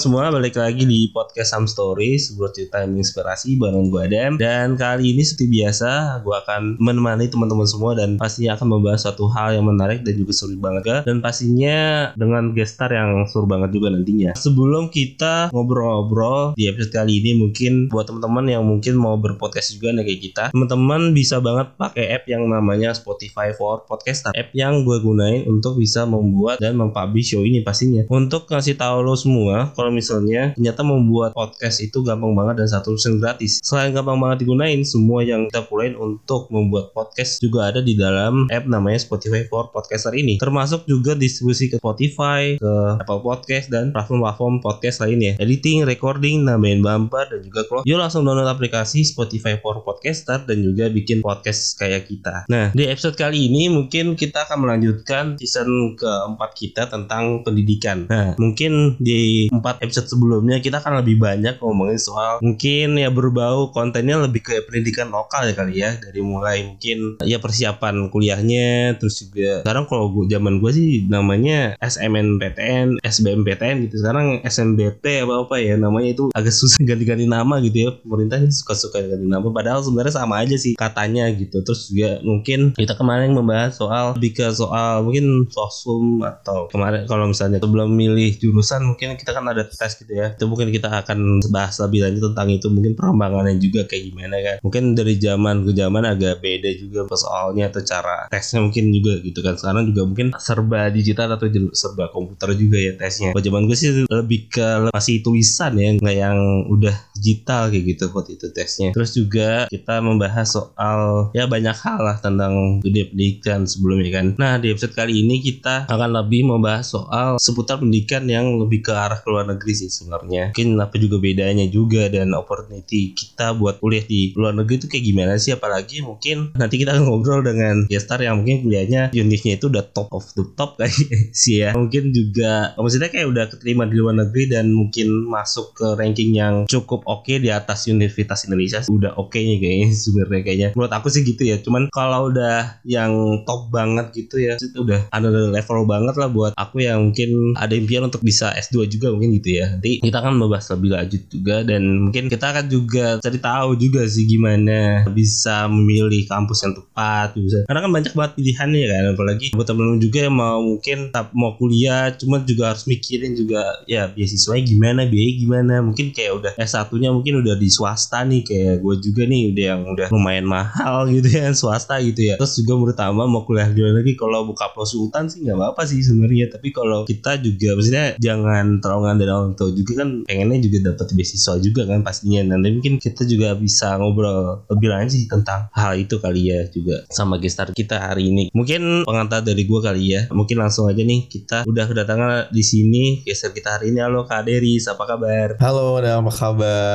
semua, 0.00 0.32
balik 0.32 0.56
lagi 0.56 0.88
di 0.88 1.12
podcast 1.12 1.52
Sam 1.52 1.68
Story, 1.68 2.16
sebuah 2.16 2.56
cerita 2.56 2.80
yang 2.80 2.96
menginspirasi 2.96 3.60
bareng 3.60 3.92
gue 3.92 4.00
Adam. 4.08 4.32
Dan 4.40 4.72
kali 4.72 5.12
ini 5.12 5.20
seperti 5.20 5.60
biasa, 5.60 6.24
gue 6.24 6.32
akan 6.40 6.80
menemani 6.80 7.28
teman-teman 7.28 7.68
semua 7.68 7.92
dan 7.92 8.16
pastinya 8.16 8.56
akan 8.56 8.80
membahas 8.80 9.04
suatu 9.04 9.28
hal 9.28 9.60
yang 9.60 9.68
menarik 9.68 10.00
dan 10.00 10.16
juga 10.16 10.32
seru 10.32 10.56
banget 10.56 10.88
ya. 10.88 10.98
Dan 11.04 11.20
pastinya 11.20 12.08
dengan 12.16 12.56
gestar 12.56 12.88
yang 12.88 13.28
seru 13.28 13.44
banget 13.44 13.76
juga 13.76 13.92
nantinya. 13.92 14.32
Sebelum 14.40 14.88
kita 14.88 15.52
ngobrol-ngobrol 15.52 16.56
di 16.56 16.64
episode 16.72 16.96
kali 16.96 17.20
ini, 17.20 17.36
mungkin 17.36 17.92
buat 17.92 18.08
teman-teman 18.08 18.48
yang 18.48 18.64
mungkin 18.64 18.96
mau 18.96 19.20
berpodcast 19.20 19.76
juga 19.76 19.92
nih 20.00 20.08
kayak 20.08 20.20
kita, 20.32 20.44
teman-teman 20.56 21.12
bisa 21.12 21.44
banget 21.44 21.76
pakai 21.76 22.08
app 22.16 22.24
yang 22.24 22.48
namanya 22.48 22.96
Spotify 22.96 23.52
for 23.52 23.84
Podcaster. 23.84 24.32
App 24.32 24.48
yang 24.56 24.80
gue 24.80 24.96
gunain 25.04 25.44
untuk 25.44 25.76
bisa 25.76 26.08
membuat 26.08 26.56
dan 26.56 26.80
mempublish 26.80 27.36
show 27.36 27.44
ini 27.44 27.60
pastinya. 27.60 28.08
Untuk 28.08 28.48
ngasih 28.48 28.80
tahu 28.80 29.04
lo 29.04 29.12
semua 29.12 29.68
kalau 29.76 29.89
misalnya 29.92 30.54
ternyata 30.54 30.82
membuat 30.86 31.34
podcast 31.36 31.82
itu 31.84 32.00
gampang 32.06 32.32
banget 32.32 32.64
dan 32.64 32.68
satu 32.70 32.96
persen 32.96 33.18
gratis. 33.18 33.60
Selain 33.60 33.90
gampang 33.90 34.18
banget 34.18 34.46
digunain, 34.46 34.80
semua 34.86 35.20
yang 35.26 35.50
kita 35.50 35.66
pulain 35.66 35.94
untuk 35.98 36.48
membuat 36.48 36.94
podcast 36.94 37.42
juga 37.42 37.70
ada 37.70 37.80
di 37.82 37.98
dalam 37.98 38.46
app 38.48 38.64
namanya 38.66 39.02
Spotify 39.02 39.46
for 39.46 39.68
Podcaster 39.74 40.14
ini. 40.14 40.38
Termasuk 40.38 40.86
juga 40.86 41.18
distribusi 41.18 41.68
ke 41.68 41.76
Spotify, 41.82 42.56
ke 42.56 42.72
Apple 43.02 43.20
Podcast 43.20 43.68
dan 43.68 43.90
platform-platform 43.90 44.62
podcast 44.62 45.02
lainnya. 45.02 45.36
Editing, 45.42 45.84
recording, 45.84 46.46
nambahin 46.46 46.80
bumper 46.80 47.26
dan 47.28 47.40
juga 47.42 47.66
close. 47.66 47.84
Yuk 47.84 47.98
langsung 47.98 48.22
download 48.22 48.48
aplikasi 48.48 49.02
Spotify 49.02 49.58
for 49.58 49.82
Podcaster 49.82 50.42
dan 50.46 50.62
juga 50.62 50.86
bikin 50.88 51.20
podcast 51.20 51.76
kayak 51.76 52.06
kita. 52.06 52.46
Nah, 52.46 52.70
di 52.70 52.86
episode 52.86 53.18
kali 53.18 53.50
ini 53.50 53.66
mungkin 53.72 54.14
kita 54.14 54.46
akan 54.46 54.68
melanjutkan 54.68 55.40
season 55.40 55.96
keempat 55.96 56.50
kita 56.54 56.86
tentang 56.88 57.42
pendidikan. 57.42 58.06
Nah, 58.06 58.36
mungkin 58.36 59.00
di 59.00 59.48
empat 59.50 59.79
episode 59.80 60.06
sebelumnya 60.06 60.60
kita 60.60 60.84
akan 60.84 61.00
lebih 61.00 61.16
banyak 61.16 61.56
ngomongin 61.58 61.96
soal 61.96 62.38
mungkin 62.44 63.00
ya 63.00 63.08
berbau 63.08 63.72
kontennya 63.72 64.20
lebih 64.20 64.44
ke 64.44 64.54
pendidikan 64.68 65.08
lokal 65.08 65.48
ya 65.48 65.54
kali 65.56 65.80
ya. 65.80 65.96
Dari 65.96 66.20
mulai 66.20 66.68
mungkin 66.68 67.20
ya 67.24 67.40
persiapan 67.40 68.12
kuliahnya 68.12 69.00
terus 69.00 69.24
juga 69.24 69.64
sekarang 69.64 69.88
kalau 69.88 70.12
gua, 70.12 70.28
zaman 70.28 70.60
gue 70.60 70.70
sih 70.70 70.88
namanya 71.08 71.74
SMNPTN, 71.80 73.00
SBMPTN 73.00 73.88
gitu. 73.88 74.04
Sekarang 74.04 74.44
SMBT 74.44 75.24
apa 75.24 75.34
apa 75.48 75.56
ya 75.58 75.74
namanya 75.80 76.12
itu 76.12 76.24
agak 76.36 76.54
susah 76.54 76.80
ganti-ganti 76.88 77.24
nama 77.24 77.58
gitu 77.64 77.88
ya. 77.88 77.90
Pemerintah 78.04 78.38
suka-suka 78.52 79.00
ganti 79.00 79.26
nama 79.26 79.48
padahal 79.48 79.80
sebenarnya 79.80 80.14
sama 80.14 80.44
aja 80.44 80.56
sih 80.60 80.76
katanya 80.76 81.26
gitu. 81.32 81.64
Terus 81.64 81.88
juga 81.88 82.20
mungkin 82.22 82.76
kita 82.76 82.94
kemarin 82.94 83.32
membahas 83.32 83.80
soal 83.80 84.16
lebih 84.16 84.36
ke 84.36 84.46
soal 84.52 85.02
mungkin 85.02 85.48
sosum 85.48 86.20
atau 86.22 86.68
kemarin 86.68 87.08
kalau 87.08 87.30
misalnya 87.30 87.58
sebelum 87.62 87.92
milih 87.92 88.36
jurusan 88.38 88.84
mungkin 88.84 89.16
kita 89.16 89.32
kan 89.32 89.46
ada 89.48 89.59
tes 89.68 89.92
gitu 90.00 90.12
ya. 90.12 90.32
Itu 90.32 90.46
mungkin 90.46 90.70
kita 90.70 90.88
akan 91.04 91.44
bahas 91.50 91.76
lebih 91.82 92.06
lanjut 92.06 92.32
tentang 92.32 92.48
itu. 92.52 92.66
Mungkin 92.70 92.92
perkembangannya 92.96 93.56
juga 93.58 93.84
kayak 93.84 94.02
gimana 94.12 94.36
kan. 94.40 94.56
Mungkin 94.64 94.82
dari 94.94 95.14
zaman 95.20 95.66
ke 95.68 95.72
zaman 95.76 96.02
agak 96.06 96.40
beda 96.40 96.70
juga 96.78 97.10
soalnya 97.16 97.68
atau 97.68 97.82
cara 97.84 98.30
tesnya 98.30 98.62
mungkin 98.64 98.84
juga 98.94 99.12
gitu 99.20 99.40
kan. 99.42 99.54
Sekarang 99.58 99.90
juga 99.90 100.02
mungkin 100.06 100.28
serba 100.38 100.88
digital 100.88 101.34
atau 101.34 101.46
serba 101.74 102.08
komputer 102.14 102.54
juga 102.56 102.78
ya 102.78 102.92
tesnya. 102.96 103.34
Kalau 103.34 103.42
zaman 103.42 103.62
gue 103.66 103.76
sih 103.76 103.90
lebih 104.06 104.48
ke 104.48 104.90
masih 104.94 105.20
tulisan 105.20 105.76
ya 105.76 105.90
nggak 105.96 106.16
yang 106.16 106.38
udah 106.70 106.94
digital 107.20 107.68
kayak 107.68 107.84
gitu 107.84 108.08
waktu 108.16 108.40
itu 108.40 108.48
tesnya. 108.50 108.90
Terus 108.96 109.12
juga 109.12 109.68
kita 109.68 110.00
membahas 110.00 110.48
soal 110.48 111.28
ya 111.36 111.44
banyak 111.44 111.76
hal 111.76 112.00
lah 112.00 112.16
tentang 112.18 112.80
dunia 112.80 113.04
pendidikan 113.12 113.68
sebelumnya 113.68 114.10
kan. 114.16 114.26
Nah 114.40 114.56
di 114.56 114.72
episode 114.72 114.96
kali 114.96 115.20
ini 115.20 115.44
kita 115.44 115.84
akan 115.92 116.10
lebih 116.16 116.48
membahas 116.48 116.88
soal 116.88 117.36
seputar 117.36 117.78
pendidikan 117.78 118.24
yang 118.24 118.56
lebih 118.56 118.80
ke 118.80 118.92
arah 118.96 119.20
luar 119.28 119.44
negeri 119.44 119.76
sih 119.76 119.92
sebenarnya. 119.92 120.56
Mungkin 120.56 120.80
apa 120.80 120.96
juga 120.96 121.20
bedanya 121.20 121.68
juga 121.68 122.08
dan 122.08 122.32
opportunity 122.32 123.12
kita 123.12 123.52
buat 123.54 123.78
kuliah 123.84 124.02
di 124.08 124.32
luar 124.32 124.56
negeri 124.56 124.80
itu 124.80 124.88
kayak 124.88 125.04
gimana 125.04 125.32
sih? 125.36 125.52
Apalagi 125.52 126.00
mungkin 126.00 126.56
nanti 126.56 126.80
kita 126.80 126.96
akan 126.96 127.04
ngobrol 127.04 127.44
dengan 127.44 127.84
gestar 127.86 128.24
yang 128.24 128.40
mungkin 128.40 128.64
kuliahnya 128.64 129.12
unitnya 129.12 129.60
itu 129.60 129.68
udah 129.68 129.84
top 129.92 130.08
of 130.10 130.24
the 130.32 130.44
top 130.56 130.80
kayak 130.80 130.96
sih 131.36 131.60
ya. 131.60 131.76
Mungkin 131.76 132.16
juga 132.16 132.72
maksudnya 132.80 133.12
kayak 133.12 133.28
udah 133.28 133.44
keterima 133.52 133.84
di 133.84 134.00
luar 134.00 134.16
negeri 134.16 134.48
dan 134.48 134.72
mungkin 134.72 135.28
masuk 135.28 135.76
ke 135.76 135.86
ranking 135.98 136.32
yang 136.32 136.64
cukup 136.64 137.04
oke 137.10 137.26
okay 137.26 137.36
di 137.42 137.50
atas 137.50 137.90
Universitas 137.90 138.46
Indonesia 138.46 138.86
udah 138.86 139.18
oke 139.18 139.34
okay 139.34 139.42
nih 139.42 139.58
kayaknya 139.58 139.88
sebenarnya 140.06 140.40
kayaknya. 140.46 140.68
Menurut 140.78 140.92
aku 140.94 141.10
sih 141.10 141.26
gitu 141.26 141.42
ya. 141.42 141.58
Cuman 141.58 141.90
kalau 141.90 142.30
udah 142.30 142.78
yang 142.86 143.42
top 143.42 143.74
banget 143.74 144.14
gitu 144.14 144.38
ya 144.38 144.54
itu 144.54 144.86
udah 144.86 145.10
ada 145.10 145.28
level 145.28 145.84
banget 145.90 146.14
lah 146.14 146.28
buat 146.30 146.52
aku 146.54 146.86
yang 146.86 147.10
mungkin 147.10 147.58
ada 147.58 147.74
impian 147.74 148.06
untuk 148.06 148.22
bisa 148.22 148.54
S2 148.54 148.86
juga 148.86 149.10
mungkin 149.10 149.34
gitu 149.42 149.58
ya. 149.58 149.74
Nanti 149.74 149.98
kita 149.98 150.22
akan 150.22 150.38
membahas 150.38 150.70
lebih 150.78 150.94
lanjut 150.94 151.22
juga 151.26 151.56
dan 151.66 151.82
mungkin 152.08 152.30
kita 152.30 152.46
akan 152.54 152.66
juga 152.70 153.18
cari 153.18 153.38
tahu 153.42 153.70
juga 153.74 154.06
sih 154.06 154.24
gimana 154.28 155.08
bisa 155.10 155.66
memilih 155.66 156.28
kampus 156.30 156.62
yang 156.62 156.74
tepat 156.76 157.34
bisa 157.34 157.64
karena 157.66 157.80
kan 157.82 157.90
banyak 157.90 158.12
banget 158.14 158.32
pilihannya 158.38 158.84
kan 158.86 159.04
apalagi 159.16 159.46
buat 159.56 159.66
teman-teman 159.66 160.00
juga 160.02 160.18
yang 160.28 160.36
mau 160.36 160.58
mungkin 160.60 160.98
mau 161.34 161.56
kuliah 161.56 162.12
cuma 162.14 162.42
juga 162.44 162.74
harus 162.74 162.84
mikirin 162.86 163.34
juga 163.34 163.62
ya 163.88 164.10
beasiswa 164.12 164.54
gimana 164.60 165.08
biaya 165.08 165.32
gimana. 165.40 165.74
Mungkin 165.80 166.12
kayak 166.12 166.32
udah 166.36 166.52
S1 166.60 166.99
nya 167.00 167.10
mungkin 167.16 167.40
udah 167.40 167.56
di 167.56 167.72
swasta 167.72 168.20
nih 168.28 168.44
kayak 168.44 168.84
gue 168.84 168.94
juga 169.00 169.22
nih 169.24 169.56
udah 169.56 169.64
yang 169.64 169.82
udah 169.88 170.06
lumayan 170.12 170.44
mahal 170.44 171.06
gitu 171.14 171.28
ya 171.32 171.48
swasta 171.56 171.96
gitu 172.04 172.28
ya. 172.28 172.34
Terus 172.36 172.60
juga 172.60 172.72
menurut 172.76 172.98
Tama 173.00 173.24
mau 173.24 173.48
kuliah 173.48 173.72
di 173.72 173.80
luar 173.80 173.96
negeri 173.96 174.12
kalau 174.20 174.44
buka 174.44 174.68
sultan 174.84 175.32
sih 175.32 175.40
nggak 175.40 175.56
apa-apa 175.56 175.82
sih 175.88 176.04
sebenarnya. 176.04 176.52
Tapi 176.52 176.68
kalau 176.68 177.08
kita 177.08 177.40
juga 177.40 177.72
maksudnya 177.72 178.20
jangan 178.20 178.84
terlalu 178.84 179.16
dari 179.16 179.32
orang 179.32 179.54
tua 179.56 179.72
juga 179.72 180.04
kan 180.04 180.28
pengennya 180.28 180.58
juga 180.60 180.78
dapat 180.92 181.06
beasiswa 181.16 181.54
juga 181.64 181.82
kan 181.88 182.04
pastinya. 182.04 182.52
Nanti 182.52 182.68
mungkin 182.76 182.94
kita 183.00 183.24
juga 183.24 183.56
bisa 183.56 183.96
ngobrol 183.96 184.68
lebih 184.68 184.92
lanjut 184.92 185.16
sih 185.16 185.24
tentang 185.24 185.72
hal 185.72 185.96
itu 185.96 186.20
kali 186.20 186.52
ya 186.52 186.68
juga 186.68 187.08
sama 187.08 187.40
gestar 187.40 187.72
kita 187.72 187.96
hari 187.96 188.28
ini. 188.28 188.44
Mungkin 188.52 189.08
pengantar 189.08 189.40
dari 189.40 189.64
gue 189.64 189.80
kali 189.80 190.02
ya. 190.12 190.20
Mungkin 190.28 190.60
langsung 190.60 190.92
aja 190.92 191.00
nih 191.00 191.30
kita 191.30 191.64
udah 191.64 191.84
kedatangan 191.88 192.52
di 192.52 192.60
sini 192.60 193.24
gestar 193.24 193.56
kita 193.56 193.80
hari 193.80 193.94
ini. 193.94 194.04
Halo 194.04 194.28
Kak 194.28 194.44
Deris 194.44 194.84
apa 194.90 195.08
kabar? 195.08 195.56
Halo 195.56 196.02
ada 196.02 196.20
apa 196.20 196.32
kabar 196.34 196.89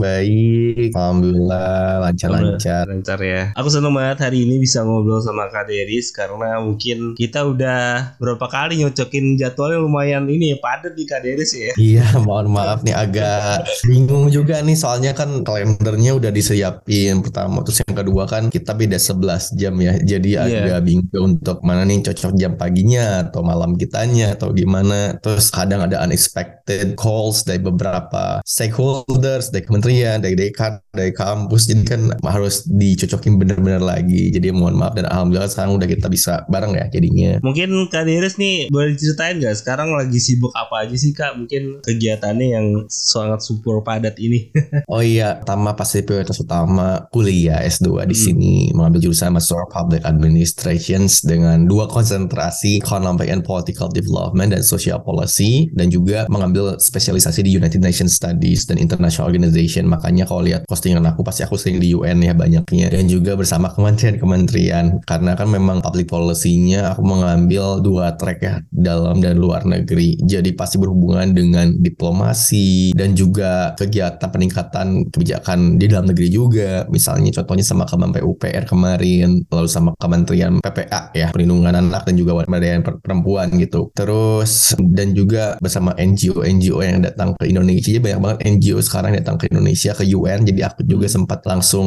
baik 0.00 0.92
alhamdulillah 0.94 2.02
lancar-lancar. 2.02 2.84
Lancar 2.88 3.18
ya. 3.20 3.42
Aku 3.56 3.68
seneng 3.68 3.94
banget 3.94 4.24
hari 4.24 4.44
ini 4.44 4.58
bisa 4.60 4.82
ngobrol 4.84 5.22
sama 5.22 5.48
Kak 5.50 5.68
Deris 5.68 6.10
karena 6.14 6.60
mungkin 6.62 7.14
kita 7.14 7.46
udah 7.46 8.16
berapa 8.18 8.46
kali 8.48 8.82
nyocokin 8.82 9.36
jadwalnya 9.38 9.78
lumayan 9.82 10.24
ini 10.28 10.54
ya 10.54 10.58
padat 10.58 10.94
di 10.94 11.04
Kak 11.04 11.22
Deris 11.24 11.52
ya. 11.54 11.72
Iya 11.76 12.06
mohon 12.22 12.52
maaf 12.52 12.84
nih 12.86 12.94
agak 12.94 13.66
bingung 13.86 14.28
juga 14.28 14.60
nih. 14.60 14.76
Soalnya 14.78 15.12
kan 15.12 15.42
kalendernya 15.42 16.16
udah 16.16 16.30
disiapin. 16.30 17.20
Pertama 17.20 17.62
terus 17.66 17.82
yang 17.84 17.96
kedua 17.96 18.24
kan 18.28 18.48
kita 18.48 18.74
beda 18.76 18.98
11 18.98 19.58
jam 19.58 19.74
ya. 19.80 19.94
Jadi 19.98 20.30
yeah. 20.36 20.46
agak 20.46 20.80
bingung 20.86 21.36
untuk 21.38 21.64
mana 21.64 21.86
nih 21.86 22.04
cocok 22.04 22.32
jam 22.36 22.54
paginya 22.58 23.28
atau 23.28 23.40
malam 23.44 23.74
kitanya 23.78 24.34
atau 24.36 24.50
gimana. 24.52 25.16
Terus 25.22 25.48
kadang 25.50 25.84
ada 25.84 26.02
unexpected 26.04 26.94
calls 26.98 27.44
dari 27.46 27.62
beberapa 27.62 28.42
stakeholders 29.12 29.52
dari 29.52 29.64
kementerian 29.68 30.16
dari 30.24 30.34
dekan 30.34 30.80
dari 30.96 31.12
kampus. 31.12 31.68
Jadi 31.68 31.82
kan 31.84 32.00
harus 32.24 32.64
dicocokin 32.64 33.36
bener-bener 33.36 33.82
lagi. 33.84 34.32
Jadi 34.32 34.48
mohon 34.52 34.80
maaf 34.80 34.96
dan 34.96 35.04
alhamdulillah 35.08 35.52
sekarang 35.52 35.76
udah 35.76 35.88
kita 35.88 36.08
bisa 36.08 36.48
bareng 36.48 36.72
ya 36.76 36.88
jadinya. 36.88 37.36
Mungkin 37.44 37.92
Kak 37.92 38.08
Deris 38.08 38.40
nih 38.40 38.72
boleh 38.72 38.96
ceritain 38.96 39.36
gak 39.40 39.56
sekarang 39.60 39.92
lagi 39.92 40.16
sibuk 40.16 40.52
apa 40.56 40.88
aja 40.88 40.96
sih 40.96 41.12
Kak? 41.12 41.36
Mungkin 41.36 41.84
kegiatannya 41.84 42.48
yang 42.48 42.66
sangat 42.88 43.44
super 43.44 43.84
padat 43.84 44.16
ini. 44.16 44.48
oh 44.92 45.04
iya, 45.04 45.36
pertama 45.36 45.76
pasti 45.76 46.00
prioritas 46.00 46.40
utama 46.40 47.04
kuliah 47.12 47.60
S2 47.60 48.08
di 48.08 48.16
hmm. 48.16 48.24
sini. 48.24 48.52
Mengambil 48.72 49.04
jurusan 49.04 49.36
Master 49.36 49.60
of 49.60 49.72
Public 49.72 50.04
Administrations 50.08 51.20
dengan 51.20 51.68
dua 51.68 51.88
konsentrasi 51.88 52.80
Economic 52.80 53.28
and 53.28 53.44
Political 53.44 53.92
Development 53.92 54.56
dan 54.56 54.62
Social 54.64 55.00
Policy 55.04 55.68
dan 55.76 55.92
juga 55.92 56.24
mengambil 56.32 56.76
spesialisasi 56.80 57.44
di 57.44 57.52
United 57.56 57.80
Nations 57.82 58.16
Studies 58.16 58.64
dan 58.68 58.78
International 58.78 59.01
Organization. 59.08 59.90
Makanya 59.90 60.28
kalau 60.28 60.46
lihat 60.46 60.68
postingan 60.68 61.02
aku 61.08 61.26
pasti 61.26 61.42
aku 61.42 61.58
sering 61.58 61.82
di 61.82 61.96
UN 61.96 62.22
ya 62.22 62.36
banyaknya 62.36 62.86
dan 62.92 63.10
juga 63.10 63.34
bersama 63.34 63.72
kementerian-kementerian 63.72 65.02
karena 65.02 65.32
kan 65.34 65.48
memang 65.48 65.82
public 65.82 66.06
policy-nya 66.06 66.92
aku 66.94 67.02
mengambil 67.02 67.80
dua 67.80 68.14
track 68.14 68.38
ya 68.42 68.54
dalam 68.68 69.18
dan 69.24 69.40
luar 69.40 69.64
negeri. 69.64 70.20
Jadi 70.22 70.52
pasti 70.52 70.76
berhubungan 70.76 71.32
dengan 71.32 71.72
diplomasi 71.80 72.92
dan 72.92 73.16
juga 73.16 73.72
kegiatan 73.78 74.28
peningkatan 74.28 75.08
kebijakan 75.08 75.80
di 75.80 75.86
dalam 75.88 76.10
negeri 76.10 76.28
juga. 76.28 76.84
Misalnya 76.92 77.32
contohnya 77.32 77.64
sama 77.64 77.88
Kemen 77.88 78.12
PUPR 78.12 78.64
kemarin, 78.68 79.46
lalu 79.48 79.68
sama 79.70 79.94
Kementerian 79.96 80.60
PPA 80.60 81.14
ya, 81.16 81.30
Perlindungan 81.30 81.78
Anak 81.78 82.04
dan 82.04 82.14
juga 82.18 82.42
Pemberdayaan 82.44 82.82
Perempuan 82.82 83.48
gitu. 83.56 83.94
Terus 83.94 84.74
dan 84.78 85.14
juga 85.16 85.56
bersama 85.62 85.94
NGO-NGO 85.96 86.82
yang 86.82 87.00
datang 87.00 87.38
ke 87.38 87.48
Indonesia, 87.48 87.96
banyak 88.02 88.20
banget 88.20 88.38
NGO 88.44 88.81
sekarang 88.82 89.14
datang 89.16 89.38
ke 89.38 89.48
Indonesia 89.48 89.94
ke 89.94 90.04
UN 90.04 90.44
jadi 90.44 90.68
aku 90.68 90.82
juga 90.84 91.06
Hmm. 91.08 91.14
sempat 91.22 91.40
langsung 91.44 91.86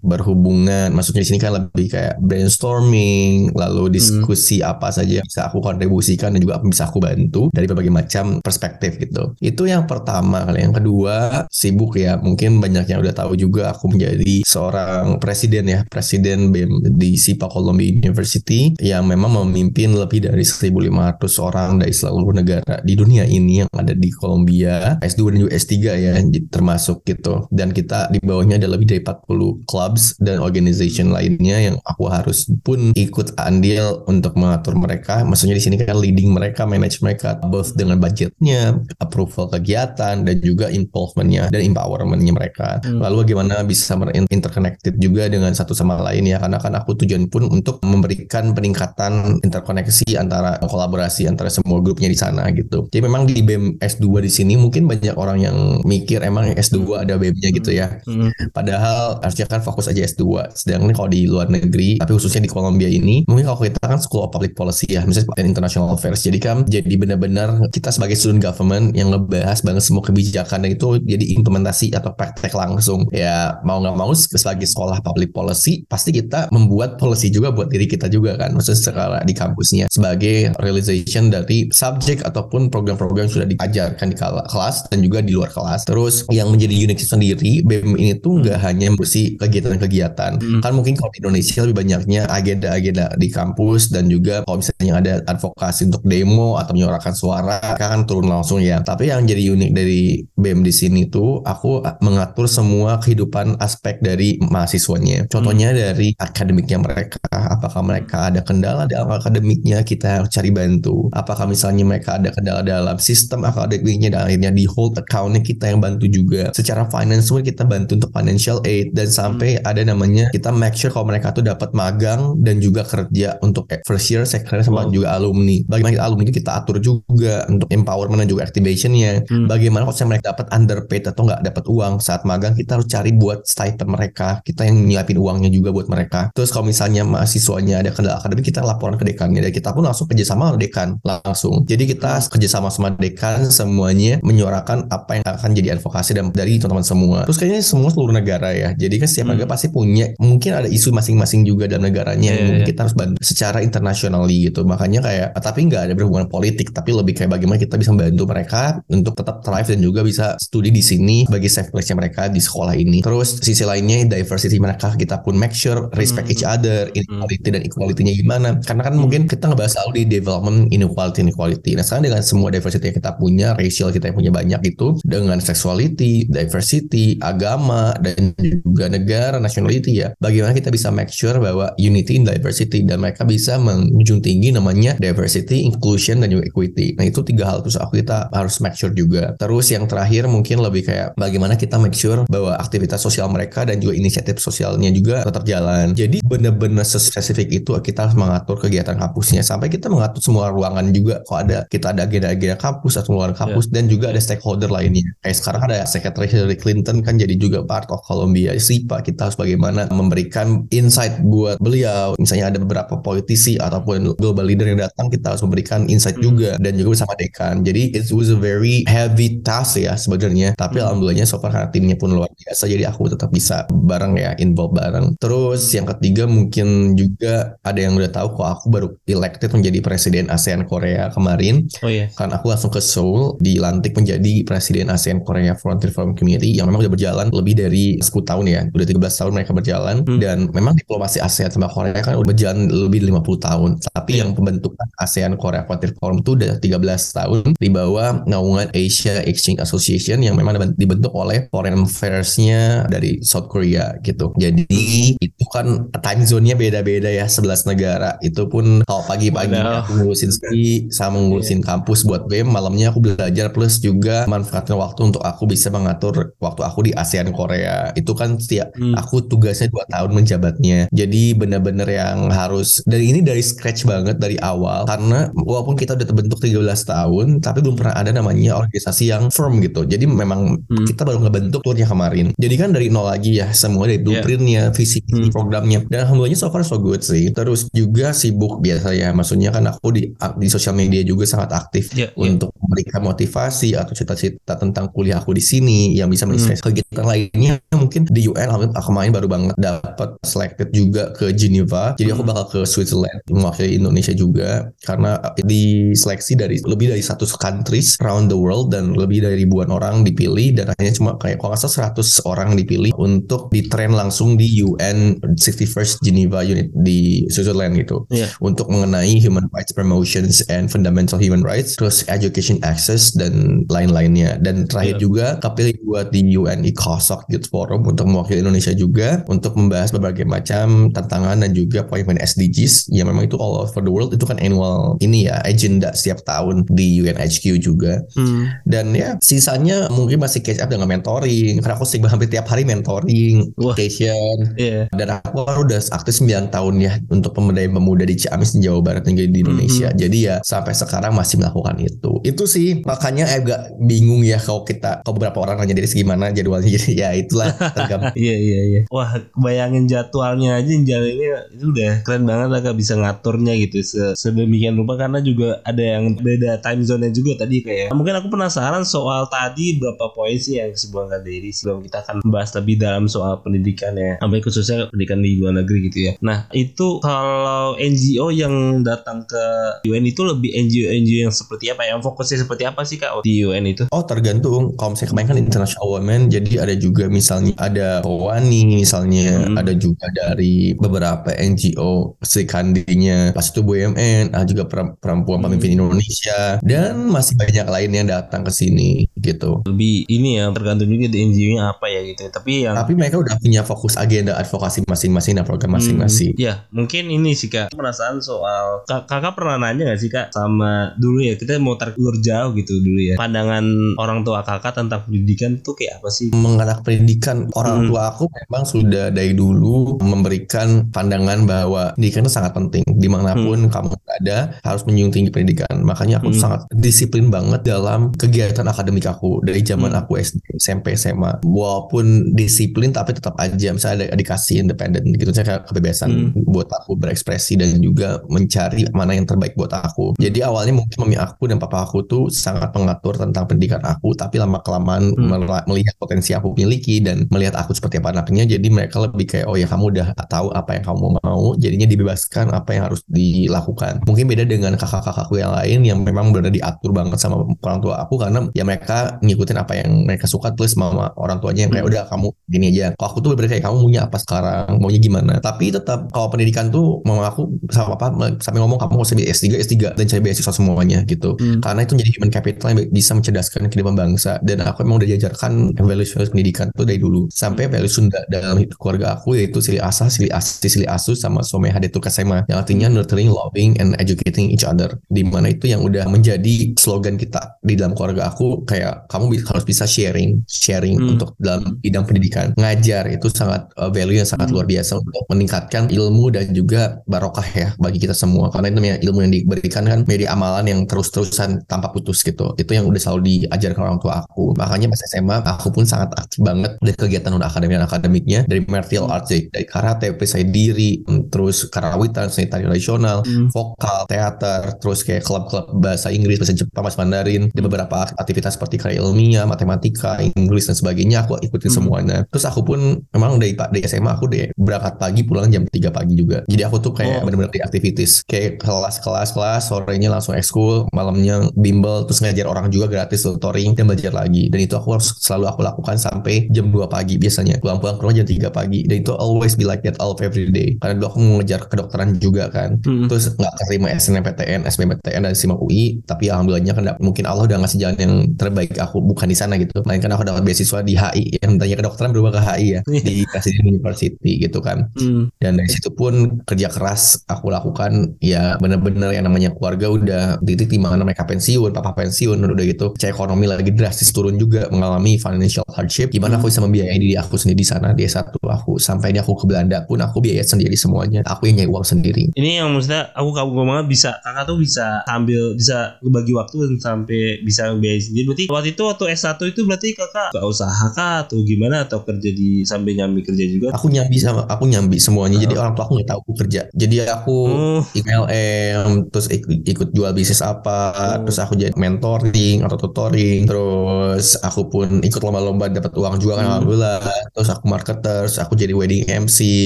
berhubungan. 0.00 0.92
Maksudnya 0.92 1.22
di 1.22 1.28
sini 1.28 1.38
kan 1.40 1.52
lebih 1.54 1.86
kayak 1.92 2.18
brainstorming 2.20 3.52
lalu 3.54 3.92
diskusi 3.92 4.60
apa 4.60 4.90
saja 4.90 5.20
yang 5.22 5.26
bisa 5.26 5.48
aku 5.48 5.62
kontribusikan 5.62 6.32
dan 6.34 6.40
juga 6.42 6.58
apa 6.58 6.64
yang 6.66 6.72
bisa 6.74 6.84
aku 6.88 6.98
bantu 6.98 7.42
dari 7.52 7.66
berbagai 7.68 7.92
macam 7.92 8.24
perspektif 8.40 8.98
gitu. 9.00 9.36
Itu 9.40 9.68
yang 9.68 9.84
pertama 9.86 10.44
kali. 10.46 10.64
Yang 10.66 10.74
kedua 10.82 11.14
sibuk 11.50 11.96
ya. 11.96 12.18
Mungkin 12.18 12.58
banyak 12.58 12.86
yang 12.90 13.00
udah 13.02 13.14
tahu 13.14 13.36
juga 13.38 13.72
aku 13.72 13.92
menjadi 13.92 14.42
seorang 14.42 15.18
presiden 15.22 15.64
ya. 15.68 15.80
Presiden 15.88 16.50
BEM 16.50 16.96
di 16.96 17.16
SIPA 17.16 17.46
Columbia 17.48 17.88
University 17.88 18.74
yang 18.82 19.06
memang 19.06 19.46
memimpin 19.46 19.94
lebih 19.94 20.26
dari 20.26 20.42
1.500 20.42 21.38
orang 21.42 21.70
dari 21.80 21.92
seluruh 21.94 22.34
negara 22.34 22.80
di 22.82 22.94
dunia 22.98 23.24
ini 23.24 23.64
yang 23.64 23.70
ada 23.72 23.92
di 23.94 24.10
Columbia 24.12 24.98
S2 25.00 25.22
dan 25.32 25.38
juga 25.46 25.52
S3 25.54 25.74
ya 25.96 26.12
termasuk 26.50 27.02
gitu. 27.06 27.46
Dan 27.50 27.72
kita 27.72 28.10
di 28.12 28.22
bawahnya 28.22 28.58
ada 28.60 28.68
lebih 28.70 28.86
dari 28.88 29.00
40 29.02 29.66
clubs 29.68 30.16
dan 30.22 30.38
organization 30.40 31.10
lainnya 31.10 31.72
yang 31.72 31.76
aku 31.84 32.08
harus 32.08 32.48
pun 32.62 32.92
ikut 32.94 33.34
andil 33.38 34.06
untuk 34.06 34.34
mengatur 34.38 34.78
mereka. 34.78 35.22
Maksudnya 35.26 35.56
di 35.58 35.64
sini 35.64 35.76
kan 35.80 35.98
leading 35.98 36.32
mereka 36.32 36.64
manage 36.68 37.00
mereka 37.00 37.38
both 37.46 37.74
dengan 37.74 37.98
budgetnya 38.00 38.80
approval 38.98 39.50
kegiatan 39.50 40.22
dan 40.22 40.36
juga 40.42 40.68
involvementnya 40.70 41.48
dan 41.50 41.60
empowermentnya 41.62 42.32
mereka. 42.34 42.68
Hmm. 42.86 43.02
lalu 43.02 43.26
bagaimana 43.26 43.62
bisa 43.64 43.96
interconnected 44.30 44.98
juga 45.00 45.26
dengan 45.30 45.52
satu 45.52 45.72
sama 45.72 45.98
lain 46.02 46.28
ya? 46.28 46.38
Karena 46.42 46.58
kan 46.60 46.72
aku 46.76 46.98
tujuan 47.02 47.28
pun 47.30 47.48
untuk 47.48 47.80
memberikan 47.82 48.52
peningkatan 48.52 49.42
interkoneksi 49.42 50.18
antara 50.18 50.60
kolaborasi 50.60 51.28
antara 51.30 51.48
semua 51.52 51.80
grupnya 51.80 52.10
di 52.10 52.18
sana 52.18 52.48
gitu. 52.52 52.88
Jadi 52.90 53.02
memang 53.02 53.28
di 53.28 53.40
BEM 53.42 53.80
S2 53.80 54.06
di 54.24 54.30
sini 54.30 54.54
mungkin 54.58 54.88
banyak 54.88 55.14
orang 55.16 55.38
yang 55.40 55.56
mikir 55.86 56.15
emang 56.24 56.52
S2 56.56 57.04
ada 57.04 57.18
BEM-nya 57.18 57.50
gitu 57.52 57.72
ya 57.72 57.96
Hmm. 58.06 58.30
Padahal 58.54 59.18
harusnya 59.20 59.46
kan 59.50 59.60
fokus 59.62 59.90
aja 59.90 60.06
S2. 60.06 60.54
Sedangkan 60.54 60.94
kalau 60.94 61.10
di 61.10 61.26
luar 61.26 61.50
negeri, 61.50 61.98
tapi 61.98 62.14
khususnya 62.14 62.44
di 62.44 62.50
Columbia 62.50 62.86
ini, 62.86 63.26
mungkin 63.26 63.50
kalau 63.50 63.60
kita 63.66 63.82
kan 63.82 63.98
School 63.98 64.22
of 64.26 64.30
Public 64.30 64.54
Policy 64.54 64.94
ya, 64.94 65.02
misalnya 65.02 65.34
International 65.42 65.90
Affairs. 65.90 66.22
Jadi 66.22 66.38
kan 66.38 66.62
jadi 66.66 66.94
benar-benar 66.94 67.70
kita 67.74 67.90
sebagai 67.90 68.14
student 68.14 68.42
government 68.42 68.94
yang 68.94 69.10
ngebahas 69.10 69.58
banget 69.66 69.82
semua 69.82 70.02
kebijakan 70.06 70.66
dan 70.66 70.70
itu 70.78 71.02
jadi 71.02 71.24
implementasi 71.40 71.92
atau 71.98 72.14
praktek 72.14 72.54
langsung. 72.54 73.10
Ya 73.10 73.58
mau 73.66 73.82
nggak 73.82 73.96
mau 73.98 74.14
sebagai 74.14 74.70
sekolah 74.70 75.02
public 75.02 75.34
policy, 75.34 75.82
pasti 75.90 76.14
kita 76.14 76.48
membuat 76.54 76.96
policy 77.02 77.28
juga 77.34 77.50
buat 77.50 77.68
diri 77.68 77.90
kita 77.90 78.06
juga 78.06 78.38
kan. 78.38 78.54
Maksudnya 78.54 78.78
secara 78.78 79.18
di 79.26 79.34
kampusnya 79.34 79.90
sebagai 79.90 80.54
realization 80.62 81.28
dari 81.28 81.68
subjek 81.74 82.22
ataupun 82.22 82.70
program-program 82.70 83.26
yang 83.26 83.34
sudah 83.42 83.48
diajarkan 83.50 84.06
di 84.14 84.16
kelas 84.22 84.76
dan 84.88 84.98
juga 85.02 85.18
di 85.20 85.34
luar 85.34 85.50
kelas. 85.50 85.88
Terus 85.88 86.05
yang 86.30 86.52
menjadi 86.52 86.74
unik 86.88 86.98
sendiri 87.02 87.52
BEM 87.64 87.96
ini 87.98 88.12
tuh 88.18 88.42
nggak 88.42 88.58
hanya 88.62 88.92
bersih 88.94 89.34
kegiatan-kegiatan. 89.40 90.38
Hmm. 90.40 90.60
Kan 90.60 90.72
mungkin 90.76 90.94
kalau 90.98 91.10
di 91.12 91.18
Indonesia 91.24 91.60
lebih 91.64 91.76
banyaknya 91.82 92.28
agenda-agenda 92.28 93.16
di 93.16 93.28
kampus 93.32 93.90
dan 93.92 94.10
juga 94.10 94.44
kalau 94.44 94.60
misalnya 94.60 94.92
ada 95.00 95.14
advokasi 95.26 95.88
untuk 95.88 96.02
demo 96.04 96.60
atau 96.60 96.72
menyuarakan 96.76 97.14
suara 97.16 97.58
kan 97.78 98.04
turun 98.04 98.28
langsung 98.28 98.60
ya. 98.60 98.82
Tapi 98.82 99.08
yang 99.08 99.24
jadi 99.24 99.56
unik 99.56 99.70
dari 99.72 100.20
BEM 100.36 100.60
di 100.62 100.72
sini 100.74 101.08
tuh 101.08 101.40
aku 101.42 101.80
mengatur 102.04 102.46
semua 102.50 103.00
kehidupan 103.00 103.56
aspek 103.62 104.02
dari 104.02 104.36
mahasiswanya. 104.42 105.30
Contohnya 105.30 105.72
dari 105.72 106.12
akademiknya 106.18 106.82
mereka, 106.82 107.24
apakah 107.32 107.80
mereka 107.80 108.28
ada 108.28 108.44
kendala 108.44 108.84
dalam 108.84 109.08
akademiknya 109.10 109.80
kita 109.86 110.20
harus 110.20 110.30
cari 110.30 110.52
bantu. 110.52 111.08
Apakah 111.16 111.48
misalnya 111.48 111.88
mereka 111.88 112.20
ada 112.20 112.28
kendala 112.34 112.60
dalam 112.60 113.00
sistem 113.00 113.48
akademiknya 113.48 114.12
dan 114.12 114.28
akhirnya 114.28 114.50
di 114.52 114.68
hold 114.68 115.00
accountnya 115.00 115.40
kita 115.40 115.72
yang 115.72 115.80
bantu 115.80 115.95
juga. 116.04 116.52
Secara 116.52 116.84
finance 116.92 117.32
pun 117.32 117.40
kita 117.40 117.64
bantu 117.64 117.96
untuk 117.96 118.12
financial 118.12 118.60
aid 118.68 118.92
dan 118.92 119.08
sampai 119.08 119.60
ada 119.64 119.80
namanya 119.82 120.28
kita 120.30 120.52
make 120.52 120.76
sure 120.76 120.92
kalau 120.92 121.08
mereka 121.08 121.32
tuh 121.32 121.42
dapat 121.44 121.72
magang 121.72 122.36
dan 122.44 122.60
juga 122.60 122.84
kerja 122.84 123.40
untuk 123.40 123.68
first 123.88 124.12
year, 124.12 124.28
second 124.28 124.60
year 124.60 124.64
sama 124.64 124.84
Wow. 124.86 124.92
juga 124.92 125.08
alumni. 125.18 125.56
Bagaimana 125.66 125.98
alumni 126.04 126.24
itu 126.28 126.38
kita 126.38 126.62
atur 126.62 126.78
juga 126.78 127.48
untuk 127.50 127.66
empowerment 127.72 128.22
dan 128.22 128.28
juga 128.28 128.42
activationnya. 128.46 129.26
Hmm. 129.26 129.48
Bagaimana 129.50 129.88
kalau 129.88 130.08
mereka 130.12 130.36
dapat 130.36 130.46
underpaid 130.52 131.04
atau 131.08 131.22
nggak 131.26 131.40
dapat 131.42 131.64
uang 131.66 131.94
saat 131.98 132.22
magang 132.28 132.54
kita 132.54 132.78
harus 132.78 132.86
cari 132.86 133.10
buat 133.16 133.42
stipend 133.48 133.88
mereka. 133.90 134.44
Kita 134.44 134.68
yang 134.68 134.84
nyiapin 134.84 135.16
uangnya 135.16 135.50
juga 135.50 135.72
buat 135.72 135.88
mereka. 135.88 136.30
Terus 136.36 136.52
kalau 136.52 136.68
misalnya 136.68 137.02
mahasiswanya 137.02 137.82
ada 137.82 137.90
kendala 137.90 138.20
akademik 138.20 138.46
kita 138.46 138.60
laporan 138.62 139.00
ke 139.00 139.04
dekannya 139.08 139.40
dan 139.42 139.52
kita 139.52 139.72
pun 139.72 139.82
langsung 139.82 140.06
kerjasama 140.06 140.36
sama 140.36 140.60
dekan 140.60 140.88
langsung. 141.00 141.64
Jadi 141.64 141.96
kita 141.96 142.20
kerjasama 142.28 142.68
sama 142.68 142.92
dekan 142.92 143.48
semuanya 143.48 144.20
menyuarakan 144.20 144.92
apa 144.92 145.22
yang 145.22 145.24
akan 145.24 145.50
jadi 145.56 145.68
advokasi 145.86 146.18
dan 146.18 146.34
dari 146.34 146.58
teman-teman 146.58 146.82
semua. 146.82 147.18
Terus 147.30 147.38
kayaknya 147.38 147.62
semua 147.62 147.88
seluruh 147.94 148.10
negara 148.10 148.50
ya. 148.50 148.74
Jadi 148.74 148.94
kan 148.98 149.06
setiap 149.06 149.30
Hmm. 149.30 149.32
negara 149.38 149.48
pasti 149.54 149.70
punya 149.70 150.10
mungkin 150.18 150.50
ada 150.52 150.66
isu 150.66 150.90
masing-masing 150.90 151.46
juga 151.46 151.70
dalam 151.70 151.86
negaranya 151.86 152.34
yang 152.34 152.36
Iya, 152.36 152.46
mungkin 152.50 152.62
iya. 152.66 152.70
kita 152.70 152.80
harus 152.82 152.94
bantu 152.98 153.16
secara 153.22 153.58
internationally 153.62 154.50
gitu. 154.50 154.66
Makanya 154.66 155.00
kayak 155.00 155.28
tapi 155.38 155.60
nggak 155.70 155.82
ada 155.86 155.92
berhubungan 155.94 156.26
politik 156.26 156.74
tapi 156.74 156.90
lebih 156.90 157.14
kayak 157.14 157.30
bagaimana 157.30 157.58
kita 157.62 157.78
bisa 157.78 157.94
membantu 157.94 158.26
mereka 158.26 158.82
untuk 158.90 159.14
tetap 159.14 159.46
thrive 159.46 159.68
dan 159.70 159.78
juga 159.78 160.00
bisa 160.02 160.34
studi 160.42 160.74
di 160.74 160.82
sini 160.82 161.22
bagi 161.30 161.46
safe 161.46 161.70
place-nya 161.70 161.94
mereka 161.94 162.26
di 162.26 162.42
sekolah 162.42 162.74
ini. 162.74 162.98
Terus 163.06 163.38
sisi 163.38 163.62
lainnya 163.62 164.02
diversity 164.10 164.58
mereka 164.58 164.98
kita 164.98 165.22
pun 165.22 165.38
make 165.38 165.54
sure 165.54 165.86
respect 165.94 166.26
Hmm. 166.26 166.34
each 166.34 166.42
other, 166.42 166.90
inequality 166.90 167.48
dan 167.52 167.62
equality-nya 167.62 168.12
gimana. 168.16 168.48
Karena 168.58 168.82
kan 168.82 168.94
mungkin 168.98 169.30
kita 169.30 169.46
ngebahas 169.46 169.78
selalu 169.78 170.02
di 170.02 170.18
development 170.18 170.58
inequality 170.72 171.22
inequality. 171.22 171.78
Nah 171.78 171.84
sekarang 171.84 172.10
dengan 172.10 172.22
semua 172.24 172.48
diversity 172.50 172.90
yang 172.90 172.96
kita 172.96 173.12
punya, 173.14 173.48
racial 173.54 173.92
kita 173.92 174.10
yang 174.10 174.16
punya 174.16 174.32
banyak 174.32 174.60
itu 174.66 174.98
dengan 175.04 175.38
sexuality, 175.76 176.24
diversity, 176.32 177.06
agama 177.20 177.92
dan 178.00 178.32
juga 178.64 178.88
negara 178.88 179.36
nationality 179.36 180.00
ya. 180.00 180.16
Bagaimana 180.16 180.56
kita 180.56 180.72
bisa 180.72 180.88
make 180.88 181.12
sure 181.12 181.36
bahwa 181.36 181.76
unity 181.76 182.16
in 182.16 182.24
diversity 182.24 182.80
dan 182.88 183.04
mereka 183.04 183.28
bisa 183.28 183.60
menjunjung 183.60 184.24
tinggi 184.24 184.56
namanya 184.56 184.96
diversity, 184.96 185.68
inclusion 185.68 186.24
dan 186.24 186.32
juga 186.32 186.48
equity. 186.48 186.96
Nah 186.96 187.04
itu 187.04 187.20
tiga 187.20 187.52
hal 187.52 187.60
terus 187.60 187.76
aku 187.76 188.00
kita 188.00 188.32
harus 188.32 188.56
make 188.64 188.72
sure 188.72 188.90
juga. 188.96 189.36
Terus 189.36 189.68
yang 189.68 189.84
terakhir 189.84 190.24
mungkin 190.32 190.64
lebih 190.64 190.88
kayak 190.88 191.12
bagaimana 191.20 191.60
kita 191.60 191.76
make 191.76 191.94
sure 191.94 192.24
bahwa 192.32 192.56
aktivitas 192.56 193.04
sosial 193.04 193.28
mereka 193.28 193.68
dan 193.68 193.76
juga 193.76 193.92
inisiatif 193.92 194.40
sosialnya 194.40 194.88
juga 194.88 195.28
tetap 195.28 195.44
jalan. 195.44 195.92
Jadi 195.92 196.24
benar-benar 196.24 196.88
spesifik 196.88 197.52
itu 197.52 197.76
kita 197.84 198.08
harus 198.08 198.16
mengatur 198.16 198.56
kegiatan 198.56 198.96
kampusnya 198.96 199.44
sampai 199.44 199.68
kita 199.68 199.92
mengatur 199.92 200.24
semua 200.24 200.48
ruangan 200.48 200.88
juga. 200.88 201.20
Kalau 201.28 201.38
ada 201.44 201.58
kita 201.68 201.92
ada 201.92 202.08
agenda-agenda 202.08 202.56
kampus 202.56 202.96
atau 202.96 203.20
luar 203.20 203.36
kampus 203.36 203.68
dan 203.68 203.90
juga 203.90 204.08
ada 204.14 204.20
stakeholder 204.22 204.72
lainnya. 204.72 205.04
Kayak 205.20 205.36
sekarang 205.42 205.65
ada 205.66 205.82
Secretary 205.84 206.26
Hillary 206.26 206.56
Clinton 206.56 207.02
kan 207.02 207.18
jadi 207.18 207.34
juga 207.34 207.62
part 207.62 207.90
of 207.90 208.00
Columbia 208.02 208.54
SIPA. 208.54 209.02
Kita 209.02 209.28
harus 209.28 209.36
bagaimana 209.36 209.90
memberikan 209.90 210.64
insight 210.70 211.20
buat 211.22 211.58
beliau. 211.58 212.14
Misalnya 212.16 212.54
ada 212.54 212.58
beberapa 212.58 212.98
politisi 212.98 213.58
ataupun 213.58 214.16
global 214.16 214.46
leader 214.46 214.66
yang 214.66 214.80
datang, 214.80 215.10
kita 215.10 215.34
harus 215.34 215.42
memberikan 215.42 215.84
insight 215.86 216.16
Hmm. 216.16 216.24
juga 216.24 216.50
dan 216.56 216.72
juga 216.74 216.96
bersama 216.96 217.14
dekan. 217.14 217.60
Jadi 217.60 217.92
it 217.92 218.06
was 218.10 218.30
a 218.30 218.38
very 218.38 218.86
heavy 218.86 219.42
task 219.42 219.76
ya 219.76 219.94
sebenarnya. 219.94 220.54
Tapi 220.54 220.80
Hmm. 220.80 220.86
alhamdulillahnya 220.88 221.26
so 221.26 221.38
far 221.38 221.52
karena 221.52 221.68
timnya 221.68 221.96
pun 221.96 222.14
luar 222.14 222.30
biasa. 222.32 222.64
Jadi 222.66 222.86
aku 222.86 223.10
tetap 223.10 223.28
bisa 223.28 223.66
bareng 223.68 224.16
ya, 224.16 224.32
involve 224.38 224.72
bareng. 224.72 225.18
Terus 225.18 225.66
yang 225.70 225.84
ketiga 225.86 226.24
mungkin 226.26 226.96
juga 226.96 227.58
ada 227.60 227.76
yang 227.78 227.94
udah 227.94 228.08
tahu 228.08 228.32
kok 228.32 228.48
aku 228.48 228.66
baru 228.70 228.88
elected 229.04 229.50
menjadi 229.52 229.78
presiden 229.82 230.26
ASEAN 230.28 230.64
Korea 230.64 231.10
kemarin 231.10 231.68
Oh 231.82 231.90
iya. 231.90 232.08
kan 232.14 232.32
aku 232.32 232.48
langsung 232.48 232.70
ke 232.70 232.80
Seoul 232.80 233.36
dilantik 233.38 233.92
menjadi 233.92 234.42
presiden 234.42 234.88
ASEAN 234.88 235.20
Korea 235.20 235.45
Frontier 235.54 235.94
Forum 235.94 236.16
Community 236.16 236.50
yang 236.50 236.66
memang 236.66 236.82
udah 236.82 236.90
berjalan 236.90 237.26
lebih 237.30 237.54
dari 237.54 238.00
10 238.00 238.24
tahun 238.24 238.44
ya 238.48 238.60
udah 238.72 238.86
13 238.88 238.98
tahun 238.98 239.30
mereka 239.32 239.52
berjalan 239.52 239.96
Hmm. 240.02 240.18
dan 240.18 240.38
memang 240.50 240.74
diplomasi 240.74 241.20
ASEAN 241.20 241.52
sama 241.52 241.68
Korea 241.68 242.00
kan 242.00 242.16
udah 242.16 242.26
berjalan 242.26 242.66
lebih 242.66 243.04
dari 243.04 243.12
50 243.12 243.38
tahun 243.38 243.70
tapi 243.84 244.10
Iya. 244.16 244.24
yang 244.24 244.30
pembentukan 244.32 244.86
ASEAN 244.96 245.36
Korea 245.36 245.62
Frontier 245.62 245.92
Forum 245.94 246.24
itu 246.24 246.32
udah 246.32 246.56
13 246.56 247.12
tahun 247.12 247.52
di 247.54 247.68
bawah 247.68 248.24
naungan 248.24 248.72
Asia 248.72 249.20
Exchange 249.22 249.60
Association 249.60 250.24
yang 250.24 250.34
memang 250.34 250.56
dibentuk 250.74 251.12
oleh 251.12 251.44
foreign 251.52 251.76
affairs-nya 251.76 252.86
dari 252.88 253.20
South 253.20 253.50
Korea 253.50 253.98
gitu 254.00 254.32
jadi 254.36 254.64
itu 255.12 255.44
kan 255.52 255.90
time 255.92 256.22
zone-nya 256.24 256.56
beda-beda 256.56 257.10
ya 257.10 257.28
11 257.28 257.66
negara 257.66 258.16
itu 258.20 258.46
pun 258.46 258.80
kalau 258.86 259.04
pagi-pagi 259.04 259.52
Waduh. 259.52 259.84
aku 259.84 259.92
ngurusin 260.00 260.30
ski 260.30 260.64
sama 260.88 261.20
ngurusin 261.20 261.60
kampus 261.60 262.00
buat 262.02 262.24
BEM 262.24 262.48
malamnya 262.48 262.88
aku 262.88 263.02
belajar 263.02 263.52
plus 263.52 263.76
juga 263.78 264.24
manfaatkan 264.24 264.78
waktu 264.78 265.00
untuk 265.04 265.20
aku 265.20 265.35
bisa 265.44 265.68
mengatur 265.68 266.32
waktu 266.40 266.62
aku 266.64 266.88
di 266.88 266.92
ASEAN 266.96 267.36
Korea. 267.36 267.92
Itu 267.92 268.16
kan 268.16 268.40
setiap 268.40 268.72
Hmm. 268.72 268.96
aku 268.96 269.28
tugasnya 269.28 269.68
dua 269.68 269.84
tahun 269.86 270.16
menjabatnya. 270.16 270.88
Jadi 270.88 271.36
bener-bener 271.36 271.84
yang 271.90 272.32
harus 272.32 272.80
dan 272.88 273.00
ini 273.00 273.20
dari 273.20 273.44
scratch 273.44 273.84
banget 273.84 274.16
dari 274.16 274.40
awal. 274.40 274.88
Karena 274.88 275.28
walaupun 275.34 275.76
kita 275.76 275.92
udah 275.92 276.06
terbentuk 276.06 276.40
13 276.40 276.80
tahun 276.82 277.42
tapi 277.42 277.60
belum 277.60 277.76
pernah 277.76 277.94
ada 277.94 278.10
namanya 278.10 278.56
organisasi 278.56 279.10
yang 279.10 279.28
firm 279.28 279.60
gitu. 279.60 279.84
Jadi 279.84 280.08
memang 280.08 280.56
Hmm. 280.62 280.86
kita 280.86 281.04
baru 281.04 281.20
ngebentuk 281.20 281.60
turnya 281.60 281.84
kemarin. 281.84 282.32
Jadi 282.32 282.54
kan 282.56 282.70
dari 282.72 282.88
nol 282.88 283.04
lagi 283.04 283.36
ya 283.36 283.50
semua 283.52 283.84
dari 283.84 283.98
blueprintnya 284.00 284.70
visi 284.72 285.02
Hmm. 285.04 285.28
programnya. 285.28 285.82
Dan 285.90 286.06
alhamdulillahnya 286.06 286.38
so 286.38 286.48
far 286.48 286.62
so 286.62 286.78
good 286.78 287.02
sih. 287.02 287.34
Terus 287.34 287.66
juga 287.72 288.14
sibuk 288.14 288.62
biasa 288.62 288.94
ya 288.94 289.10
maksudnya 289.10 289.50
kan 289.50 289.66
aku 289.66 289.90
di 289.90 290.02
di 290.36 290.46
sosial 290.46 290.78
media 290.78 291.02
juga 291.02 291.26
sangat 291.26 291.50
aktif 291.52 291.90
Iya, 291.90 292.12
iya. 292.12 292.14
untuk 292.14 292.54
memberikan 292.60 293.02
motivasi 293.02 293.74
atau 293.74 293.90
cita-cita 293.90 294.54
tentang 294.54 294.92
kuliah 294.92 295.18
aku 295.26 295.34
di 295.34 295.42
sini 295.42 295.90
yang 295.92 296.06
bisa 296.06 296.22
menginspirasi 296.22 296.62
Hmm. 296.62 296.68
kegiatan 296.70 297.02
lainnya 297.04 297.52
mungkin 297.74 298.06
di 298.06 298.30
UN 298.30 298.46
aku 298.70 298.90
main 298.90 299.10
baru 299.10 299.26
banget 299.26 299.58
dapat 299.58 300.14
selected 300.22 300.70
juga 300.70 301.10
ke 301.10 301.34
Geneva 301.34 301.98
jadi 301.98 302.14
aku 302.14 302.22
Hmm. 302.22 302.30
bakal 302.30 302.44
ke 302.48 302.60
Switzerland 302.62 303.18
mewakili 303.26 303.74
Indonesia 303.74 304.14
juga 304.14 304.70
karena 304.80 305.18
diseleksi 305.42 306.32
dari 306.34 306.62
lebih 306.62 306.94
dari 306.94 307.02
100 307.02 307.34
countries 307.34 307.98
around 307.98 308.28
the 308.28 308.38
world 308.38 308.70
dan 308.70 308.94
lebih 308.94 309.18
dari 309.20 309.42
ribuan 309.42 309.66
orang 309.68 310.02
dipilih 310.02 310.54
dan 310.54 310.70
hanya 310.72 310.92
cuma 310.92 311.18
kayak 311.18 311.42
kalau 311.42 311.58
salah 311.58 311.90
100 311.90 312.22
orang 312.22 312.54
dipilih 312.54 312.94
untuk 312.94 313.50
ditrain 313.50 313.90
langsung 313.90 314.38
di 314.38 314.62
UN 314.62 315.18
61st 315.34 315.98
Geneva 316.00 316.42
Unit 316.42 316.70
di 316.72 317.26
Switzerland 317.26 317.74
gitu 317.74 318.06
Iya. 318.08 318.30
untuk 318.38 318.70
mengenai 318.70 319.18
human 319.18 319.48
rights 319.50 319.72
promotions 319.72 320.44
and 320.46 320.68
fundamental 320.68 321.16
human 321.16 321.40
rights, 321.40 321.74
terus 321.74 322.04
education 322.06 322.60
access 322.62 323.10
dan 323.10 323.64
lain-lainnya. 323.66 324.36
Dan 324.38 324.68
terakhir 324.68 324.96
Iya. 324.98 325.02
juga 325.02 325.15
kepilih 325.40 325.76
buat 325.86 326.06
di 326.12 326.36
UN 326.36 326.66
ECOSOC 326.66 327.30
Youth 327.32 327.48
Forum 327.48 327.86
untuk 327.88 328.04
mewakili 328.04 328.44
Indonesia 328.44 328.74
juga 328.76 329.24
untuk 329.30 329.56
membahas 329.56 329.94
berbagai 329.94 330.28
macam 330.28 330.92
tantangan 330.92 331.40
dan 331.40 331.50
juga 331.56 331.86
poin-poin 331.86 332.20
SDGs 332.20 332.92
yang 332.92 333.08
memang 333.08 333.30
itu 333.30 333.36
all 333.40 333.64
over 333.64 333.80
the 333.80 333.92
world 333.92 334.12
itu 334.12 334.24
kan 334.28 334.36
annual 334.42 335.00
ini 335.00 335.30
ya 335.30 335.40
agenda 335.46 335.94
setiap 335.96 336.20
tahun 336.26 336.68
di 336.68 337.00
UNHQ 337.00 337.44
juga. 337.62 338.04
Hmm. 338.18 338.52
Dan 338.68 338.92
ya 338.92 339.16
sisanya 339.24 339.88
mungkin 339.88 340.20
masih 340.20 340.44
catch 340.44 340.60
up 340.60 340.68
dengan 340.68 340.90
mentoring 340.90 341.58
karena 341.62 341.74
aku 341.78 341.86
sering 341.88 342.04
hampir 342.06 342.28
tiap 342.28 342.46
hari 342.50 342.66
mentoring, 342.66 343.54
Wah. 343.56 343.72
education, 343.72 344.54
Iya. 344.58 344.90
dan 344.94 345.22
aku 345.22 345.46
udah 345.46 345.80
aktif 345.94 346.20
9 346.20 346.50
tahun 346.50 346.74
ya 346.82 346.92
untuk 347.08 347.32
pemberdayaan 347.32 347.72
pemuda 347.76 348.04
di 348.04 348.16
Ciamis 348.18 348.58
di 348.58 348.66
Jawa 348.66 348.82
Barat 348.82 349.06
juga 349.06 349.24
di 349.26 349.40
Indonesia. 349.40 349.88
Mhm. 349.92 349.98
Jadi 349.98 350.18
ya 350.18 350.36
sampai 350.42 350.74
sekarang 350.74 351.12
masih 351.14 351.38
melakukan 351.38 351.76
itu. 351.78 352.12
Itu 352.26 352.44
sih 352.50 352.82
makanya 352.82 353.30
agak 353.30 353.76
bingung 353.78 354.26
ya 354.26 354.40
kalau 354.42 354.66
kita 354.66 355.05
kalau 355.06 355.22
beberapa 355.22 355.38
orang 355.46 355.62
nanya 355.62 355.78
dari 355.78 355.86
gimana 355.86 356.34
jadwalnya. 356.34 356.66
Jadi 356.74 356.98
ya 356.98 357.14
itulah 357.14 357.54
tergantung. 357.54 358.10
Iya 358.26 358.34
iya 358.34 358.60
iya. 358.66 358.80
Wah, 358.90 359.22
bayangin 359.38 359.86
jadwalnya 359.86 360.58
aja 360.58 360.72
jalannya 360.72 361.52
itu 361.52 361.64
udah 361.70 361.92
keren 362.02 362.26
banget 362.26 362.48
lah 362.50 362.74
bisa 362.74 362.98
ngaturnya 362.98 363.54
gitu 363.60 363.84
se- 363.84 364.16
sedemikian 364.18 364.74
rupa 364.74 364.98
karena 364.98 365.22
juga 365.22 365.60
ada 365.62 365.78
yang 365.78 366.16
beda 366.18 366.58
time 366.58 366.82
zone-nya 366.82 367.14
juga 367.14 367.46
tadi 367.46 367.62
kayak. 367.62 367.94
Mungkin 367.94 368.18
aku 368.18 368.26
penasaran 368.32 368.82
soal 368.82 369.30
tadi 369.30 369.78
berapa 369.78 370.10
poin 370.10 370.34
sih 370.34 370.58
yang 370.58 370.72
Kak 370.74 371.22
Dery 371.22 371.52
sebelum 371.52 371.84
kita 371.84 372.02
akan 372.02 372.24
membahas 372.24 372.56
lebih 372.56 372.80
dalam 372.80 373.04
soal 373.06 373.38
pendidikannya, 373.44 374.16
sampai 374.18 374.40
khususnya 374.40 374.88
pendidikan 374.88 375.20
di 375.20 375.36
luar 375.36 375.60
negeri 375.60 375.92
gitu 375.92 375.98
ya. 376.08 376.12
Nah, 376.24 376.48
itu 376.56 376.98
kalau 377.04 377.76
NGO 377.76 378.32
yang 378.32 378.80
datang 378.80 379.28
ke 379.28 379.44
UN 379.84 380.08
itu 380.08 380.24
lebih 380.24 380.56
NGO-NGO 380.56 381.28
yang 381.28 381.34
seperti 381.34 381.68
apa? 381.70 381.84
Yang 381.84 382.00
fokusnya 382.08 382.48
seperti 382.48 382.62
apa 382.64 382.82
sih 382.88 382.96
Kak 382.96 383.22
di 383.22 383.44
UN 383.44 383.68
itu? 383.68 383.84
Oh 383.92 384.02
tergantung 384.08 384.72
kalau 384.74 384.95
misalnya 384.96 385.12
kemarin 385.12 385.28
kan 385.28 385.38
International 385.38 385.86
Women 385.90 386.20
jadi 386.26 386.52
ada 386.58 386.74
juga 386.74 387.04
misalnya 387.06 387.52
ada 387.58 388.00
Kowani 388.00 388.64
misalnya 388.74 389.28
Hmm. 389.36 389.54
ada 389.54 389.72
juga 389.72 390.08
dari 390.08 390.72
beberapa 390.72 391.28
NGO 391.30 392.16
Kandinya 392.46 393.30
pas 393.30 393.44
itu 393.44 393.60
BUMN 393.60 394.32
ada 394.32 394.46
juga 394.46 394.64
per- 394.64 394.96
perempuan 394.96 395.38
Hmm. 395.38 395.44
pemimpin 395.46 395.76
Indonesia 395.76 396.56
dan 396.62 397.04
masih 397.06 397.34
banyak 397.34 397.66
lain 397.66 397.90
yang 397.92 398.06
datang 398.06 398.40
ke 398.40 398.50
sini 398.50 399.04
gitu 399.14 399.60
Lebih 399.64 400.08
ini 400.08 400.38
ya 400.38 400.48
tergantung 400.48 400.86
juga 400.86 401.06
di 401.06 401.18
NGO-nya 401.22 401.68
apa 401.68 401.86
ya 401.86 402.00
gitu. 402.02 402.24
Tapi 402.26 402.64
yang 402.64 402.72
tapi 402.72 402.94
mereka 402.94 403.18
udah 403.18 403.36
punya 403.36 403.60
fokus 403.60 403.94
agenda 403.94 404.32
advokasi 404.34 404.80
masing-masing 404.82 405.36
dan 405.36 405.44
program 405.44 405.74
masing-masing 405.74 406.32
Hmm, 406.32 406.40
ya 406.40 406.64
mungkin 406.70 407.10
ini 407.10 407.34
sih 407.34 407.48
kak 407.48 407.70
perasaan 407.70 408.18
soal 408.18 408.86
Kak- 408.86 409.04
kakak 409.04 409.34
pernah 409.34 409.58
nanya 409.58 409.90
gak 409.90 410.00
sih 410.00 410.08
kak 410.08 410.30
sama 410.30 410.94
dulu 410.96 411.20
ya 411.20 411.34
kita 411.34 411.58
mau 411.58 411.74
tarik 411.74 411.98
ulur 411.98 412.16
jauh 412.18 412.54
gitu 412.54 412.78
dulu 412.78 413.00
ya 413.02 413.14
pandangan 413.16 413.66
orang 413.96 414.22
tua 414.22 414.40
kakak 414.40 414.72
tentang 414.72 414.85
pendidikan 414.88 415.58
tuh 415.58 415.74
kayak 415.74 415.98
apa 415.98 416.08
sih 416.08 416.30
mengenai 416.30 416.78
pendidikan 416.80 417.50
orang 417.52 417.76
Hmm. 417.76 417.88
tua 417.88 418.02
aku 418.08 418.24
memang 418.30 418.64
sudah 418.64 419.10
dari 419.10 419.32
dulu 419.32 419.98
memberikan 420.00 420.88
pandangan 420.88 421.44
bahwa 421.44 421.82
pendidikan 421.92 422.22
itu 422.22 422.32
sangat 422.32 422.52
penting 422.52 422.84
di 422.88 423.06
mana 423.06 423.34
pun 423.34 423.66
kamu 423.66 423.90
berada 423.96 424.38
harus 424.62 424.82
menjunjung 424.82 425.12
tinggi 425.12 425.30
pendidikan 425.30 425.82
makanya 425.82 426.18
aku 426.18 426.30
Hmm. 426.30 426.38
sangat 426.38 426.60
disiplin 426.72 427.26
banget 427.26 427.62
dalam 427.62 428.10
kegiatan 428.12 428.64
akademik 428.64 429.04
aku 429.04 429.42
dari 429.42 429.60
zaman 429.60 429.90
Hmm. 429.90 430.00
aku 430.00 430.16
SD 430.16 430.38
SMP 430.56 430.94
SMA 430.94 431.42
walaupun 431.42 432.04
disiplin 432.32 432.90
tapi 432.90 433.12
tetap 433.12 433.34
aja 433.36 433.68
misalnya 433.68 434.06
ada 434.06 434.16
dikasih 434.16 434.62
independen 434.62 435.10
gitu 435.10 435.30
saya 435.30 435.60
kebebasan 435.60 436.08
Hmm. 436.32 436.44
buat 436.44 436.68
aku 436.68 436.94
berekspresi 436.94 437.56
dan 437.56 437.78
juga 437.78 438.20
mencari 438.26 438.86
mana 438.90 439.12
yang 439.12 439.24
terbaik 439.24 439.54
buat 439.54 439.72
aku 439.72 440.14
jadi 440.16 440.46
awalnya 440.46 440.74
mungkin 440.74 440.96
mami 440.96 441.16
aku 441.16 441.46
dan 441.46 441.56
papa 441.56 441.82
aku 441.82 442.04
tuh 442.04 442.24
sangat 442.28 442.70
mengatur 442.72 443.16
tentang 443.16 443.44
pendidikan 443.44 443.80
aku 443.82 444.12
tapi 444.12 444.36
lama 444.36 444.58
kelamaan 444.58 444.75
Hmm. 444.80 445.64
melihat 445.66 445.94
potensi 445.96 446.32
aku 446.32 446.52
miliki 446.56 447.00
dan 447.00 447.24
melihat 447.30 447.56
aku 447.56 447.72
seperti 447.72 447.98
apa 448.00 448.12
anaknya 448.12 448.44
jadi 448.46 448.66
mereka 448.68 449.00
lebih 449.02 449.26
kayak 449.26 449.46
oh 449.48 449.56
ya 449.56 449.66
kamu 449.66 449.92
udah 449.94 450.06
tahu 450.28 450.50
apa 450.52 450.76
yang 450.78 450.84
kamu 450.84 451.06
mau 451.20 451.54
jadinya 451.56 451.86
dibebaskan 451.86 452.52
apa 452.52 452.70
yang 452.76 452.82
harus 452.90 453.00
dilakukan 453.06 454.02
mungkin 454.04 454.26
beda 454.28 454.44
dengan 454.44 454.74
kakak-kakakku 454.74 455.36
yang 455.38 455.52
lain 455.54 455.80
yang 455.84 455.98
memang 456.02 456.30
benar 456.32 456.50
diatur 456.50 456.90
banget 456.92 457.18
sama 457.20 457.42
orang 457.62 457.80
tua 457.80 457.94
aku 458.02 458.14
karena 458.18 458.48
ya 458.52 458.62
mereka 458.62 459.18
ngikutin 459.22 459.56
apa 459.56 459.72
yang 459.78 459.90
mereka 460.04 460.26
suka 460.26 460.50
terus 460.52 460.74
mama 460.76 461.12
orang 461.16 461.38
tuanya 461.40 461.66
yang 461.66 461.72
kayak 461.72 461.84
Hmm. 461.86 461.92
udah 461.94 462.02
kamu 462.10 462.28
gini 462.50 462.66
aja 462.74 462.86
kalau 462.98 463.08
aku 463.14 463.18
tuh 463.22 463.30
bener 463.38 463.46
kayak 463.46 463.62
kamu 463.62 463.76
maunya 463.78 464.00
apa 464.02 464.18
sekarang 464.18 464.82
maunya 464.82 464.98
gimana 464.98 465.38
tapi 465.38 465.70
tetap 465.70 466.10
kalau 466.10 466.26
pendidikan 466.26 466.66
tuh 466.66 466.98
mama 467.06 467.30
aku 467.30 467.46
sama 467.70 467.94
papa 467.94 468.10
sampai 468.42 468.58
ngomong 468.58 468.80
kamu 468.82 468.94
harus 468.98 469.12
ambil 469.14 469.26
S3 469.30 469.46
S3 469.62 469.74
dan 469.94 470.04
cari 470.10 470.20
beasiswa 470.20 470.50
semuanya 470.50 470.98
gitu 471.06 471.38
Hmm. 471.38 471.62
karena 471.62 471.86
itu 471.86 471.94
jadi 471.94 472.10
human 472.18 472.32
capital 472.32 472.66
yang 472.74 472.78
bisa 472.90 473.14
mencerdaskan 473.14 473.70
kehidupan 473.70 473.94
bangsa 473.94 474.42
dan 474.42 474.65
aku 474.72 474.82
emang 474.82 474.98
udah 475.02 475.08
diajarkan 475.08 475.74
values-values 475.76 476.30
pendidikan 476.32 476.66
tuh 476.74 476.84
dari 476.86 476.98
dulu. 476.98 477.28
Sampai 477.30 477.70
value 477.70 477.90
Sunda 477.90 478.22
dalam 478.26 478.58
hidup 478.58 478.76
keluarga 478.78 479.16
aku 479.18 479.38
yaitu 479.38 479.58
sili 479.62 479.78
asah, 479.78 480.10
sili 480.10 480.28
asi, 480.32 480.66
sili 480.68 480.86
asus 480.86 481.22
sama 481.22 481.42
some 481.46 481.68
hadetu 481.70 481.98
kasema 481.98 482.42
yang 482.50 482.62
artinya 482.62 482.86
nurturing, 482.90 483.30
loving, 483.30 483.78
and 483.80 483.96
educating 483.98 484.50
each 484.52 484.62
other. 484.66 484.98
Di 485.10 485.22
mana 485.26 485.50
itu 485.50 485.66
yang 485.70 485.82
udah 485.82 486.06
menjadi 486.06 486.76
slogan 486.78 487.16
kita 487.18 487.58
di 487.62 487.74
dalam 487.74 487.96
keluarga 487.96 488.30
aku 488.30 488.62
kayak 488.66 489.10
kamu 489.10 489.42
harus 489.46 489.64
bisa 489.66 489.84
sharing 489.86 490.42
sharing 490.46 490.96
Hmm. 490.96 491.18
untuk 491.18 491.34
dalam 491.36 491.76
bidang 491.82 492.06
pendidikan. 492.06 492.54
Ngajar 492.56 493.10
itu 493.12 493.28
sangat 493.28 493.68
uh, 493.76 493.90
value 493.90 494.22
yang 494.22 494.28
sangat 494.28 494.48
Hmm. 494.48 494.54
luar 494.56 494.66
biasa 494.70 494.92
untuk 495.02 495.24
meningkatkan 495.28 495.82
ilmu 495.90 496.30
dan 496.30 496.54
juga 496.54 497.02
barokah 497.10 497.46
ya 497.52 497.68
bagi 497.76 497.98
kita 497.98 498.14
semua. 498.14 498.48
Karena 498.54 498.70
itu 498.70 498.76
namanya 498.78 498.96
ilmu 499.02 499.18
yang 499.26 499.32
diberikan 499.34 499.82
kan 499.84 499.98
menjadi 500.06 500.30
amalan 500.32 500.64
yang 500.70 500.80
terus-terusan 500.86 501.66
tanpa 501.66 501.90
putus 501.90 502.22
gitu. 502.22 502.54
Itu 502.56 502.70
yang 502.72 502.86
udah 502.86 503.00
selalu 503.00 503.20
diajarkan 503.26 503.82
orang 503.82 503.98
tua 503.98 504.22
aku 504.22 504.45
makanya 504.54 504.86
pas 504.92 505.00
SMA 505.02 505.36
aku 505.42 505.68
pun 505.72 505.82
sangat 505.82 506.12
aktif 506.14 506.44
banget 506.44 506.78
dari 506.78 506.94
kegiatan 506.94 507.30
non 507.32 507.42
akademik 507.42 507.74
dan 507.74 507.86
akademiknya 507.86 508.40
dari 508.44 508.60
martial 508.66 509.10
arts 509.10 509.32
dari 509.32 509.48
dari 509.50 509.66
karate 509.66 510.12
perisai 510.14 510.44
diri 510.46 511.02
terus 511.28 511.66
karawitan 511.66 512.30
seni 512.30 512.46
tari 512.46 512.62
tradisional 512.62 513.24
Hmm. 513.26 513.48
vokal, 513.50 514.06
teater, 514.06 514.76
terus 514.78 515.00
kayak 515.02 515.24
klub-klub 515.24 515.72
bahasa 515.80 516.12
Inggris, 516.12 516.36
bahasa 516.36 516.52
Jepang, 516.52 516.84
bahasa 516.84 517.00
Mandarin, 517.00 517.48
dan 517.50 517.62
beberapa 517.64 518.06
aktivitas 518.14 518.54
seperti 518.54 518.76
karya 518.76 519.00
ilmiah, 519.00 519.48
matematika, 519.48 520.20
Inggris 520.36 520.68
dan 520.68 520.76
sebagainya 520.76 521.24
aku 521.24 521.40
ikutin 521.40 521.70
Hmm. 521.72 521.76
semuanya. 521.80 522.18
Terus 522.28 522.44
aku 522.44 522.60
pun 522.62 522.78
memang 523.10 523.40
dari 523.40 523.56
Pak 523.56 523.72
dari 523.72 523.82
SMA 523.84 524.12
aku 524.12 524.28
deh 524.28 524.52
berangkat 524.54 525.00
pagi 525.00 525.22
pulang 525.24 525.48
jam 525.48 525.64
3 525.64 525.88
pagi 525.90 526.14
juga. 526.14 526.44
Jadi 526.46 526.62
aku 526.62 526.76
tuh 526.78 526.92
kayak 526.92 527.22
Oh. 527.22 527.24
benar-benar 527.26 527.50
di 527.50 527.62
aktivitas 527.62 528.22
kayak 528.26 528.60
kelas-kelas 528.60 529.30
kelas 529.32 529.62
sorenya 529.66 530.08
langsung 530.12 530.36
ekskul, 530.36 530.86
malamnya 530.92 531.48
bimbel 531.56 532.04
terus 532.04 532.20
ngajar 532.20 532.46
orang 532.46 532.68
juga 532.68 532.86
gratis 532.86 533.24
tutoring 533.24 533.72
dan 533.74 533.88
belajar 533.88 534.12
lagi. 534.12 534.35
Dan 534.52 534.60
itu 534.68 534.74
aku 534.76 535.00
harus 535.00 535.16
selalu 535.18 535.48
aku 535.48 535.60
lakukan 535.64 535.96
sampai 535.96 536.48
jam 536.52 536.68
2 536.68 536.86
pagi 536.86 537.16
biasanya. 537.16 537.56
Pulang-pulang 537.64 537.96
ke 537.96 538.02
rumah 538.04 538.16
jam 538.20 538.28
3 538.28 538.52
pagi. 538.52 538.80
Dan 538.84 538.96
itu 539.00 539.12
always 539.16 539.56
be 539.56 539.64
like 539.64 539.80
that 539.82 539.96
all 539.96 540.12
of 540.12 540.20
every 540.20 540.52
day. 540.52 540.76
Karena 540.76 541.00
dulu 541.00 541.06
aku 541.08 541.18
mau 541.24 541.34
ngejar 541.40 541.60
kedokteran 541.70 542.20
juga 542.20 542.52
kan. 542.52 542.78
Hmm. 542.84 543.08
terus 543.08 543.32
nggak 543.32 543.54
terima 543.66 543.88
SNMPTN, 543.94 544.66
SBMPTN 544.68 545.20
dan 545.26 545.34
SIMAK 545.34 545.58
UI 545.62 546.02
tapi 546.04 546.28
alhamdulillahnya 546.28 546.72
kan 546.76 546.84
mungkin 547.00 547.24
Allah 547.24 547.48
udah 547.48 547.58
ngasih 547.62 547.78
jalan 547.80 547.96
yang 547.96 548.14
terbaik 548.36 548.74
aku. 548.76 548.98
Bukan 549.00 549.30
di 549.30 549.36
sana 549.36 549.56
gitu. 549.56 549.80
Melainkan 549.86 550.12
aku 550.12 550.26
dapat 550.26 550.42
beasiswa 550.42 550.82
di 550.82 550.94
HI 550.98 551.40
yang 551.40 551.56
tanya 551.56 551.76
kedokteran 551.78 552.10
berubah 552.12 552.32
ke 552.36 552.40
HI 552.42 552.66
ya. 552.78 552.80
Di 552.86 553.24
Presiden 553.30 553.64
University 553.72 554.32
gitu 554.42 554.60
kan. 554.60 554.88
Hmm. 554.96 555.28
dan 555.38 555.58
dari 555.60 555.68
situ 555.70 555.92
pun 555.92 556.42
kerja 556.44 556.68
keras 556.68 557.22
aku 557.30 557.48
lakukan. 557.48 558.18
Ya 558.18 558.58
bener-bener 558.58 559.14
yang 559.14 559.28
namanya 559.28 559.54
keluarga 559.54 559.86
udah 559.92 560.24
titik 560.42 560.72
di 560.72 560.80
mana 560.80 561.06
mereka 561.06 561.22
pensiun 561.28 561.70
papa 561.70 561.94
pensiun 561.94 562.42
udah 562.42 562.64
gitu. 562.66 562.86
Cek 562.98 563.14
ekonomi 563.14 563.46
lagi 563.46 563.70
drastis 563.70 564.10
turun 564.10 564.25
juga 564.34 564.66
mengalami 564.66 565.14
financial 565.14 565.62
hardship 565.70 566.10
gimana 566.10 566.36
aku 566.36 566.50
bisa 566.50 566.58
membiayai 566.58 566.98
diri 566.98 567.14
aku 567.14 567.38
sendiri 567.38 567.62
di 567.62 567.66
sana 567.66 567.94
di 567.94 568.02
S1 568.02 568.34
aku 568.34 568.76
sampai 568.76 569.14
ini 569.14 569.22
aku 569.22 569.38
ke 569.38 569.46
Belanda 569.46 569.86
pun 569.86 570.02
aku 570.02 570.18
biaya 570.18 570.42
sendiri 570.42 570.74
semuanya 570.74 571.22
aku 571.22 571.46
yang 571.46 571.62
nyari 571.62 571.70
uang 571.70 571.86
sendiri 571.86 572.24
Ini 572.32 572.50
yang 572.60 572.74
maksudnya 572.74 573.12
aku 573.12 573.30
kagum 573.30 573.62
banget 573.62 573.86
bisa 573.86 574.10
kakak 574.20 574.44
tuh 574.44 574.58
bisa 574.58 574.86
sambil 575.04 575.42
bisa 575.54 575.78
bagi 576.02 576.32
waktu 576.32 576.56
dan 576.58 576.76
sampai 576.76 577.20
bisa 577.40 577.70
biaya 577.76 578.00
sendiri. 578.00 578.24
Berarti 578.26 578.44
waktu 578.48 578.68
itu 578.72 578.82
waktu 578.82 579.04
S1 579.12 579.38
itu 579.44 579.60
berarti 579.62 579.88
kakak 579.92 580.28
gak 580.32 580.42
usaha 580.44 580.86
kah 580.90 581.22
atau 581.22 581.38
gimana 581.42 581.84
atau 581.84 582.02
kerja 582.02 582.30
di 582.30 582.64
sambil 582.64 582.94
nyambi 582.94 583.20
kerja 583.20 583.44
juga? 583.44 583.68
aku 583.70 583.86
nyambi 583.86 584.16
sama 584.16 584.42
aku 584.46 584.64
nyambi 584.66 584.96
semuanya 584.96 585.36
jadi 585.38 585.54
Oh. 585.54 585.60
orang 585.60 585.72
tua 585.72 585.84
aku 585.84 585.94
nggak 585.96 586.08
tahu 586.08 586.20
aku 586.22 586.32
kerja 586.36 586.60
jadi 586.72 586.96
aku 587.12 587.36
Oh, 587.46 587.80
IMLM 587.92 589.10
terus 589.10 589.26
ikut, 589.28 589.62
ikut 589.62 589.88
jual 589.92 590.10
bisnis 590.12 590.40
apa 590.40 590.92
Oh. 590.92 591.24
terus 591.24 591.38
aku 591.38 591.54
jadi 591.54 591.72
mentoring 591.76 592.62
atau 592.62 592.76
tutoring 592.76 593.44
terus 593.44 594.15
aku 594.38 594.68
pun 594.68 595.00
ikut 595.00 595.20
lomba-lomba 595.20 595.68
dapat 595.68 595.92
uang 595.92 596.16
juga 596.16 596.38
kan 596.38 596.44
Hmm. 596.44 596.52
alhamdulillah 596.56 596.96
terus 597.32 597.48
aku 597.48 597.64
marketers 597.66 598.32
aku 598.36 598.54
jadi 598.54 598.72
wedding 598.72 599.04
MC 599.06 599.38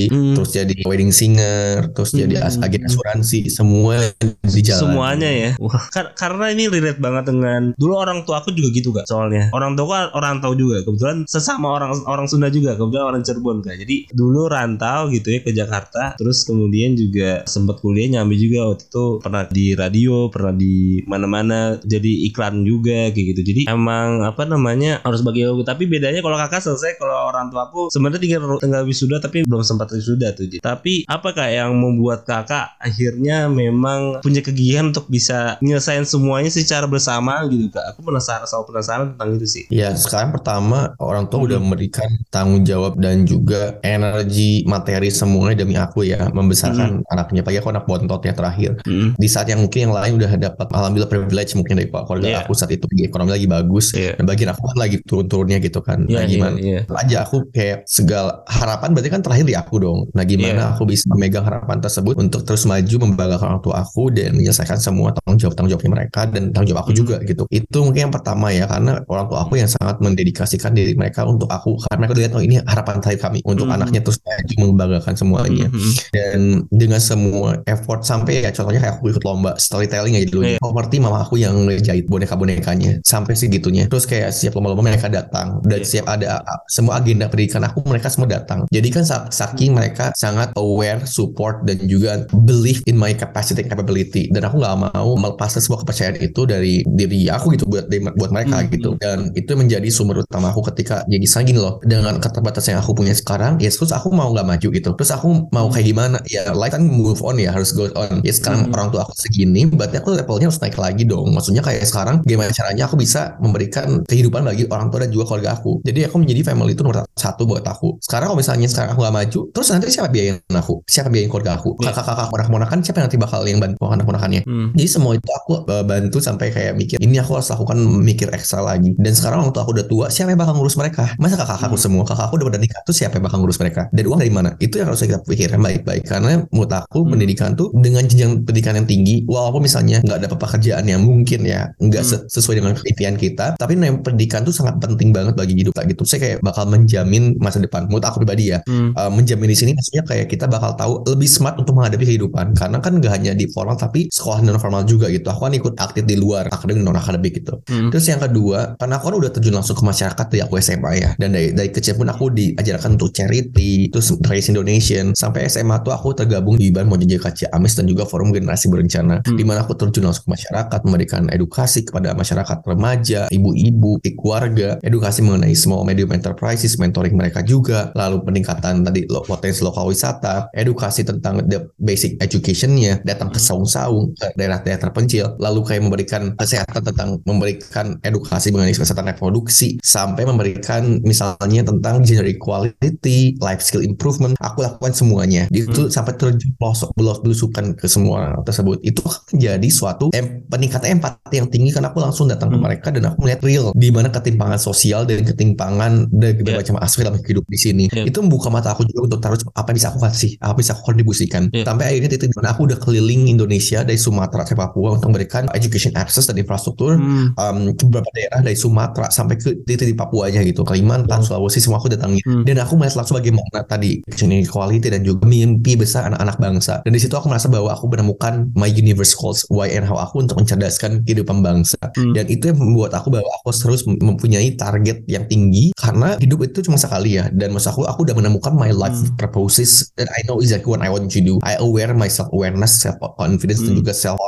Hmm. 0.09 0.35
terus 0.35 0.50
jadi 0.50 0.75
wedding 0.85 1.11
singer 1.11 1.90
terus 1.90 2.11
jadi 2.11 2.40
as- 2.40 2.57
Hmm. 2.57 2.66
agen 2.66 2.83
asuransi 2.85 3.49
semua 3.49 4.00
di 4.40 4.61
jalan 4.61 4.80
Semuanya 4.90 5.30
ya. 5.30 5.50
Wah, 5.57 5.87
kar- 5.88 6.12
karena 6.12 6.50
ini 6.50 6.66
relate 6.66 6.99
banget 6.99 7.28
dengan 7.28 7.71
dulu 7.76 7.95
orang 7.95 8.25
tua 8.25 8.40
aku 8.40 8.50
juga 8.50 8.69
gitu 8.71 8.90
kak. 8.90 9.04
Soalnya 9.04 9.49
orang 9.50 9.75
tua 9.75 10.11
orang 10.11 10.40
tahu 10.40 10.54
juga. 10.54 10.83
Kebetulan 10.83 11.25
sesama 11.25 11.71
orang 11.71 11.92
orang 12.04 12.26
Sunda 12.26 12.49
juga. 12.49 12.75
Kebetulan 12.75 13.04
orang 13.07 13.23
Cirebon 13.23 13.61
kak. 13.61 13.76
Jadi 13.76 14.11
dulu 14.11 14.47
rantau 14.47 15.09
gitu 15.09 15.30
ya 15.30 15.40
ke 15.40 15.52
Jakarta. 15.52 16.16
Terus 16.16 16.42
kemudian 16.42 16.95
juga 16.95 17.45
sempat 17.45 17.78
kuliah 17.78 18.11
nyambi 18.11 18.37
juga 18.37 18.69
waktu 18.69 18.85
itu 18.85 19.04
pernah 19.21 19.45
di 19.47 19.66
radio, 19.73 20.26
pernah 20.28 20.52
di 20.52 20.75
mana-mana 21.04 21.61
jadi 21.78 22.12
iklan 22.26 22.62
juga 22.62 23.11
kayak 23.11 23.26
gitu. 23.30 23.42
Jadi 23.45 23.61
emang 23.66 24.25
apa 24.25 24.39
namanya 24.47 25.02
harus 25.02 25.20
bagi 25.20 25.44
waktu. 25.44 25.64
Tapi 25.64 25.85
bedanya 25.85 26.20
kalau 26.20 26.37
kakak 26.37 26.62
selesai 26.62 26.97
kalau 26.97 27.28
orang 27.28 27.49
tua 27.49 27.66
aku 27.66 27.88
sebenarnya 27.88 28.20
tinggal 28.20 28.56
tinggal 28.56 28.82
wisuda 28.85 29.18
tapi 29.18 29.44
belum 29.44 29.61
sempat 29.61 29.90
wisuda 29.90 30.32
tuh. 30.32 30.47
Jadi, 30.47 30.59
Tapi 30.61 31.04
apa 31.04 31.28
kak 31.30 31.50
yang 31.50 31.75
membuat 31.75 32.25
kakak 32.25 32.76
akhirnya 32.78 33.47
memang 33.47 34.20
punya 34.20 34.40
kegigihan 34.40 34.88
untuk 34.88 35.06
bisa 35.06 35.59
nyelesain 35.61 36.04
semuanya 36.04 36.49
secara 36.49 36.85
bersama 36.85 37.42
gitu 37.47 37.68
kak? 37.68 37.85
Aku 37.92 38.00
penasaran, 38.00 38.47
selalu 38.47 38.64
penasaran 38.70 39.06
tentang 39.14 39.28
itu 39.35 39.47
sih. 39.47 39.64
Ya 39.68 39.92
sekarang 39.92 40.32
pertama 40.32 40.94
orang 40.97 41.26
tua 41.26 41.40
Hmm. 41.40 41.49
udah 41.49 41.59
memberikan 41.59 42.09
tanggung 42.28 42.62
jawab 42.62 43.00
dan 43.00 43.25
juga 43.25 43.80
energi 43.80 44.62
materi 44.64 45.09
semuanya 45.09 45.64
demi 45.64 45.75
aku 45.75 46.04
ya 46.04 46.28
membesarkan 46.30 47.00
Hmm. 47.00 47.12
anaknya. 47.12 47.40
Pagi 47.40 47.59
aku 47.59 47.68
anak 47.68 47.85
bontot 47.85 48.20
ya 48.23 48.32
terakhir. 48.32 48.80
Mm. 48.85 49.16
Di 49.16 49.28
saat 49.28 49.49
yang 49.49 49.61
mungkin 49.61 49.88
yang 49.88 49.94
lain 49.97 50.12
udah 50.16 50.32
dapat 50.37 50.66
alhamdulillah 50.70 51.09
privilege 51.09 51.52
mungkin 51.52 51.75
dari 51.76 51.88
keluarga 51.88 52.26
Iya. 52.28 52.38
aku 52.44 52.52
saat 52.52 52.70
itu 52.70 52.85
ekonomi 53.00 53.30
lagi 53.32 53.47
bagus. 53.47 53.92
Dan 53.92 54.25
bagian 54.30 54.50
aku 54.50 54.62
kan 54.64 54.78
lagi 54.78 54.96
turun-turunnya 55.02 55.58
gitu 55.58 55.80
kan. 55.80 56.06
Iya, 56.06 56.14
nah 56.14 56.22
iya, 56.22 56.30
gimana? 56.30 56.56
iya. 56.56 56.80
aja 56.92 57.16
aku 57.22 57.50
kayak 57.50 57.82
segala 57.84 58.46
harapan 58.46 58.88
berarti 58.92 59.10
kan 59.10 59.20
terakhir 59.20 59.44
di 59.44 59.54
aku 59.54 59.75
dong. 59.76 60.00
Nah 60.12 60.22
gimana 60.22 60.62
Iya. 60.62 60.72
aku 60.72 60.82
bisa 60.84 61.04
memegang 61.08 61.42
harapan 61.42 61.78
tersebut 61.78 62.14
untuk 62.16 62.40
terus 62.42 62.62
maju 62.62 62.96
membanggakan 63.02 63.46
orang 63.50 63.62
tua 63.62 63.75
aku 63.78 64.08
dan 64.08 64.32
menyelesaikan 64.32 64.78
semua 64.78 65.10
tanggung 65.12 65.37
jawab 65.37 65.54
tanggung 65.54 65.72
jawabnya 65.72 65.90
mereka 65.92 66.20
dan 66.25 66.42
tanggung 66.50 66.70
jawab 66.70 66.82
aku 66.82 66.92
Hmm. 66.92 67.00
juga 67.00 67.16
gitu. 67.22 67.42
Itu 67.49 67.78
mungkin 67.82 68.00
yang 68.06 68.14
pertama 68.14 68.46
ya 68.50 68.64
karena 68.64 69.02
orang 69.04 69.26
tua 69.26 69.38
aku 69.42 69.56
yang 69.56 69.66
sangat 69.66 69.96
mendedikasikan 69.99 70.70
diri 70.70 70.92
mereka 70.94 71.25
untuk 71.25 71.49
aku 71.49 71.75
karena 71.80 71.99
mereka 72.00 72.14
lihat 72.16 72.32
oh 72.32 72.42
ini 72.42 72.60
harapan 72.60 73.00
terakhir 73.00 73.20
kami 73.22 73.40
untuk 73.42 73.66
Hmm. 73.66 73.76
anaknya 73.76 74.00
terus 74.00 74.20
maju 74.20 74.54
membanggakan 74.60 75.14
semuanya 75.14 75.66
Mm-mm. 75.66 75.92
dan 76.12 76.38
dengan 76.68 77.00
semua 77.00 77.49
effort 77.64 78.02
sampai 78.02 78.40
ya 78.40 78.50
contohnya 78.50 78.80
kayak 78.80 78.94
aku 78.96 79.10
ikut 79.10 79.22
lomba 79.22 79.56
storytelling 79.56 80.14
aja 80.14 80.28
dulu 80.28 80.42
Iya. 80.44 80.58
properti 80.58 80.96
mama 80.99 81.20
aku 81.20 81.34
yang 81.37 81.56
ngejahit 81.64 82.04
boneka-bonekanya 82.04 83.00
sampai 83.02 83.32
segitunya 83.32 83.87
terus 83.87 84.04
kayak 84.04 84.19
siap 84.28 84.52
lomba-lomba 84.52 84.84
mereka 84.84 85.08
datang. 85.08 85.64
Dan 85.64 85.80
Iya. 85.80 85.88
siap 85.88 86.06
ada 86.06 86.44
semua 86.68 87.00
agenda 87.00 87.24
pendidikan 87.26 87.64
aku 87.64 87.80
mereka 87.88 88.12
semua 88.12 88.28
datang. 88.28 88.68
Jadi 88.68 88.88
kan 88.92 89.08
sa- 89.08 89.32
saking 89.32 89.72
mereka 89.72 90.12
sangat 90.12 90.52
aware 90.54 91.00
support 91.08 91.64
dan 91.64 91.80
juga 91.88 92.28
believe 92.44 92.84
in 92.84 93.00
my 93.00 93.16
capacity 93.16 93.64
and 93.64 93.70
capability. 93.70 94.28
Dan 94.28 94.44
aku 94.44 94.60
nggak 94.60 94.76
mau 94.92 95.10
melepaskan 95.16 95.64
sebuah 95.64 95.80
kepercayaan 95.82 96.16
itu 96.20 96.40
dari 96.44 96.84
diri 96.84 97.32
aku 97.32 97.56
gitu 97.56 97.64
buat 97.64 97.88
buat 97.88 98.30
mereka 98.30 98.60
Hmm. 98.60 98.68
gitu. 98.68 98.90
Dan 99.00 99.32
itu 99.32 99.52
menjadi 99.54 99.88
sumber 99.88 100.20
utama 100.20 100.50
aku 100.50 100.60
ketika 100.68 101.06
jadi 101.06 101.20
misalnya 101.20 101.46
gini 101.48 101.60
loh. 101.60 101.74
Dengan 101.80 102.18
keterbatasan 102.18 102.76
yang 102.76 102.82
aku 102.82 102.92
punya 102.92 103.14
sekarang 103.14 103.56
ya 103.56 103.70
terus 103.70 103.94
aku 103.94 104.10
mau 104.10 104.28
nggak 104.28 104.44
maju 104.44 104.68
gitu. 104.74 104.90
Terus 104.92 105.10
aku 105.10 105.48
mau 105.48 105.70
kayak 105.70 105.86
gimana? 105.86 106.16
Ya 106.26 106.50
life 106.50 106.74
kan 106.74 106.82
move 106.82 107.22
on 107.22 107.38
ya 107.38 107.54
harus 107.54 107.70
go 107.70 107.86
on. 107.94 108.20
Ya 108.20 108.34
sekarang 108.34 108.68
Hmm. 108.68 108.74
orang 108.74 108.88
tua 108.90 109.06
aku 109.06 109.14
segini 109.14 109.64
berarti 109.64 110.02
aku 110.02 110.12
levelnya 110.12 110.50
harus 110.50 110.58
naik 110.58 110.74
lagi 110.74 111.06
dong. 111.06 111.30
Maksudnya 111.30 111.62
kayak 111.62 111.86
sekarang 111.86 112.16
gimana 112.25 112.50
caranya 112.50 112.84
aku 112.84 112.97
bisa 112.97 113.38
memberikan 113.38 114.02
kehidupan 114.10 114.42
bagi 114.42 114.66
orang 114.66 114.90
tua 114.90 115.06
dan 115.06 115.10
juga 115.14 115.25
keluarga 115.30 115.54
aku 115.54 115.78
jadi 115.86 116.10
aku 116.10 116.16
menjadi 116.18 116.40
family 116.44 116.75
itu 116.75 116.82
nomor 116.82 117.06
satu 117.14 117.46
buat 117.46 117.62
aku 117.62 118.02
sekarang 118.02 118.34
kalau 118.34 118.38
misalnya 118.38 118.66
sekarang 118.66 118.90
aku 118.92 119.00
gak 119.00 119.14
maju 119.14 119.40
terus 119.54 119.68
nanti 119.70 119.86
siapa 119.88 120.08
biayain 120.10 120.42
aku 120.50 120.82
siapa 120.84 121.06
biayain 121.06 121.30
keluarga 121.30 121.54
aku 121.54 121.78
Iya. 121.78 121.94
kakak-kakak 121.94 122.26
ponak-ponakan 122.28 122.78
siapa 122.82 122.96
yang 122.99 123.06
nanti 123.06 123.18
bakal 123.18 123.40
yang 123.46 123.60
bantu 123.60 123.78
anak-ponakannya 123.86 124.42
Hmm. 124.42 124.73
jadi 124.75 124.88
semua 124.90 125.12
itu 125.14 125.28
aku 125.30 125.52
uh, 125.64 125.84
bantu 125.84 126.18
sampai 126.18 126.50
kayak 126.50 126.75
mikir 126.75 126.96
ini 126.99 127.16
aku 127.16 127.36
harus 127.36 127.46
lakukan 127.49 127.76
mikir 128.00 128.32
ekstra 128.32 128.64
lagi. 128.64 128.96
Dan 128.96 129.12
sekarang 129.12 129.44
waktu 129.44 129.60
aku 129.60 129.70
udah 129.73 129.86
tua, 129.86 130.06
siapa 130.08 130.32
yang 130.32 130.40
bakal 130.40 130.56
ngurus 130.56 130.75
mereka? 130.75 131.12
Masa 131.20 131.36
kakak 131.36 131.60
aku 131.60 131.76
Hmm. 131.76 131.84
semua, 131.84 132.02
kakak 132.02 132.25
aku 132.26 132.34
udah 132.40 132.46
pada 132.49 132.58
nikah 132.58 132.80
tuh 132.82 132.94
siapa 132.96 133.14
yang 133.16 133.25
bakal 133.28 133.38
ngurus 133.38 133.60
mereka? 133.60 133.86
Dan 133.92 134.08
uang 134.08 134.18
dari 134.18 134.32
mana? 134.32 134.50
Itu 134.56 134.80
yang 134.80 134.88
harus 134.88 135.00
kita 135.00 135.20
pikirkan 135.23 135.60
baik-baik. 135.60 136.02
Karena 136.02 136.40
menurut 136.49 136.73
aku 136.73 137.04
Hmm. 137.04 137.10
pendidikan 137.12 137.52
tuh 137.54 137.68
dengan 137.73 138.02
jenjang 138.02 138.42
pendidikan 138.42 138.75
yang 138.75 138.88
tinggi, 138.88 139.23
walaupun 139.26 139.60
misalnya 139.60 140.00
nggak 140.00 140.18
dapat 140.25 140.38
pekerjaan 140.40 140.84
yang 140.86 141.04
mungkin 141.04 141.40
ya 141.44 141.68
nggak 141.76 142.02
Hmm. 142.02 142.10
se- 142.10 142.25
sesuai 142.32 142.54
dengan 142.58 142.73
impian 142.80 143.14
kita, 143.14 143.46
tapi 143.54 143.75
memang 143.90 144.02
pendidikan 144.02 144.40
tuh 144.42 144.54
sangat 144.54 144.78
penting 144.78 145.10
banget 145.10 145.34
bagi 145.34 145.54
hidup 145.54 145.74
kayak 145.74 145.92
gitu. 145.92 146.02
Saya 146.06 146.20
kayak 146.22 146.38
bakal 146.40 146.64
menjamin 146.66 147.34
masa 147.38 147.58
depan. 147.58 147.90
Menurut 147.90 148.06
aku 148.06 148.22
pribadi 148.22 148.54
ya, 148.54 148.62
Hmm. 148.64 148.94
uh, 148.94 149.10
menjamin 149.10 149.50
di 149.50 149.56
sini 149.56 149.70
maksudnya 149.74 150.06
kayak 150.06 150.26
kita 150.28 150.46
bakal 150.46 150.74
tahu 150.74 151.02
lebih 151.08 151.26
smart 151.26 151.58
untuk 151.58 151.74
menghadapi 151.74 152.06
kehidupan 152.06 152.54
karena 152.54 152.78
kan 152.78 152.92
gak 152.98 153.12
hanya 153.12 153.32
di 153.32 153.50
formal 153.50 153.74
tapi 153.74 154.06
sekolah 154.06 154.40
non 154.40 154.56
formal 154.56 154.84
juga 154.84 155.08
gitu 155.08 155.26
aku 155.26 155.48
kan 155.48 155.54
ikut 155.54 155.74
aktif 155.76 156.04
di 156.04 156.14
luar 156.14 156.46
akademik 156.46 156.80
non 156.80 156.94
akademik 156.94 157.32
gitu 157.34 157.58
Hmm. 157.66 157.90
terus 157.90 158.06
yang 158.06 158.20
kedua 158.20 158.76
karena 158.76 159.00
aku 159.00 159.10
kan 159.10 159.16
udah 159.16 159.30
terjun 159.32 159.54
langsung 159.54 159.74
ke 159.74 159.82
masyarakat 159.82 160.26
dari 160.28 160.40
aku 160.40 160.54
SMA 160.58 160.92
ya 160.94 161.10
dan 161.16 161.32
dari 161.32 161.50
dari 161.50 161.70
kecil 161.70 161.96
pun 161.96 162.06
aku 162.06 162.30
diajarkan 162.30 162.94
untuk 162.94 163.10
charity 163.10 163.88
terus 163.88 164.12
raising 164.22 164.54
donation 164.54 165.12
sampai 165.12 165.46
SMA 165.46 165.80
tuh 165.80 165.90
aku 165.90 166.12
tergabung 166.12 166.54
di 166.54 166.68
Ban 166.70 166.86
Mojajaka 166.86 167.32
Ciamis 167.32 167.74
dan 167.74 167.86
juga 167.86 168.04
forum 168.04 168.30
generasi 168.30 168.68
berencana 168.68 169.22
Hmm. 169.24 169.36
di 169.36 169.42
mana 169.42 169.62
aku 169.62 169.74
terjun 169.74 170.04
langsung 170.04 170.28
ke 170.28 170.36
masyarakat 170.36 170.80
memberikan 170.84 171.22
edukasi 171.28 171.82
kepada 171.82 172.12
masyarakat 172.12 172.58
remaja 172.62 173.20
ibu-ibu 173.30 173.79
keluarga 174.14 174.76
edukasi 174.80 175.23
mengenai 175.23 175.54
small 175.54 175.82
medium 175.82 176.10
enterprises 176.10 176.76
mentoring 176.76 177.16
mereka 177.16 177.40
juga 177.40 177.90
lalu 177.95 178.21
peningkatan 178.23 178.84
tadi 178.84 179.06
lo- 179.06 179.25
potensi 179.25 179.60
lokal 179.60 179.88
wisata 179.88 180.49
edukasi 180.52 181.02
tentang 181.02 181.45
the 181.47 181.58
basic 181.76 182.21
educationnya 182.21 183.00
datang 183.02 183.28
ke 183.28 183.38
Hmm. 183.40 183.64
saung-saung 183.64 184.12
ke 184.12 184.36
daerah-daerah 184.36 184.78
terpencil 184.78 185.34
lalu 185.38 185.60
kayak 185.64 185.82
memberikan 185.82 186.23
kesehatan 186.36 186.82
tentang 186.84 187.08
memberikan 187.25 187.97
edukasi 188.00 188.52
mengenai 188.52 188.73
kesehatan 188.73 189.08
reproduksi 189.08 189.80
sampai 189.80 190.25
memberikan 190.25 191.00
misalnya 191.00 191.64
tentang 191.64 192.04
gender 192.04 192.28
equality 192.28 193.34
life 193.38 193.60
skill 193.60 193.80
improvement 193.80 194.36
aku 194.38 194.62
lakukan 194.62 194.93
semuanya 194.93 195.49
itu 195.50 195.88
Hmm. 195.88 195.90
sampai 195.90 196.14
terjun 196.14 196.52
pelosok 196.56 196.93
belos 196.95 197.19
belusukan 197.21 197.73
ke 197.75 197.86
semua 197.86 198.14
orang 198.21 198.45
tersebut 198.45 198.78
itu 198.82 199.00
menjadi 199.32 199.69
suatu 199.71 200.10
em, 200.12 200.45
peningkatan 200.47 200.99
empati 200.99 201.34
yang 201.34 201.49
tinggi 201.49 201.71
karena 201.71 201.88
aku 201.88 201.99
langsung 201.99 202.26
datang 202.26 202.50
ke 202.50 202.56
Hmm. 202.56 202.64
mereka 202.66 202.88
dan 202.90 203.08
aku 203.08 203.25
melihat 203.25 203.40
real 203.43 203.66
di 203.75 203.89
mana 203.91 204.09
ketimpangan 204.09 204.56
sosial 204.56 205.04
dan 205.04 205.23
ketimpangan 205.23 206.09
dari 206.11 206.35
berbagai 206.37 206.49
Yeah. 206.50 206.61
macam 206.61 206.76
aspek 206.83 207.02
dalam 207.06 207.21
hidup 207.21 207.45
di 207.47 207.59
sini 207.59 207.85
Yeah. 207.91 208.06
itu 208.06 208.19
membuka 208.21 208.49
mata 208.49 208.75
aku 208.75 208.83
juga 208.85 209.06
untuk 209.06 209.21
taruh 209.21 209.39
apa 209.54 209.69
yang 209.71 209.76
bisa 209.78 209.89
aku 209.91 210.00
kasih 210.02 210.30
apa 210.39 210.50
yang 210.52 210.59
bisa 210.61 210.73
aku 210.75 210.83
kontribusikan 210.85 211.43
Yeah. 211.50 211.67
sampai 211.67 211.85
akhirnya 211.91 212.11
titik 212.11 212.30
di 212.30 212.37
mana 212.37 212.50
aku 212.52 212.67
udah 212.67 212.78
keliling 212.78 213.28
Indonesia 213.28 213.83
dari 213.83 213.97
Sumatera 213.97 214.43
sampai 214.45 214.59
Papua 214.61 214.89
untuk 214.95 215.09
memberikan 215.09 215.47
education 215.52 215.93
access 215.95 216.26
dan 216.26 216.37
infrastruktur 216.37 216.97
Hmm. 216.97 217.33
um, 217.35 217.59
ke 217.73 217.83
beberapa 217.87 218.11
daerah 218.13 218.41
dari 218.41 218.56
Sumatera 218.56 219.09
sampai 219.09 219.37
ke 219.37 219.63
titik 219.63 219.87
di 219.87 219.95
Papuanya 219.95 220.43
gitu 220.43 220.63
Kalimantan 220.63 221.23
Wow. 221.23 221.26
Sulawesi 221.47 221.61
semua 221.61 221.78
aku 221.78 221.89
datangi 221.89 222.21
Hmm. 222.26 222.43
dan 222.45 222.59
aku 222.61 222.75
melihat 222.76 223.00
langsung 223.00 223.17
bagaimana 223.17 223.63
tadi 223.65 224.02
inequality 224.04 224.89
dan 224.89 225.02
juga 225.02 225.25
mimpi 225.25 225.75
besar 225.75 226.09
anak-anak 226.09 226.37
bangsa 226.39 226.75
dan 226.83 226.93
di 226.93 227.00
situ 227.00 227.13
aku 227.13 227.28
merasa 227.28 227.47
bahwa 227.47 227.71
aku 227.71 227.87
menemukan 227.89 228.49
my 228.54 228.69
universe 228.69 229.13
calls 229.13 229.43
why 229.49 229.67
and 229.67 229.85
how 229.85 229.97
aku 229.97 230.21
untuk 230.21 230.39
mencerdaskan 230.39 231.02
kehidupan 231.04 231.41
bangsa 231.41 231.76
Hmm. 231.97 232.13
dan 232.15 232.25
itu 232.26 232.50
yang 232.50 232.59
membuat 232.59 232.95
aku 232.95 233.11
bahwa 233.11 233.26
aku 233.41 233.50
terus 233.60 233.84
mempunyai 233.84 234.56
target 234.56 235.04
yang 235.06 235.25
tinggi 235.25 235.73
karena 235.76 236.16
hidup 236.16 236.42
itu 236.42 236.64
cuma 236.64 236.76
sekali 236.76 237.16
ya 237.16 237.28
dan 237.30 237.52
maksud 237.52 237.70
aku 237.70 237.82
aku 237.84 238.00
udah 238.04 238.16
menemukan 238.16 238.52
my 238.52 238.70
life 238.70 238.92
Hmm. 238.92 239.14
purposes 239.16 239.92
and 239.96 240.08
I 240.10 240.25
know 240.25 240.40
exactly 240.40 240.68
what 240.68 240.82
I 240.82 240.88
want 240.88 241.12
to 241.12 241.20
do 241.20 241.38
I 241.40 241.56
aware 241.56 241.92
my 241.92 242.08
self 242.08 242.28
awareness 242.30 242.76
self 242.76 242.99
confidence 243.16 243.60
dan 243.60 243.73
Hmm. 243.73 243.80
juga 243.80 243.92
self 243.92 244.18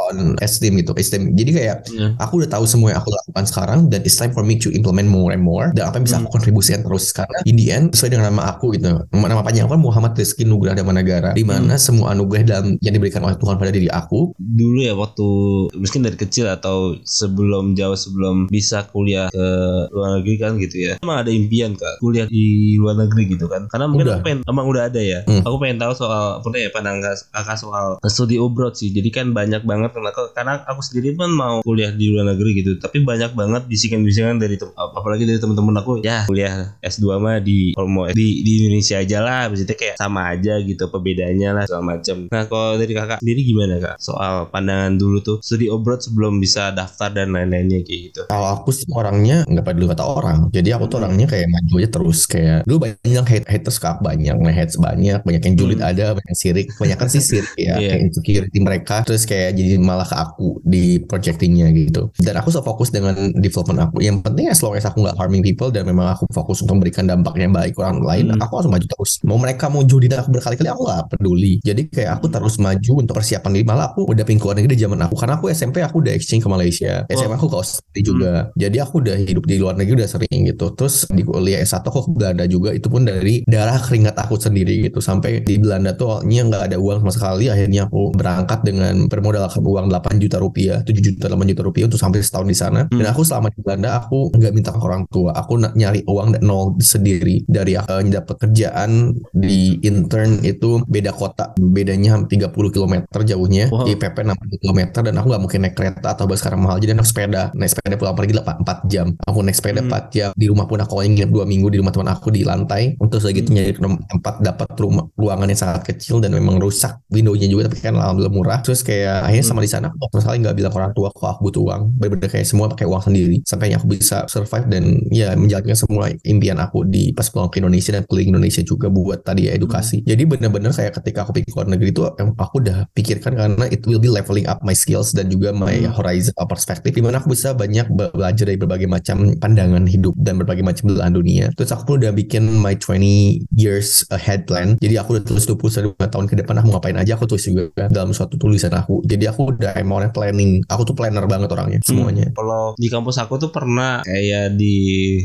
esteem 0.40 0.78
gitu 0.78 0.92
esteem 0.94 1.32
jadi 1.32 1.50
kayak 1.52 1.76
Ya. 1.92 2.14
aku 2.16 2.40
udah 2.40 2.50
tahu 2.50 2.64
semua 2.64 2.92
yang 2.92 3.00
aku 3.00 3.10
lakukan 3.10 3.44
sekarang 3.44 3.78
dan 3.88 4.00
it's 4.02 4.14
time 4.14 4.30
for 4.30 4.40
me 4.40 4.56
to 4.56 4.70
implement 4.70 5.08
more 5.08 5.30
and 5.30 5.42
more 5.42 5.68
dan 5.72 5.88
apa 5.88 5.98
yang 5.98 6.06
bisa 6.06 6.16
Hmm. 6.16 6.24
aku 6.24 6.38
kontribusikan 6.38 6.80
terus 6.82 7.10
karena 7.10 7.38
in 7.44 7.56
the 7.56 7.68
end 7.68 7.92
sesuai 7.92 8.10
dengan 8.12 8.26
nama 8.30 8.48
aku 8.50 8.72
gitu 8.72 8.88
nama 9.08 9.26
nama 9.28 9.42
panjang 9.42 9.66
aku 9.66 9.74
kan 9.74 9.82
Muhammad 9.82 10.12
Rizky 10.14 10.44
Nugrah 10.44 10.72
Damanagara 10.72 11.32
di 11.32 11.42
mana 11.42 11.76
Hmm. 11.76 11.82
semua 11.82 12.12
anugerah 12.12 12.44
dalam 12.44 12.66
yang 12.78 12.94
diberikan 12.94 13.22
oleh 13.22 13.36
Tuhan 13.36 13.56
pada 13.56 13.70
diri 13.70 13.88
aku 13.88 14.32
dulu 14.36 14.78
ya 14.80 14.94
waktu 14.94 15.26
mungkin 15.72 16.00
dari 16.02 16.16
kecil 16.16 16.46
atau 16.48 16.96
sebelum 17.02 17.74
jauh 17.74 17.94
sebelum 17.94 18.46
bisa 18.48 18.88
kuliah 18.88 19.21
ke 19.30 19.46
luar 19.92 20.18
negeri 20.18 20.34
kan 20.40 20.52
gitu 20.58 20.76
ya. 20.80 20.94
Emang 21.04 21.22
ada 21.22 21.30
impian 21.30 21.76
kak 21.76 22.00
kuliah 22.02 22.26
di 22.26 22.74
luar 22.80 22.96
negeri 22.98 23.36
gitu 23.36 23.46
kan? 23.46 23.68
Karena 23.68 23.86
mungkin 23.86 24.06
Udah. 24.08 24.16
aku 24.18 24.24
pengen 24.26 24.40
emang 24.48 24.66
udah 24.66 24.82
ada 24.88 25.00
ya? 25.00 25.20
Hmm. 25.28 25.44
aku 25.44 25.56
pengen 25.62 25.78
tahu 25.78 25.92
soal 25.94 26.40
apa 26.40 26.46
ya 26.58 26.70
pandangan 26.72 27.14
kakak 27.30 27.58
soal 27.58 27.86
studi 28.08 28.36
abroad 28.40 28.74
sih. 28.74 28.90
Jadi 28.90 29.08
kan 29.12 29.30
banyak 29.30 29.62
banget 29.62 29.90
karena 29.92 30.10
karena 30.32 30.54
aku 30.66 30.80
sendiri 30.80 31.14
pun 31.14 31.30
mau 31.30 31.60
kuliah 31.62 31.92
di 31.92 32.10
luar 32.10 32.34
negeri 32.34 32.64
gitu. 32.64 32.80
Tapi 32.80 33.04
banyak 33.04 33.36
banget 33.36 33.62
bisikan-bisikan 33.68 34.40
dari 34.40 34.56
apalagi 34.78 35.26
dari 35.28 35.38
teman-teman 35.38 35.74
aku 35.82 36.00
ya 36.00 36.24
kuliah 36.26 36.78
S2 36.80 37.18
mah 37.18 37.38
di 37.42 37.74
kalau 37.76 37.88
mau 37.90 38.04
di, 38.10 38.42
di 38.42 38.50
Indonesia 38.64 38.98
aja 38.98 39.18
lah. 39.20 39.42
Maksudnya 39.50 39.76
kayak 39.76 39.96
sama 39.98 40.32
aja 40.32 40.58
gitu 40.62 40.88
perbedaannya 40.88 41.48
lah 41.52 41.64
segala 41.66 41.98
macam. 41.98 42.16
Nah 42.30 42.42
kalau 42.46 42.78
dari 42.78 42.92
kakak 42.94 43.18
sendiri 43.20 43.40
gimana 43.42 43.74
kak 43.82 43.96
soal 43.98 44.48
pandangan 44.48 44.96
dulu 44.96 45.18
tuh 45.20 45.36
studi 45.42 45.66
abroad 45.68 46.00
sebelum 46.00 46.38
bisa 46.38 46.70
daftar 46.72 47.12
dan 47.12 47.34
lain-lainnya 47.34 47.82
kayak 47.82 48.00
gitu? 48.12 48.20
Kalau 48.30 48.48
aku 48.54 48.70
sih 48.70 48.86
orangnya 49.12 49.44
nggak 49.44 49.64
peduli 49.68 49.86
kata 49.92 50.04
orang. 50.08 50.38
Jadi 50.48 50.68
aku 50.72 50.88
tuh 50.88 50.96
Hmm. 50.96 51.12
orangnya 51.12 51.26
kayak 51.28 51.48
maju 51.52 51.74
aja 51.76 51.88
terus 51.92 52.18
kayak 52.24 52.58
dulu 52.64 52.78
banyak 52.88 53.26
hate 53.28 53.44
haters 53.44 53.76
kak 53.76 54.00
banyak, 54.00 54.32
nge-hate 54.32 54.72
banyak, 54.80 55.20
banyak 55.20 55.42
yang 55.44 55.54
julid 55.58 55.80
Hmm. 55.84 55.90
ada, 55.92 56.06
banyak 56.16 56.28
yang 56.32 56.38
sirik, 56.40 56.66
banyak 56.80 56.96
kan 56.96 57.08
sih 57.12 57.20
sirik 57.20 57.52
ya, 57.60 57.76
Iya. 57.76 57.88
kayak 57.92 58.00
insecurity 58.08 58.58
mereka. 58.64 58.96
Terus 59.04 59.28
kayak 59.28 59.52
jadi 59.52 59.76
malah 59.76 60.08
ke 60.08 60.16
aku 60.16 60.64
di 60.64 60.96
projectingnya 61.04 61.68
gitu. 61.76 62.08
Dan 62.16 62.40
aku 62.40 62.48
so 62.48 62.64
fokus 62.64 62.88
dengan 62.88 63.12
development 63.36 63.90
aku. 63.90 64.00
Yang 64.00 64.16
penting 64.24 64.46
as 64.48 64.62
long 64.64 64.72
as 64.72 64.88
aku 64.88 65.04
nggak 65.04 65.16
harming 65.18 65.44
people 65.44 65.68
dan 65.68 65.84
memang 65.84 66.16
aku 66.16 66.24
fokus 66.32 66.64
untuk 66.64 66.80
memberikan 66.80 67.04
dampak 67.04 67.36
yang 67.36 67.52
baik 67.52 67.76
orang 67.76 68.00
lain, 68.00 68.24
Hmm. 68.32 68.40
aku 68.40 68.62
harus 68.62 68.70
maju 68.70 68.86
terus. 68.88 69.20
Mau 69.26 69.36
mereka 69.36 69.68
mau 69.68 69.84
julid 69.84 70.14
aku 70.14 70.32
berkali-kali 70.32 70.70
aku 70.70 70.82
nggak 70.86 71.02
peduli. 71.12 71.60
Jadi 71.60 71.90
kayak 71.90 72.16
aku 72.16 72.32
terus 72.32 72.56
maju 72.56 72.92
untuk 72.96 73.12
persiapan 73.12 73.50
diri. 73.52 73.66
Malah 73.66 73.92
aku 73.92 74.08
udah 74.08 74.24
pindah 74.24 74.40
ke 74.40 74.46
luar 74.46 74.56
negeri 74.56 74.72
di 74.72 74.80
zaman 74.80 75.00
aku 75.02 75.14
karena 75.18 75.34
aku 75.36 75.50
SMP 75.50 75.82
aku 75.82 76.00
udah 76.00 76.14
exchange 76.14 76.46
ke 76.46 76.48
Malaysia. 76.48 76.92
SMA 77.10 77.36
aku 77.36 77.50
ke 77.50 77.56
Australia 77.58 78.00
juga. 78.00 78.32
Jadi 78.54 78.76
aku 78.78 79.01
udah 79.02 79.16
hidup 79.18 79.44
di 79.44 79.56
luar 79.58 79.74
negeri 79.74 80.02
udah 80.02 80.10
sering 80.10 80.48
gitu. 80.48 80.70
Terus 80.74 81.10
di 81.10 81.22
kuliah 81.26 81.60
S1 81.62 81.82
aku 81.82 82.06
ke 82.06 82.10
Belanda 82.14 82.44
juga 82.46 82.70
itu 82.70 82.86
pun 82.86 83.02
dari 83.02 83.42
darah 83.44 83.78
keringat 83.82 84.14
aku 84.14 84.38
sendiri 84.38 84.86
gitu. 84.86 85.02
Sampai 85.02 85.42
di 85.42 85.58
Belanda 85.58 85.92
tuh 85.98 86.22
awalnya 86.22 86.42
nggak 86.48 86.62
ada 86.72 86.76
uang 86.78 86.98
sama 87.02 87.12
sekali. 87.12 87.50
Akhirnya 87.50 87.90
aku 87.90 88.14
berangkat 88.14 88.62
dengan 88.62 89.10
bermodalkan 89.10 89.62
uang 89.62 89.86
8 89.90 90.22
juta 90.22 90.36
rupiah, 90.38 90.78
7 90.86 90.94
juta 91.02 91.26
8 91.26 91.50
juta 91.50 91.62
rupiah 91.66 91.86
untuk 91.90 92.00
sampai 92.00 92.22
setahun 92.22 92.46
di 92.46 92.56
sana. 92.56 92.80
Dan 92.86 93.06
aku 93.08 93.26
selama 93.26 93.50
di 93.50 93.60
Belanda 93.60 93.98
aku 93.98 94.30
nggak 94.32 94.52
minta 94.54 94.70
ke 94.70 94.80
orang 94.80 95.04
tua. 95.10 95.34
Aku 95.34 95.58
nyari 95.58 96.06
uang 96.06 96.38
nol 96.44 96.78
sendiri 96.78 97.42
dari 97.50 97.74
aku 97.74 97.90
uh, 97.90 98.02
dapat 98.06 98.36
kerjaan 98.48 99.14
di 99.34 99.78
intern 99.82 100.42
itu 100.46 100.82
beda 100.86 101.10
kota, 101.10 101.50
bedanya 101.58 102.18
30 102.22 102.52
km 102.52 102.94
jauhnya 103.22 103.72
Wow. 103.72 103.88
di 103.88 103.96
PP 103.96 104.16
60 104.20 104.62
km 104.62 104.80
dan 105.00 105.14
aku 105.16 105.26
nggak 105.32 105.42
mungkin 105.42 105.60
naik 105.64 105.76
kereta 105.78 106.12
atau 106.12 106.28
bus 106.28 106.44
sekarang 106.44 106.60
mahal 106.60 106.76
jadi 106.76 106.92
naik 106.92 107.08
sepeda 107.08 107.54
naik 107.56 107.72
sepeda 107.72 107.96
pulang 107.96 108.12
pergi 108.12 108.36
4 108.36 108.91
jam. 108.92 109.16
Aku 109.24 109.40
naik 109.40 109.56
sepeda 109.56 109.80
Hmm. 109.80 109.88
4 109.88 110.04
jam. 110.12 110.30
Di 110.36 110.46
rumah 110.46 110.68
pun 110.68 110.76
aku 110.76 111.00
nginep 111.00 111.30
2 111.32 111.48
minggu 111.48 111.72
di 111.72 111.80
rumah 111.80 111.88
teman 111.90 112.12
aku 112.12 112.28
di 112.28 112.44
lantai. 112.44 113.00
Untuk 113.00 113.18
segitu 113.18 113.48
Hmm. 113.48 113.56
nyari 113.64 113.72
tempat 114.06 114.34
dapat 114.38 114.68
rumah 114.76 115.08
ruangan 115.16 115.48
yang 115.48 115.56
sangat 115.58 115.82
kecil 115.88 116.20
dan 116.20 116.30
memang 116.30 116.60
rusak 116.60 117.00
windownya 117.08 117.48
juga 117.48 117.66
tapi 117.66 117.80
kan 117.80 117.96
alhamdulillah 117.96 118.34
murah. 118.34 118.58
Terus 118.60 118.84
kayak 118.84 119.24
akhirnya 119.24 119.46
sama 119.46 119.60
di 119.60 119.70
sana 119.70 119.88
aku 119.88 120.12
sama 120.12 120.20
sekali 120.20 120.36
nggak 120.44 120.54
bilang 120.54 120.72
orang 120.72 120.92
tua 120.92 121.08
kok 121.08 121.24
aku 121.24 121.40
butuh 121.48 121.62
uang. 121.64 121.82
Bener-bener 121.96 122.28
kayak 122.28 122.44
semua 122.44 122.66
pakai 122.68 122.84
uang 122.84 123.02
sendiri. 123.02 123.36
Sampai 123.48 123.72
aku 123.72 123.86
bisa 123.88 124.28
survive 124.28 124.66
dan 124.68 124.84
ya 125.08 125.32
menjalankan 125.32 125.78
semua 125.78 126.12
impian 126.22 126.58
aku 126.58 126.84
di 126.84 127.14
pas 127.14 127.30
pulang 127.30 127.48
ke 127.48 127.62
Indonesia 127.62 127.94
dan 127.94 128.02
keliling 128.04 128.34
Indonesia 128.34 128.60
juga 128.60 128.90
buat 128.90 129.22
tadi 129.22 129.46
ya 129.48 129.54
edukasi. 129.54 130.02
Jadi 130.02 130.22
bener-bener 130.26 130.74
kayak 130.74 130.98
ketika 130.98 131.22
aku 131.22 131.30
pergi 131.32 131.46
ke 131.48 131.54
luar 131.54 131.68
negeri 131.70 131.88
itu 131.88 132.02
aku 132.34 132.54
udah 132.58 132.88
pikirkan 132.90 133.32
karena 133.32 133.64
it 133.68 133.86
will 133.86 134.02
be 134.02 134.10
leveling 134.10 134.44
up 134.44 134.58
my 134.60 134.74
skills 134.74 135.14
dan 135.14 135.30
juga 135.30 135.54
my 135.54 135.84
Hmm. 135.84 135.92
horizon 135.94 136.32
uh, 136.36 136.48
perspektif 136.48 136.90
di 136.90 137.04
mana 137.04 137.20
aku 137.20 137.30
bisa 137.30 137.52
banyak 137.52 137.86
be- 137.92 138.10
belajar 138.10 138.44
dari 138.44 138.56
berbagai 138.56 138.71
macam 138.88 139.36
pandangan 139.38 139.84
hidup 139.88 140.14
dan 140.18 140.40
berbagai 140.40 140.64
macam 140.64 140.92
belahan 140.92 141.14
dunia. 141.14 141.46
Terus 141.56 141.72
aku 141.72 142.00
udah 142.00 142.12
bikin 142.14 142.48
my 142.48 142.76
20 142.76 143.46
years 143.54 144.04
ahead 144.12 144.44
plan. 144.48 144.76
Jadi 144.80 144.96
aku 144.96 145.18
udah 145.18 145.24
tulis 145.24 145.44
22 145.44 145.98
tahun 145.98 146.26
ke 146.28 146.34
depan 146.44 146.60
aku 146.60 146.68
ngapain 146.74 146.96
aja? 146.96 147.14
Aku 147.16 147.28
tulis 147.28 147.44
juga 147.44 147.88
dalam 147.92 148.14
suatu 148.14 148.38
tulisan 148.40 148.72
aku. 148.72 149.04
Jadi 149.04 149.28
aku 149.28 149.52
udah 149.54 149.76
emang 149.76 150.04
orang 150.04 150.12
planning. 150.14 150.64
Aku 150.68 150.86
tuh 150.86 150.96
planner 150.96 151.24
banget 151.28 151.48
orangnya 151.52 151.78
semuanya. 151.84 152.30
Kalau 152.32 152.74
di 152.78 152.88
kampus 152.88 153.20
aku 153.20 153.38
tuh 153.38 153.50
pernah 153.52 154.00
kayak 154.06 154.56
di 154.56 154.76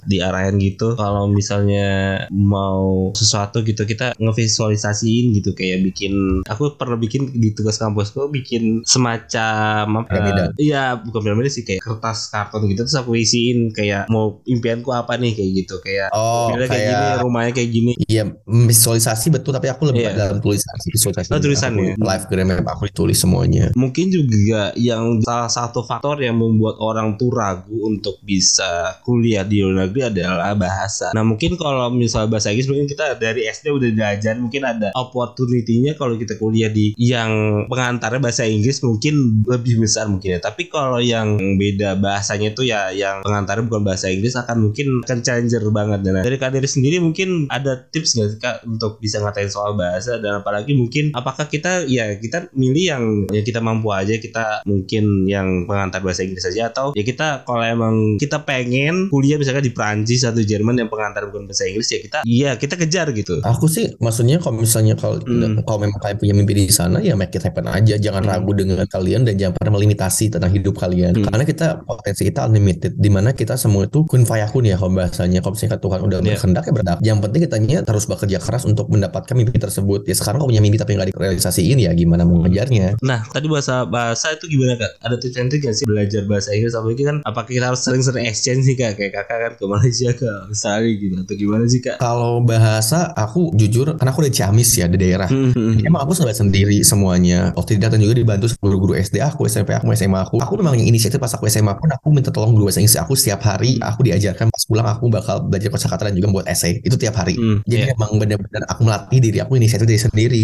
diarahin 0.05 0.57
gitu 0.61 0.97
kalau 0.97 1.29
misalnya 1.29 2.25
mau 2.31 3.11
sesuatu 3.13 3.61
gitu 3.63 3.83
kita 3.83 4.15
ngevisualisasiin 4.17 5.35
gitu 5.37 5.53
kayak 5.53 5.83
bikin 5.83 6.43
aku 6.47 6.75
pernah 6.75 6.97
bikin 6.99 7.33
di 7.33 7.51
tugas 7.53 7.77
kampusku 7.77 8.29
bikin 8.31 8.81
semacam 8.83 10.03
apa 10.03 10.09
Piramida. 10.09 10.45
iya 10.57 10.97
bukan 10.97 11.19
piramida 11.23 11.49
sih 11.51 11.63
kayak 11.63 11.83
kertas 11.83 12.31
karton 12.31 12.67
gitu 12.71 12.87
terus 12.87 12.97
aku 12.97 13.15
isiin 13.37 13.59
kayak 13.69 14.09
mau 14.09 14.41
impianku 14.43 14.89
apa 14.89 15.13
nih 15.15 15.37
kayak 15.37 15.51
gitu 15.53 15.75
kayak 15.79 16.09
oh 16.09 16.49
mobilnya 16.49 16.67
kayak, 16.67 16.81
gini 16.81 16.97
kayak 16.97 17.21
rumahnya 17.21 17.51
kayak 17.53 17.69
gini 17.69 17.91
Iya, 18.07 18.23
visualisasi 18.47 19.27
betul 19.29 19.51
tapi 19.53 19.67
aku 19.69 19.83
lebih 19.85 20.09
Iya. 20.09 20.15
dalam 20.15 20.37
tulisan 20.39 20.73
visualisasi. 20.81 21.29
Oh, 21.29 21.41
tulisan 21.41 21.71
Aku 21.75 21.83
ya? 21.83 21.93
Live 21.99 22.25
gram 22.25 22.47
aku 22.63 22.83
ditulis 22.87 23.17
semuanya. 23.19 23.69
mungkin 23.75 24.09
juga 24.09 24.71
yang 24.73 25.19
salah 25.21 25.51
satu 25.51 25.83
faktor 25.83 26.17
yang 26.17 26.39
membuat 26.39 26.79
orang 26.79 27.13
tuh 27.15 27.29
ragu 27.29 27.75
untuk 27.83 28.17
bisa 28.23 28.97
kuliah 29.03 29.43
di 29.43 29.61
luar 29.61 29.85
negeri 29.85 30.09
adalah 30.09 30.55
bahasa. 30.55 31.11
Nah 31.11 31.21
mungkin 31.21 31.59
kalau 31.59 31.91
misalnya 31.91 32.31
bahasa 32.31 32.49
Inggris 32.49 32.71
mungkin 32.71 32.87
kita 32.87 33.19
dari 33.19 33.45
SD 33.45 33.69
udah 33.69 33.89
diajar 33.91 34.39
mungkin 34.39 34.63
ada 34.63 34.89
opportunity-nya 34.95 35.93
kalau 35.93 36.15
kita 36.15 36.39
kuliah 36.39 36.71
di 36.71 36.95
yang 36.95 37.29
pengantarnya 37.67 38.23
bahasa 38.23 38.47
Inggris 38.47 38.79
mungkin 38.81 39.43
lebih 39.43 39.83
besar 39.83 40.07
mungkin 40.07 40.37
ya. 40.37 40.41
Tapi 40.41 40.71
kalau 40.71 41.03
yang 41.03 41.35
beda 41.59 41.99
bahasanya 41.99 42.55
itu 42.55 42.63
ya 42.63 42.89
yang 42.89 43.19
pengantarnya 43.27 43.67
bukan 43.67 43.83
bahasa 43.83 44.07
Inggris 44.07 44.33
akan 44.33 44.57
mungkin 44.63 45.03
akan 45.03 45.19
challenger 45.19 45.59
banget. 45.69 45.99
Nah 46.07 46.23
dari 46.23 46.39
kak 46.39 46.55
Diri 46.55 46.63
sendiri 46.65 46.97
mungkin 46.97 47.51
ada 47.51 47.75
tips 47.75 48.15
nggak 48.15 48.27
sih, 48.29 48.39
kak 48.39 48.55
untuk 48.63 48.97
bisa 48.97 49.19
ngatain 49.19 49.51
soal 49.51 49.75
bahasa 49.75 50.15
dan 50.17 50.39
apalagi 50.39 50.71
mungkin 50.71 51.11
apakah 51.11 51.45
kita 51.45 51.83
ya 51.85 52.15
kita 52.15 52.47
milih 52.55 52.85
yang 52.87 53.03
ya 53.27 53.43
kita 53.43 53.59
mampu 53.59 53.91
aja 53.91 54.15
kita 54.15 54.63
mungkin 54.63 55.27
yang 55.27 55.67
pengantar 55.67 55.99
bahasa 55.99 56.23
Inggris 56.23 56.41
saja 56.41 56.71
atau 56.71 56.95
ya 56.95 57.03
kita 57.03 57.43
kalau 57.43 57.61
emang 57.61 58.15
kita 58.15 58.41
pengen 58.41 59.11
kuliah 59.11 59.35
misalkan 59.35 59.61
di 59.61 59.75
Prancis 59.75 60.23
atau 60.23 60.39
Jerman 60.39 60.77
yang 60.77 60.87
pengantar 60.87 61.27
bukan 61.27 61.45
bahasa 61.45 61.67
Inggris 61.67 61.91
ya 61.91 61.99
kita 61.99 62.19
iya 62.23 62.51
kita 62.55 62.79
kejar 62.79 63.11
gitu 63.11 63.43
Aku 63.43 63.67
sih 63.67 63.91
maksudnya 63.99 64.39
kalau 64.39 64.61
misalnya 64.61 64.95
kalau 64.95 65.19
Hmm. 65.19 65.59
kalau 65.65 65.83
memang 65.83 65.99
kalian 65.99 66.17
punya 66.17 66.33
mimpi 66.33 66.53
di 66.55 66.65
sana 66.69 67.01
ya 67.01 67.11
make 67.11 67.33
it 67.33 67.43
happen 67.43 67.67
aja. 67.67 67.97
Jangan 67.97 68.23
Hmm. 68.23 68.31
ragu 68.31 68.51
dengan 68.53 68.85
kalian 68.85 69.25
dan 69.25 69.33
jangan 69.35 69.53
pernah 69.57 69.73
melimitasi 69.75 70.29
tentang 70.29 70.53
hidup 70.53 70.77
kalian. 70.77 71.17
Hmm. 71.17 71.25
Karena 71.27 71.43
kita 71.43 71.67
potensi 71.83 72.21
kita 72.23 72.47
unlimited. 72.47 72.93
Di 73.17 73.25
mana 73.25 73.33
kita 73.33 73.57
semua 73.57 73.89
itu 73.89 74.05
kun 74.05 74.29
fayakun 74.29 74.61
ya 74.61 74.77
kalau 74.77 74.93
bahasanya. 74.93 75.41
Kalau 75.41 75.57
misalnya 75.57 75.81
Tuhan 75.81 75.99
udah 76.05 76.17
Iya. 76.21 76.25
berkehendak 76.37 76.63
ya 76.63 76.71
berdak. 76.71 76.97
Yang 77.01 77.17
penting 77.17 77.41
kitanya 77.49 77.77
terus 77.81 78.05
bekerja 78.05 78.37
keras 78.37 78.61
untuk 78.63 78.85
mendapatkan 78.87 79.33
mimpi 79.33 79.57
tersebut. 79.57 80.05
Ya 80.05 80.13
sekarang 80.13 80.37
kalau 80.37 80.53
punya 80.53 80.61
mimpi 80.61 80.77
tapi 80.77 80.93
nggak 80.93 81.09
direalisasiin 81.09 81.81
ya 81.81 81.97
gimana 81.97 82.29
mau 82.29 82.45
ngejarnya? 82.45 83.01
Nah, 83.01 83.25
tadi 83.25 83.49
bahasa 83.49 83.89
bahasa 83.89 84.37
itu 84.37 84.45
gimana 84.45 84.77
kak? 84.77 85.01
Ada 85.01 85.17
tips 85.17 85.33
and 85.35 85.49
trick 85.49 85.65
gak 85.65 85.73
sih 85.73 85.89
belajar 85.89 86.29
bahasa 86.29 86.53
Inggris? 86.53 86.77
Apalagi 86.77 87.03
kan, 87.09 87.17
apakah 87.25 87.49
kita 87.49 87.65
harus 87.65 87.81
sering-sering 87.81 88.29
exchange 88.29 88.69
sih 88.69 88.77
kak? 88.77 88.93
Kayak 88.93 89.17
kakak 89.17 89.37
kan 89.41 89.51
ke 89.57 89.65
Malaysia 89.65 90.09
ke 90.13 90.29
Australia 90.45 90.93
gitu 90.93 91.15
atau 91.17 91.33
gimana 91.33 91.65
sih 91.65 91.81
kak? 91.81 91.97
Kalau 91.97 92.45
bahasa 92.45 93.17
aku 93.17 93.49
jujur 93.57 93.97
karena 93.97 94.13
aku 94.13 94.21
dari 94.21 94.35
Ciamis 94.35 94.69
ya 94.77 94.85
di 94.85 95.01
daerah. 95.01 95.25
Hmm, 95.25 95.81
Emang 95.81 96.05
aku 96.05 96.13
sampai 96.13 96.37
sendiri 96.37 96.85
semuanya. 96.85 97.49
Waktu 97.57 97.81
datang 97.81 97.97
juga 97.97 98.13
dibantu 98.13 98.45
guru-guru 98.61 98.93
SD 98.93 99.25
aku, 99.25 99.49
SMP 99.49 99.73
aku, 99.73 99.89
SMA 99.91 100.21
aku. 100.21 100.37
Aku 100.37 100.53
memang 100.53 100.77
yang 100.77 100.85
inisiatif 100.85 101.17
pas 101.17 101.33
aku 101.33 101.49
SMA 101.49 101.73
pun 101.73 101.89
aku 101.89 102.13
minta 102.13 102.29
tolong 102.29 102.53
guru 102.53 102.69
bahasa 102.69 102.77
Inggris 102.77 102.99
aku 102.99 103.06
setiap 103.13 103.45
hari. 103.45 103.77
Aku 103.79 104.03
diajarkan 104.03 104.49
pas 104.49 104.63
pulang 104.65 104.87
aku 104.87 105.07
bakal 105.07 105.45
belajar 105.47 105.69
kosakata 105.71 106.09
dan 106.09 106.15
juga 106.17 106.41
buat 106.41 106.45
essay. 106.49 106.81
Itu 106.81 106.97
tiap 106.97 107.15
hari. 107.15 107.37
Hmm, 107.37 107.61
Jadi 107.63 107.91
iya. 107.91 107.93
emang 107.93 108.17
benar-benar 108.17 108.65
aku 108.67 108.81
melatih 108.83 109.19
diri 109.21 109.37
aku 109.39 109.55
inisiatif 109.55 109.87
diri 109.87 110.01
sendiri. 110.01 110.41